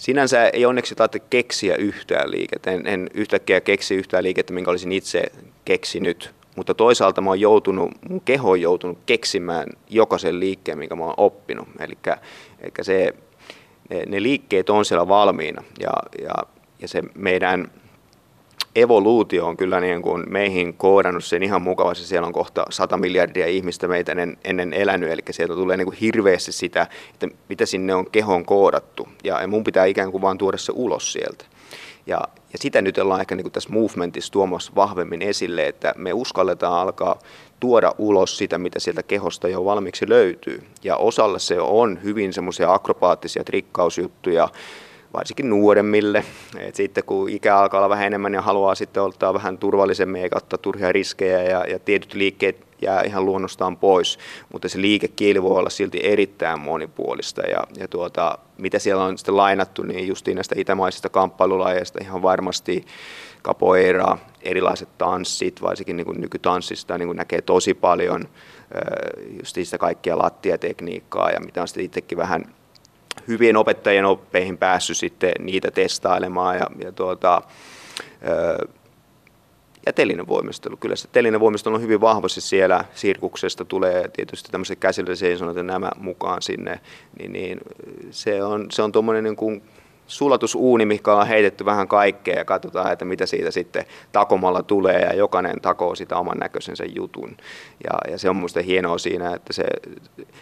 Sinänsä 0.00 0.48
ei 0.48 0.66
onneksi 0.66 0.94
tarvitse 0.94 1.26
keksiä 1.30 1.76
yhtään 1.76 2.30
liikettä. 2.30 2.70
En, 2.70 2.86
en 2.86 3.10
yhtäkkiä 3.14 3.60
keksi 3.60 3.94
yhtään 3.94 4.24
liikettä, 4.24 4.52
minkä 4.52 4.70
olisin 4.70 4.92
itse 4.92 5.24
keksinyt. 5.64 6.34
Mutta 6.56 6.74
toisaalta 6.74 7.20
mä 7.20 7.30
oon 7.30 7.40
joutunut, 7.40 7.90
mun 8.08 8.20
keho 8.20 8.50
on 8.50 8.60
joutunut 8.60 8.98
keksimään 9.06 9.66
jokaisen 9.90 10.40
liikkeen, 10.40 10.78
minkä 10.78 10.96
mä 10.96 11.04
oon 11.04 11.14
oppinut. 11.16 11.68
Eli 11.80 11.98
se 12.82 13.14
ne, 14.06 14.22
liikkeet 14.22 14.70
on 14.70 14.84
siellä 14.84 15.08
valmiina 15.08 15.62
ja, 15.80 15.92
ja, 16.22 16.34
ja 16.80 16.88
se 16.88 17.02
meidän 17.14 17.70
evoluutio 18.76 19.46
on 19.46 19.56
kyllä 19.56 19.80
niin 19.80 20.02
kuin 20.02 20.24
meihin 20.28 20.74
koodannut 20.74 21.24
sen 21.24 21.42
ihan 21.42 21.62
mukavasti. 21.62 22.04
Siellä 22.04 22.26
on 22.26 22.32
kohta 22.32 22.64
100 22.70 22.96
miljardia 22.96 23.46
ihmistä 23.46 23.88
meitä 23.88 24.12
ennen, 24.12 24.36
ennen 24.44 24.72
elänyt, 24.72 25.10
eli 25.10 25.22
sieltä 25.30 25.54
tulee 25.54 25.76
niin 25.76 25.86
kuin 25.86 25.96
hirveästi 25.96 26.52
sitä, 26.52 26.86
että 27.14 27.28
mitä 27.48 27.66
sinne 27.66 27.94
on 27.94 28.10
kehon 28.10 28.44
koodattu. 28.44 29.08
Ja 29.24 29.46
mun 29.46 29.64
pitää 29.64 29.84
ikään 29.84 30.10
kuin 30.10 30.22
vaan 30.22 30.38
tuoda 30.38 30.58
se 30.58 30.72
ulos 30.74 31.12
sieltä. 31.12 31.44
Ja, 32.06 32.20
ja 32.52 32.58
sitä 32.58 32.82
nyt 32.82 32.98
ollaan 32.98 33.20
ehkä 33.20 33.34
niin 33.34 33.44
kuin 33.44 33.52
tässä 33.52 33.70
movementissa 33.70 34.32
tuomassa 34.32 34.72
vahvemmin 34.76 35.22
esille, 35.22 35.66
että 35.66 35.94
me 35.96 36.12
uskalletaan 36.12 36.80
alkaa 36.80 37.18
tuoda 37.60 37.94
ulos 37.98 38.38
sitä, 38.38 38.58
mitä 38.58 38.78
sieltä 38.78 39.02
kehosta 39.02 39.48
jo 39.48 39.64
valmiiksi 39.64 40.08
löytyy. 40.08 40.62
Ja 40.84 40.96
osalle 40.96 41.38
se 41.38 41.60
on 41.60 41.98
hyvin 42.02 42.32
semmoisia 42.32 42.74
akrobaattisia 42.74 43.44
trikkausjuttuja, 43.44 44.48
varsinkin 45.14 45.50
nuoremmille. 45.50 46.24
Et 46.58 46.74
sitten 46.74 47.04
kun 47.04 47.28
ikä 47.28 47.56
alkaa 47.56 47.78
olla 47.78 47.88
vähän 47.88 48.06
enemmän 48.06 48.34
ja 48.34 48.42
haluaa 48.42 48.74
sitten 48.74 49.02
ottaa 49.02 49.34
vähän 49.34 49.58
turvallisemmin 49.58 50.22
eikä 50.22 50.36
ottaa 50.36 50.58
turhia 50.58 50.92
riskejä 50.92 51.42
ja, 51.42 51.64
ja 51.68 51.78
tietyt 51.78 52.14
liikkeet 52.14 52.66
jää 52.82 53.02
ihan 53.02 53.24
luonnostaan 53.26 53.76
pois, 53.76 54.18
mutta 54.52 54.68
se 54.68 54.80
liikekieli 54.80 55.42
voi 55.42 55.58
olla 55.58 55.70
silti 55.70 56.00
erittäin 56.02 56.60
monipuolista 56.60 57.42
ja, 57.42 57.64
ja 57.76 57.88
tuota, 57.88 58.38
mitä 58.58 58.78
siellä 58.78 59.04
on 59.04 59.18
sitten 59.18 59.36
lainattu, 59.36 59.82
niin 59.82 60.08
justiin 60.08 60.34
näistä 60.34 60.54
itämaisista 60.58 61.08
kamppailulajeista 61.08 61.98
ihan 62.02 62.22
varmasti 62.22 62.84
capoeira, 63.42 64.18
erilaiset 64.42 64.88
tanssit, 64.98 65.62
varsinkin 65.62 65.96
niin 65.96 66.20
nykytanssista 66.20 66.98
niin 66.98 67.16
näkee 67.16 67.42
tosi 67.42 67.74
paljon 67.74 68.28
just 69.38 69.56
sitä 69.62 69.78
kaikkia 69.78 70.18
lattiatekniikkaa 70.18 71.30
ja 71.30 71.40
mitä 71.40 71.60
on 71.60 71.68
sitten 71.68 71.84
itsekin 71.84 72.18
vähän 72.18 72.44
hyvien 73.28 73.56
opettajien 73.56 74.04
oppeihin 74.04 74.58
päässyt 74.58 74.96
sitten 74.96 75.32
niitä 75.38 75.70
testailemaan 75.70 76.56
ja, 76.56 76.66
ja 76.84 76.92
tuota, 76.92 77.42
ja 79.86 79.92
telinen 79.92 80.26
voimistelu. 80.26 80.76
Kyllä 80.76 80.96
se 80.96 81.08
telinen 81.12 81.40
voimistelu 81.40 81.74
on 81.74 81.82
hyvin 81.82 82.00
vahvasti 82.00 82.40
siellä 82.40 82.84
sirkuksesta, 82.94 83.64
tulee 83.64 84.08
tietysti 84.08 84.52
tämmöiset 84.52 84.78
käsillä 84.78 85.14
seisonat 85.14 85.56
ja 85.56 85.62
nämä 85.62 85.90
mukaan 85.96 86.42
sinne, 86.42 86.80
niin, 87.18 87.32
niin 87.32 87.60
se 88.10 88.44
on, 88.44 88.66
se 88.70 88.82
on 88.82 88.92
tuommoinen 88.92 89.24
niin 89.24 89.36
kuin 89.36 89.62
sulatusuuni, 90.10 90.86
mikä 90.86 91.14
on 91.14 91.26
heitetty 91.26 91.64
vähän 91.64 91.88
kaikkea 91.88 92.38
ja 92.38 92.44
katsotaan, 92.44 92.92
että 92.92 93.04
mitä 93.04 93.26
siitä 93.26 93.50
sitten 93.50 93.84
takomalla 94.12 94.62
tulee 94.62 95.00
ja 95.00 95.14
jokainen 95.14 95.60
takoo 95.60 95.94
sitä 95.94 96.16
oman 96.16 96.38
näköisensä 96.38 96.84
jutun. 96.94 97.36
Ja, 97.84 98.12
ja 98.12 98.18
se 98.18 98.30
on 98.30 98.36
minusta 98.36 98.62
hienoa 98.62 98.98
siinä, 98.98 99.34
että 99.34 99.52
se, 99.52 99.64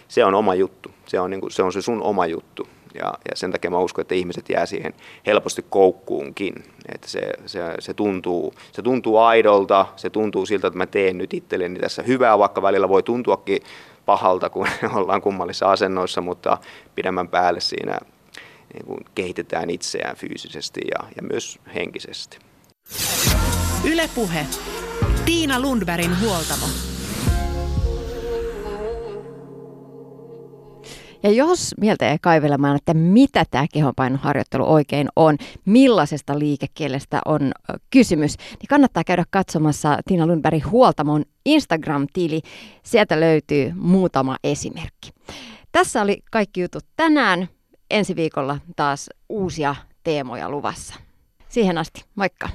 se 0.07 0.25
on 0.25 0.35
oma 0.35 0.55
juttu, 0.55 0.91
se 1.05 1.19
on, 1.19 1.31
niin 1.31 1.41
kuin, 1.41 1.51
se 1.51 1.63
on 1.63 1.73
se 1.73 1.81
sun 1.81 2.01
oma 2.01 2.25
juttu. 2.25 2.67
Ja, 2.93 3.13
ja 3.29 3.35
sen 3.35 3.51
takia 3.51 3.71
mä 3.71 3.79
uskon, 3.79 4.01
että 4.01 4.15
ihmiset 4.15 4.49
jää 4.49 4.65
siihen 4.65 4.93
helposti 5.25 5.65
koukkuunkin. 5.69 6.53
Että 6.93 7.07
se, 7.07 7.21
se, 7.45 7.59
se, 7.79 7.93
tuntuu, 7.93 8.53
se 8.71 8.81
tuntuu 8.81 9.17
aidolta, 9.17 9.85
se 9.95 10.09
tuntuu 10.09 10.45
siltä, 10.45 10.67
että 10.67 10.77
mä 10.77 10.85
teen 10.85 11.17
nyt 11.17 11.33
itselleni 11.33 11.79
tässä 11.79 12.03
hyvää, 12.03 12.39
vaikka 12.39 12.61
välillä 12.61 12.89
voi 12.89 13.03
tuntuakin 13.03 13.61
pahalta, 14.05 14.49
kun 14.49 14.67
ollaan 14.95 15.21
kummallisissa 15.21 15.71
asennoissa, 15.71 16.21
mutta 16.21 16.57
pidemmän 16.95 17.27
päälle 17.27 17.59
siinä 17.59 17.97
niin 18.73 18.85
kuin 18.85 18.99
kehitetään 19.15 19.69
itseään 19.69 20.17
fyysisesti 20.17 20.81
ja, 20.91 21.09
ja 21.15 21.23
myös 21.23 21.59
henkisesti. 21.75 22.39
Ylepuhe. 23.83 24.45
Tiina 25.25 25.59
Lundbergin 25.59 26.19
huoltamo. 26.21 26.65
Ja 31.23 31.31
jos 31.31 31.75
mieltä 31.81 32.11
ei 32.11 32.17
kaivelemaan, 32.21 32.75
että 32.75 32.93
mitä 32.93 33.45
tämä 33.51 33.65
kehonpainoharjoittelu 33.73 34.73
oikein 34.73 35.07
on, 35.15 35.37
millaisesta 35.65 36.39
liikekielestä 36.39 37.21
on 37.25 37.51
kysymys, 37.89 38.35
niin 38.37 38.67
kannattaa 38.69 39.03
käydä 39.03 39.23
katsomassa 39.29 39.97
Tiina 40.07 40.27
Lundbergin 40.27 40.71
huoltamon 40.71 41.25
Instagram-tili. 41.45 42.41
Sieltä 42.83 43.19
löytyy 43.19 43.73
muutama 43.75 44.37
esimerkki. 44.43 45.09
Tässä 45.71 46.01
oli 46.01 46.17
kaikki 46.31 46.61
jutut 46.61 46.85
tänään 46.95 47.47
ensi 47.89 48.15
viikolla 48.15 48.57
taas 48.75 49.09
uusia 49.29 49.75
teemoja 50.03 50.49
luvassa. 50.49 50.95
Siihen 51.49 51.77
asti, 51.77 52.03
moikka! 52.15 52.49